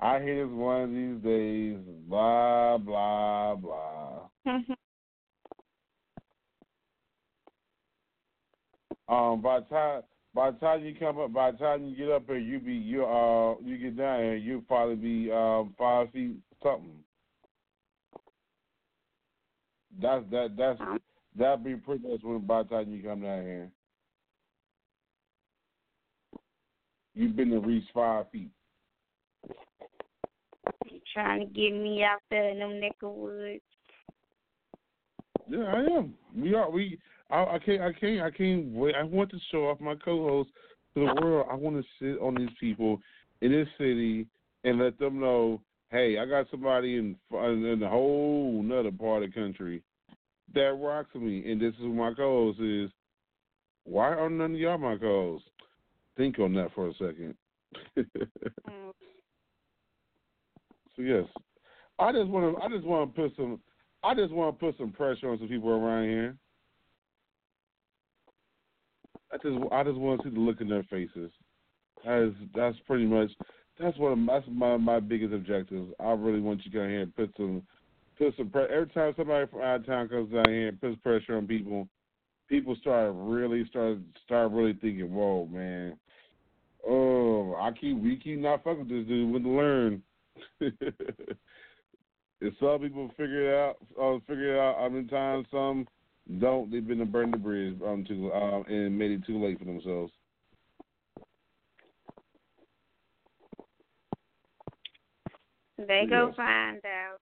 I 0.00 0.20
hear 0.20 0.46
this 0.46 0.54
one 0.54 0.82
of 0.82 0.90
these 0.90 1.22
days. 1.24 1.78
Blah 2.08 2.78
blah 2.78 3.54
blah. 3.56 4.28
Um, 9.08 9.40
by 9.40 9.60
the 9.60 9.66
time 9.66 10.02
by 10.34 10.50
the 10.50 10.58
time 10.58 10.84
you 10.84 10.94
come 10.94 11.18
up, 11.18 11.32
by 11.32 11.50
the 11.50 11.58
time 11.58 11.84
you 11.84 11.96
get 11.96 12.10
up 12.10 12.26
here, 12.26 12.38
you 12.38 12.60
be 12.60 12.74
you 12.74 13.04
uh 13.06 13.54
you 13.64 13.78
get 13.78 13.96
down 13.96 14.20
here, 14.20 14.36
you'll 14.36 14.60
probably 14.62 14.96
be 14.96 15.32
um 15.32 15.74
five 15.78 16.10
feet 16.12 16.36
something. 16.62 16.98
That's 20.00 20.24
that 20.30 20.56
that's 20.56 20.78
that'd 21.36 21.64
be 21.64 21.76
pretty 21.76 22.06
much 22.06 22.20
when 22.22 22.40
by 22.40 22.64
the 22.64 22.68
time 22.68 22.92
you 22.92 23.02
come 23.02 23.22
down 23.22 23.42
here. 23.42 23.70
You've 27.18 27.34
been 27.34 27.50
to 27.50 27.58
reach 27.58 27.82
five 27.92 28.26
feet. 28.30 28.52
You 30.88 31.00
trying 31.12 31.40
to 31.40 31.46
get 31.46 31.72
me 31.72 32.04
out 32.04 32.20
there 32.30 32.50
in 32.50 32.60
them 32.60 32.78
neck 32.78 32.94
of 33.02 33.12
woods. 33.12 33.60
Yeah, 35.48 35.64
I 35.64 35.80
am. 35.98 36.14
We 36.36 36.54
are. 36.54 36.70
We. 36.70 36.96
I, 37.28 37.38
I 37.38 37.58
can't. 37.58 37.82
I 37.82 37.92
can't. 37.92 38.20
I 38.20 38.30
can't 38.30 38.66
wait. 38.66 38.94
I 38.94 39.02
want 39.02 39.32
to 39.32 39.38
show 39.50 39.68
off 39.68 39.80
my 39.80 39.96
co-host 39.96 40.50
to 40.94 41.00
the 41.00 41.20
world. 41.20 41.48
I 41.50 41.56
want 41.56 41.74
to 41.74 41.82
sit 41.98 42.22
on 42.22 42.36
these 42.36 42.54
people 42.60 43.00
in 43.40 43.50
this 43.50 43.66
city 43.78 44.28
and 44.62 44.78
let 44.78 44.96
them 45.00 45.18
know, 45.18 45.60
hey, 45.90 46.18
I 46.20 46.24
got 46.24 46.46
somebody 46.52 46.98
in 46.98 47.16
in 47.32 47.78
the 47.80 47.88
whole 47.88 48.60
another 48.60 48.92
part 48.92 49.24
of 49.24 49.30
the 49.30 49.40
country 49.40 49.82
that 50.54 50.78
rocks 50.80 51.12
with 51.14 51.24
me, 51.24 51.50
and 51.50 51.60
this 51.60 51.74
is 51.74 51.80
who 51.80 51.94
my 51.94 52.14
co-host 52.14 52.60
is. 52.60 52.90
Why 53.82 54.10
are 54.10 54.30
none 54.30 54.54
of 54.54 54.60
y'all 54.60 54.78
my 54.78 54.96
co-hosts? 54.96 55.48
Think 56.18 56.38
on 56.40 56.52
that 56.54 56.74
for 56.74 56.88
a 56.88 56.92
second. 56.92 57.34
Mm. 57.96 58.04
So 60.96 61.02
yes, 61.02 61.26
I 62.00 62.10
just 62.10 62.26
want 62.26 62.56
to. 62.56 62.60
I 62.60 62.68
just 62.68 62.84
want 62.84 63.14
to 63.14 63.22
put 63.22 63.36
some. 63.36 63.60
I 64.02 64.14
just 64.16 64.32
want 64.32 64.58
to 64.58 64.66
put 64.66 64.76
some 64.76 64.90
pressure 64.90 65.30
on 65.30 65.38
some 65.38 65.46
people 65.46 65.70
around 65.70 66.08
here. 66.08 66.36
I 69.32 69.36
just. 69.36 69.56
I 69.70 69.84
just 69.84 69.96
want 69.96 70.20
to 70.20 70.28
see 70.28 70.34
the 70.34 70.40
look 70.40 70.60
in 70.60 70.68
their 70.68 70.82
faces. 70.90 71.30
That's 72.04 72.32
that's 72.52 72.76
pretty 72.84 73.06
much. 73.06 73.30
That's 73.78 73.96
one 73.96 74.12
of 74.12 74.26
that's 74.26 74.46
my 74.50 74.76
my 74.76 74.98
biggest 74.98 75.32
objectives. 75.32 75.92
I 76.00 76.10
really 76.10 76.40
want 76.40 76.64
you 76.64 76.72
to 76.72 76.78
come 76.78 76.88
here 76.88 77.02
and 77.02 77.14
put 77.14 77.32
some 77.36 77.62
put 78.18 78.36
some 78.36 78.50
pressure. 78.50 78.72
every 78.72 78.88
time 78.88 79.14
somebody 79.16 79.46
from 79.46 79.62
out 79.62 79.76
of 79.76 79.86
town 79.86 80.08
comes 80.08 80.32
down 80.32 80.48
here 80.48 80.68
and 80.68 80.80
puts 80.80 80.96
pressure 80.96 81.36
on 81.36 81.46
people, 81.46 81.88
people 82.48 82.74
start 82.80 83.12
really 83.14 83.64
start 83.66 83.98
start 84.24 84.50
really 84.50 84.72
thinking, 84.72 85.12
whoa 85.12 85.46
man, 85.46 85.96
oh 86.88 87.54
I 87.60 87.70
keep 87.72 88.00
we 88.02 88.16
keep 88.16 88.38
not 88.38 88.64
fucking 88.64 88.80
with 88.80 88.88
this 88.88 89.06
dude. 89.06 89.32
When 89.32 89.42
to 89.42 89.48
learn. 89.48 90.02
if 90.60 92.54
some 92.60 92.80
people 92.80 93.08
figure 93.16 93.52
it 93.52 93.58
out, 93.58 93.76
uh, 94.00 94.18
figure 94.26 94.56
it 94.56 94.60
out. 94.60 94.76
I 94.80 94.88
mean, 94.88 95.08
time 95.08 95.44
some 95.50 95.86
don't. 96.40 96.70
They've 96.70 96.86
been 96.86 96.98
to 96.98 97.04
burn 97.04 97.30
the 97.30 97.38
bridge 97.38 97.76
um, 97.84 98.04
too, 98.06 98.32
um, 98.32 98.64
and 98.68 98.96
made 98.96 99.10
it 99.10 99.26
too 99.26 99.42
late 99.44 99.58
for 99.58 99.64
themselves. 99.64 100.12
They 105.78 106.06
go 106.08 106.26
Yes. 106.26 106.36
find 106.36 106.84
out. 106.84 107.18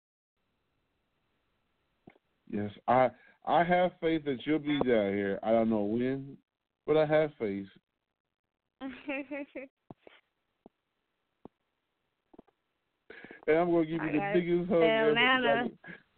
Yes, 2.49 2.71
I 2.87 3.09
I 3.45 3.63
have 3.63 3.91
faith 3.99 4.23
that 4.25 4.45
you'll 4.45 4.59
be 4.59 4.77
down 4.77 5.13
here. 5.13 5.39
I 5.43 5.51
don't 5.51 5.69
know 5.69 5.83
when, 5.83 6.37
but 6.85 6.97
I 6.97 7.05
have 7.05 7.33
faith. 7.39 7.67
And 13.45 13.57
I'm 13.57 13.71
gonna 13.71 13.85
give 13.85 13.99
I 13.99 14.05
you 14.05 14.11
the 14.11 14.31
biggest 14.33 14.69
hug 14.69 14.83
ever 14.83 15.67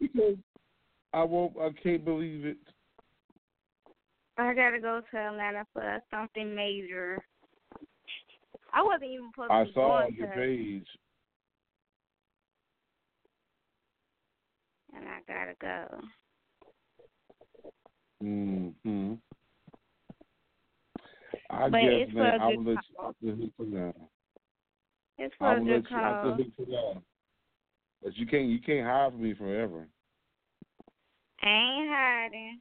because 0.00 0.36
I 1.12 1.22
won't. 1.24 1.56
I 1.58 1.70
can't 1.82 2.04
believe 2.04 2.44
it. 2.44 2.56
I 4.38 4.54
gotta 4.54 4.80
go 4.80 5.00
to 5.10 5.16
Atlanta 5.16 5.66
for 5.72 6.02
something 6.10 6.54
major. 6.54 7.24
I 8.72 8.82
wasn't 8.82 9.10
even 9.10 9.30
supposed 9.32 9.50
to 9.50 9.54
I 9.54 9.64
saw 9.72 10.02
going 10.02 10.14
your 10.14 10.28
to, 10.28 10.34
page. 10.34 10.86
and 14.96 15.08
I 15.08 15.20
gotta 15.26 15.54
go. 15.60 16.00
Mm-hmm. 18.22 19.14
I 21.50 21.68
But 21.68 21.80
guess, 21.80 21.90
it's 21.92 22.12
for 22.12 22.18
man, 22.18 22.34
a 22.34 22.38
I 22.38 22.56
good 22.56 22.64
cause. 22.96 23.14
you 23.22 23.30
have 23.30 23.36
to 23.36 23.42
hook 23.42 23.52
for 23.56 23.64
now. 23.64 23.94
It's 25.18 25.34
for 25.38 25.56
a 25.56 25.60
will 25.60 25.66
good 25.66 25.82
let 25.84 25.90
you 25.90 25.96
have 25.96 26.22
to 26.22 26.30
cause. 26.30 26.52
for 26.56 26.70
now. 26.70 27.02
But 28.02 28.16
you 28.16 28.26
can't. 28.26 28.48
You 28.48 28.60
can't 28.60 28.86
hide 28.86 29.12
from 29.12 29.22
me 29.22 29.34
forever. 29.34 29.86
I 31.42 31.48
ain't 31.48 31.88
hiding. 31.90 32.60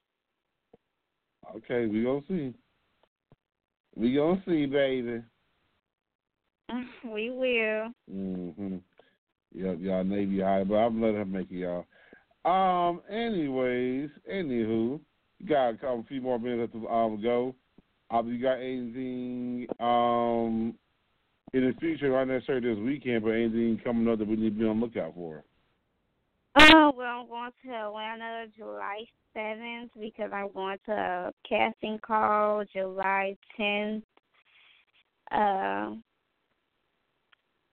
Okay, 1.58 1.86
we 1.88 2.04
gonna 2.04 2.22
see. 2.28 2.54
We 3.96 4.16
gonna 4.16 4.42
see, 4.46 4.66
baby. 4.66 5.22
We 7.06 7.30
will. 7.30 7.92
Mm-hmm. 8.12 8.78
Yep, 9.54 9.78
y'all 9.80 10.04
Navy 10.04 10.42
high, 10.42 10.64
but 10.64 10.76
I'm 10.76 11.00
letting 11.02 11.18
her 11.18 11.26
make 11.26 11.52
it, 11.52 11.58
y'all. 11.58 11.86
Um. 12.46 13.02
Anyways, 13.10 14.10
anywho, 14.32 15.00
you 15.40 15.48
got 15.48 15.70
a 15.70 15.78
couple, 15.78 16.06
few 16.08 16.22
more 16.22 16.40
minutes 16.40 16.74
to 16.74 16.88
um 16.90 17.22
go. 17.22 17.56
Um, 18.12 18.32
you 18.32 18.42
got 18.42 18.56
anything 18.56 19.68
um 19.80 20.76
in 21.54 21.68
the 21.68 21.74
future? 21.80 22.10
Not 22.10 22.26
necessarily 22.26 22.76
this 22.76 22.84
weekend, 22.84 23.24
but 23.24 23.32
anything 23.32 23.80
coming 23.84 24.12
up 24.12 24.20
that 24.20 24.28
we 24.28 24.36
need 24.36 24.56
to 24.56 24.60
be 24.60 24.68
on 24.68 24.80
the 24.80 24.86
lookout 24.86 25.14
for? 25.16 25.44
Oh 26.58 26.94
well, 26.96 27.22
I'm 27.22 27.28
going 27.28 27.52
to 27.66 27.72
Atlanta 27.72 28.46
July 28.56 29.06
seventh 29.34 29.92
because 30.00 30.32
I'm 30.34 30.52
going 30.54 30.78
to 30.86 30.92
a 30.92 31.32
casting 31.48 32.00
call 32.00 32.64
July 32.72 33.36
tenth. 33.58 34.04
Uh, 35.32 35.96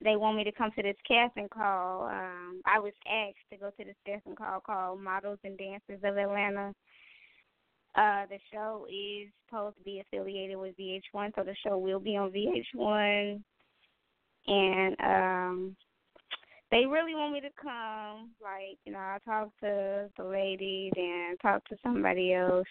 they 0.03 0.17
want 0.17 0.37
me 0.37 0.45
to 0.45 0.53
come 0.53 0.71
to 0.75 0.83
this 0.83 0.97
casting 1.07 1.49
call. 1.49 2.07
Um, 2.07 2.61
I 2.67 2.79
was 2.81 2.93
asked 3.07 3.37
to 3.53 3.57
go 3.57 3.71
to 3.71 3.85
this 3.85 3.95
casting 4.05 4.35
call 4.35 4.61
called 4.61 5.01
Models 5.01 5.39
and 5.45 5.57
Dancers 5.57 6.01
of 6.03 6.17
Atlanta. 6.17 6.75
Uh, 7.95 8.25
the 8.31 8.39
show 8.51 8.87
is 8.89 9.29
supposed 9.47 9.77
to 9.77 9.83
be 9.83 10.01
affiliated 10.01 10.57
with 10.57 10.77
VH1, 10.79 11.35
so 11.35 11.43
the 11.45 11.55
show 11.65 11.77
will 11.77 12.01
be 12.01 12.17
on 12.17 12.31
VH1. 12.31 13.43
And 14.47 14.97
um, 15.01 15.77
they 16.71 16.87
really 16.87 17.15
want 17.15 17.35
me 17.35 17.41
to 17.41 17.51
come. 17.61 18.31
Like, 18.43 18.79
you 18.87 18.93
know, 18.93 18.99
I 18.99 19.19
talked 19.27 19.61
to 19.61 20.09
the 20.17 20.25
ladies 20.25 20.93
and 20.97 21.39
talked 21.41 21.69
to 21.69 21.77
somebody 21.83 22.33
else. 22.33 22.67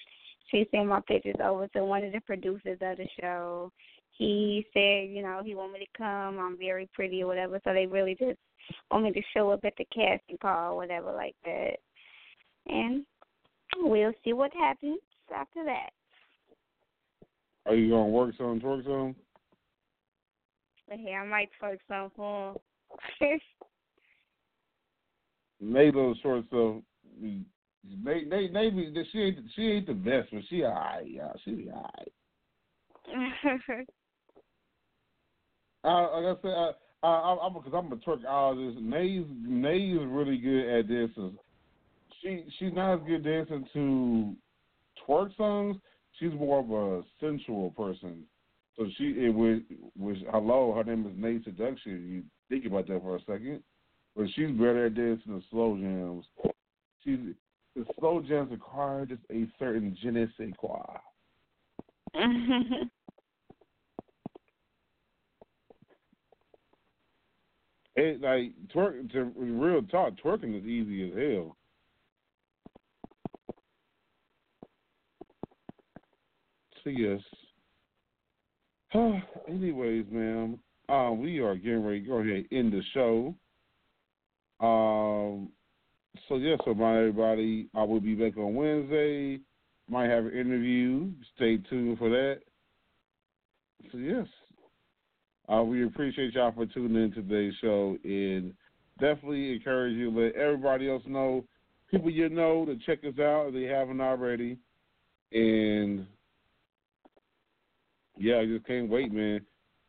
She 0.49 0.67
sent 0.71 0.87
my 0.87 1.01
pictures 1.07 1.35
over 1.41 1.67
to 1.67 1.85
one 1.85 2.03
of 2.03 2.11
the 2.11 2.21
producers 2.21 2.79
of 2.81 2.97
the 2.97 3.07
show. 3.21 3.71
He 4.17 4.65
said, 4.73 5.15
you 5.15 5.21
know, 5.21 5.41
he 5.45 5.53
want 5.53 5.73
me 5.73 5.79
to 5.79 5.97
come. 5.97 6.39
I'm 6.39 6.57
very 6.57 6.89
pretty 6.93 7.21
or 7.21 7.27
whatever. 7.27 7.61
So 7.63 7.73
they 7.73 7.85
really 7.85 8.15
just 8.15 8.39
want 8.89 9.03
me 9.03 9.11
to 9.11 9.21
show 9.35 9.51
up 9.51 9.63
at 9.63 9.73
the 9.77 9.85
casting 9.93 10.37
call 10.41 10.73
or 10.73 10.77
whatever 10.77 11.11
like 11.11 11.35
that. 11.45 11.77
And 12.67 13.05
we'll 13.77 14.13
see 14.23 14.33
what 14.33 14.51
happens 14.53 14.99
after 15.35 15.63
that. 15.65 15.89
Are 17.65 17.75
you 17.75 17.91
gonna 17.91 18.07
work 18.07 18.35
some, 18.37 18.59
twerk 18.59 18.83
some? 18.83 19.15
Hey, 20.89 21.13
I 21.13 21.25
might 21.25 21.49
twerk 21.61 21.77
some 21.87 22.11
for 22.15 22.55
him. 23.19 23.39
Nate 25.61 25.95
little 25.95 26.15
short 26.21 26.45
stuff. 26.47 26.75
Nate, 27.21 28.27
Nate, 28.27 28.51
Nate, 28.51 28.73
she 29.11 29.19
ain't 29.19 29.37
she 29.55 29.61
ain't 29.63 29.87
the 29.87 29.93
best, 29.93 30.29
but 30.31 30.41
she 30.49 30.63
alright, 30.63 31.07
y'all. 31.07 31.39
She 31.45 31.51
be 31.51 31.69
alright. 31.69 32.11
uh, 35.83 36.17
like 36.21 36.37
I 36.37 36.41
said, 36.41 36.51
I, 36.51 36.71
I, 37.03 37.09
I, 37.09 37.45
I'm 37.45 37.53
because 37.53 37.73
I'm 37.75 37.91
a 37.91 37.95
twerk 37.97 38.25
all 38.27 38.55
this. 38.55 38.73
Nay's 38.81 39.25
Nay 39.43 39.77
is 39.77 40.07
really 40.07 40.37
good 40.37 40.79
at 40.79 40.87
this. 40.87 41.11
She 42.21 42.43
she's 42.57 42.73
not 42.73 42.95
as 42.95 43.01
good 43.07 43.23
dancing 43.23 43.67
to 43.73 44.35
twerk 45.07 45.35
songs. 45.37 45.77
She's 46.19 46.33
more 46.33 46.59
of 46.59 46.71
a 46.71 47.03
sensual 47.19 47.71
person. 47.71 48.23
So 48.77 48.85
she 48.97 49.05
it 49.17 49.33
was 49.33 49.59
was 49.97 50.17
hello. 50.31 50.73
Her 50.73 50.83
name 50.83 51.05
is 51.05 51.13
Nay 51.17 51.39
Seduction. 51.43 52.07
You 52.09 52.23
think 52.49 52.65
about 52.65 52.87
that 52.87 53.01
for 53.01 53.15
a 53.15 53.19
second, 53.21 53.63
but 54.15 54.27
she's 54.35 54.51
better 54.51 54.85
at 54.87 54.95
dancing 54.95 55.33
the 55.35 55.41
slow 55.49 55.77
jams. 55.77 56.25
She's 57.03 57.19
the 57.75 57.85
slow 57.99 58.21
jams 58.21 58.51
require 58.51 59.05
just 59.05 59.21
a 59.31 59.45
certain 59.59 59.95
je 60.01 60.11
ne 60.11 60.27
sais 60.37 60.53
quoi. 60.57 60.83
it 67.95 68.21
like 68.21 68.51
twerk 68.73 69.11
to 69.11 69.31
real 69.35 69.81
talk, 69.83 70.13
twerking 70.23 70.57
is 70.57 70.65
easy 70.65 71.09
as 71.09 71.17
hell. 71.17 71.57
So 76.83 76.89
yes. 76.89 77.19
Anyways, 79.47 80.05
ma'am, 80.11 80.59
uh, 80.89 81.11
we 81.11 81.39
are 81.39 81.55
getting 81.55 81.85
ready 81.85 82.01
to 82.01 82.07
go 82.07 82.15
ahead 82.15 82.45
and 82.49 82.51
end 82.51 82.73
the 82.73 82.81
show. 82.93 83.35
Um, 84.59 85.49
so 86.27 86.35
yes, 86.35 86.59
my 86.75 86.97
everybody, 86.97 87.67
I 87.75 87.83
will 87.83 88.01
be 88.01 88.15
back 88.15 88.37
on 88.37 88.55
Wednesday. 88.55 89.39
Might 89.89 90.09
have 90.09 90.25
an 90.25 90.33
interview. 90.33 91.09
Stay 91.35 91.57
tuned 91.57 91.97
for 91.97 92.09
that. 92.09 92.39
So 93.91 93.97
yes, 93.97 94.27
uh, 95.51 95.63
we 95.63 95.85
appreciate 95.85 96.33
y'all 96.33 96.51
for 96.51 96.65
tuning 96.65 97.03
in 97.03 97.11
today's 97.11 97.53
show, 97.61 97.97
and 98.03 98.53
definitely 98.99 99.53
encourage 99.53 99.95
you 99.95 100.11
let 100.11 100.35
everybody 100.35 100.89
else 100.89 101.03
know, 101.07 101.43
people 101.89 102.09
you 102.09 102.29
know, 102.29 102.65
to 102.65 102.77
check 102.85 102.99
us 102.99 103.19
out 103.19 103.47
if 103.47 103.53
they 103.53 103.63
haven't 103.63 104.01
already. 104.01 104.57
And 105.31 106.05
yeah, 108.17 108.37
I 108.37 108.45
just 108.45 108.65
can't 108.65 108.89
wait, 108.89 109.11
man. 109.11 109.41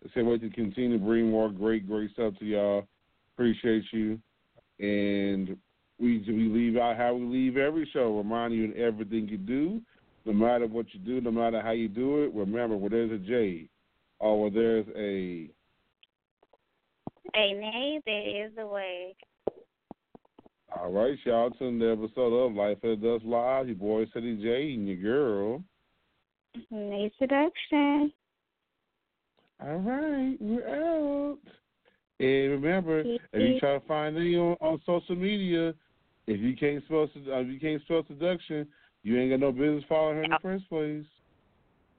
I 0.04 0.08
can't 0.08 0.26
wait 0.26 0.40
to 0.40 0.50
continue 0.50 0.98
to 0.98 1.04
bring 1.04 1.30
more 1.30 1.50
great, 1.50 1.86
great 1.86 2.10
stuff 2.12 2.34
to 2.38 2.44
y'all. 2.44 2.86
Appreciate 3.34 3.84
you. 3.92 4.18
And 4.78 5.56
we 5.98 6.24
we 6.26 6.48
leave 6.48 6.76
out 6.76 6.96
how 6.96 7.14
we 7.14 7.24
leave 7.24 7.56
every 7.56 7.88
show, 7.92 8.16
remind 8.16 8.54
you 8.54 8.64
in 8.64 8.76
everything 8.76 9.28
you 9.28 9.38
do, 9.38 9.80
no 10.24 10.32
matter 10.32 10.66
what 10.66 10.86
you 10.92 11.00
do, 11.00 11.20
no 11.20 11.30
matter 11.30 11.60
how 11.60 11.70
you 11.70 11.88
do 11.88 12.24
it, 12.24 12.34
remember 12.34 12.76
where 12.76 12.90
there's 12.90 13.12
a 13.12 13.18
J 13.18 13.68
or 14.18 14.42
where 14.42 14.50
there's 14.50 14.86
a 14.96 15.50
a 17.34 17.54
nay, 17.54 18.00
there 18.04 18.46
is 18.46 18.52
a 18.58 18.66
way. 18.66 19.14
All 20.76 20.90
right, 20.90 21.18
y'all 21.24 21.50
tuned 21.50 21.80
the 21.80 21.92
episode 21.92 22.34
of 22.34 22.54
Life 22.54 22.78
After 22.78 22.96
Dusk 22.96 23.24
Live. 23.24 23.68
Your 23.68 23.76
boy 23.76 24.04
Ceddy 24.06 24.40
J 24.42 24.74
and 24.74 24.88
your 24.88 24.96
girl. 24.96 25.64
Nay 26.70 27.10
seduction. 27.18 28.12
All 29.60 29.76
right, 29.78 30.36
we're 30.40 30.68
out. 30.68 31.38
And 32.18 32.50
remember, 32.50 33.00
if 33.00 33.20
you 33.32 33.60
try 33.60 33.78
to 33.78 33.86
find 33.86 34.16
me 34.16 34.36
on, 34.36 34.56
on 34.60 34.80
social 34.86 35.16
media, 35.16 35.74
if 36.26 36.40
you 36.40 36.56
can't 36.56 36.84
spell 36.84 37.02
uh, 37.02 37.38
if 37.40 37.48
you 37.48 37.58
can't 37.58 37.82
spell 37.82 38.04
seduction, 38.06 38.66
you 39.02 39.18
ain't 39.18 39.30
got 39.30 39.40
no 39.40 39.52
business 39.52 39.84
following 39.88 40.16
her 40.16 40.22
in 40.24 40.30
the 40.30 40.38
first 40.42 40.68
place. 40.68 41.04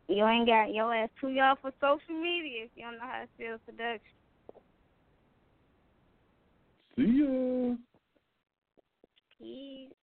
You 0.07 0.25
ain't 0.25 0.47
got 0.47 0.73
your 0.73 0.93
ass 0.93 1.09
too 1.19 1.29
y'all 1.29 1.55
for 1.61 1.71
social 1.79 2.21
media 2.21 2.65
if 2.65 2.71
you 2.75 2.83
don't 2.83 2.97
know 2.97 3.05
how 3.05 3.21
to 3.21 3.27
spell 3.35 3.57
seduction. 3.65 3.99
See 6.95 7.21
ya. 7.21 7.75
Peace. 9.39 10.02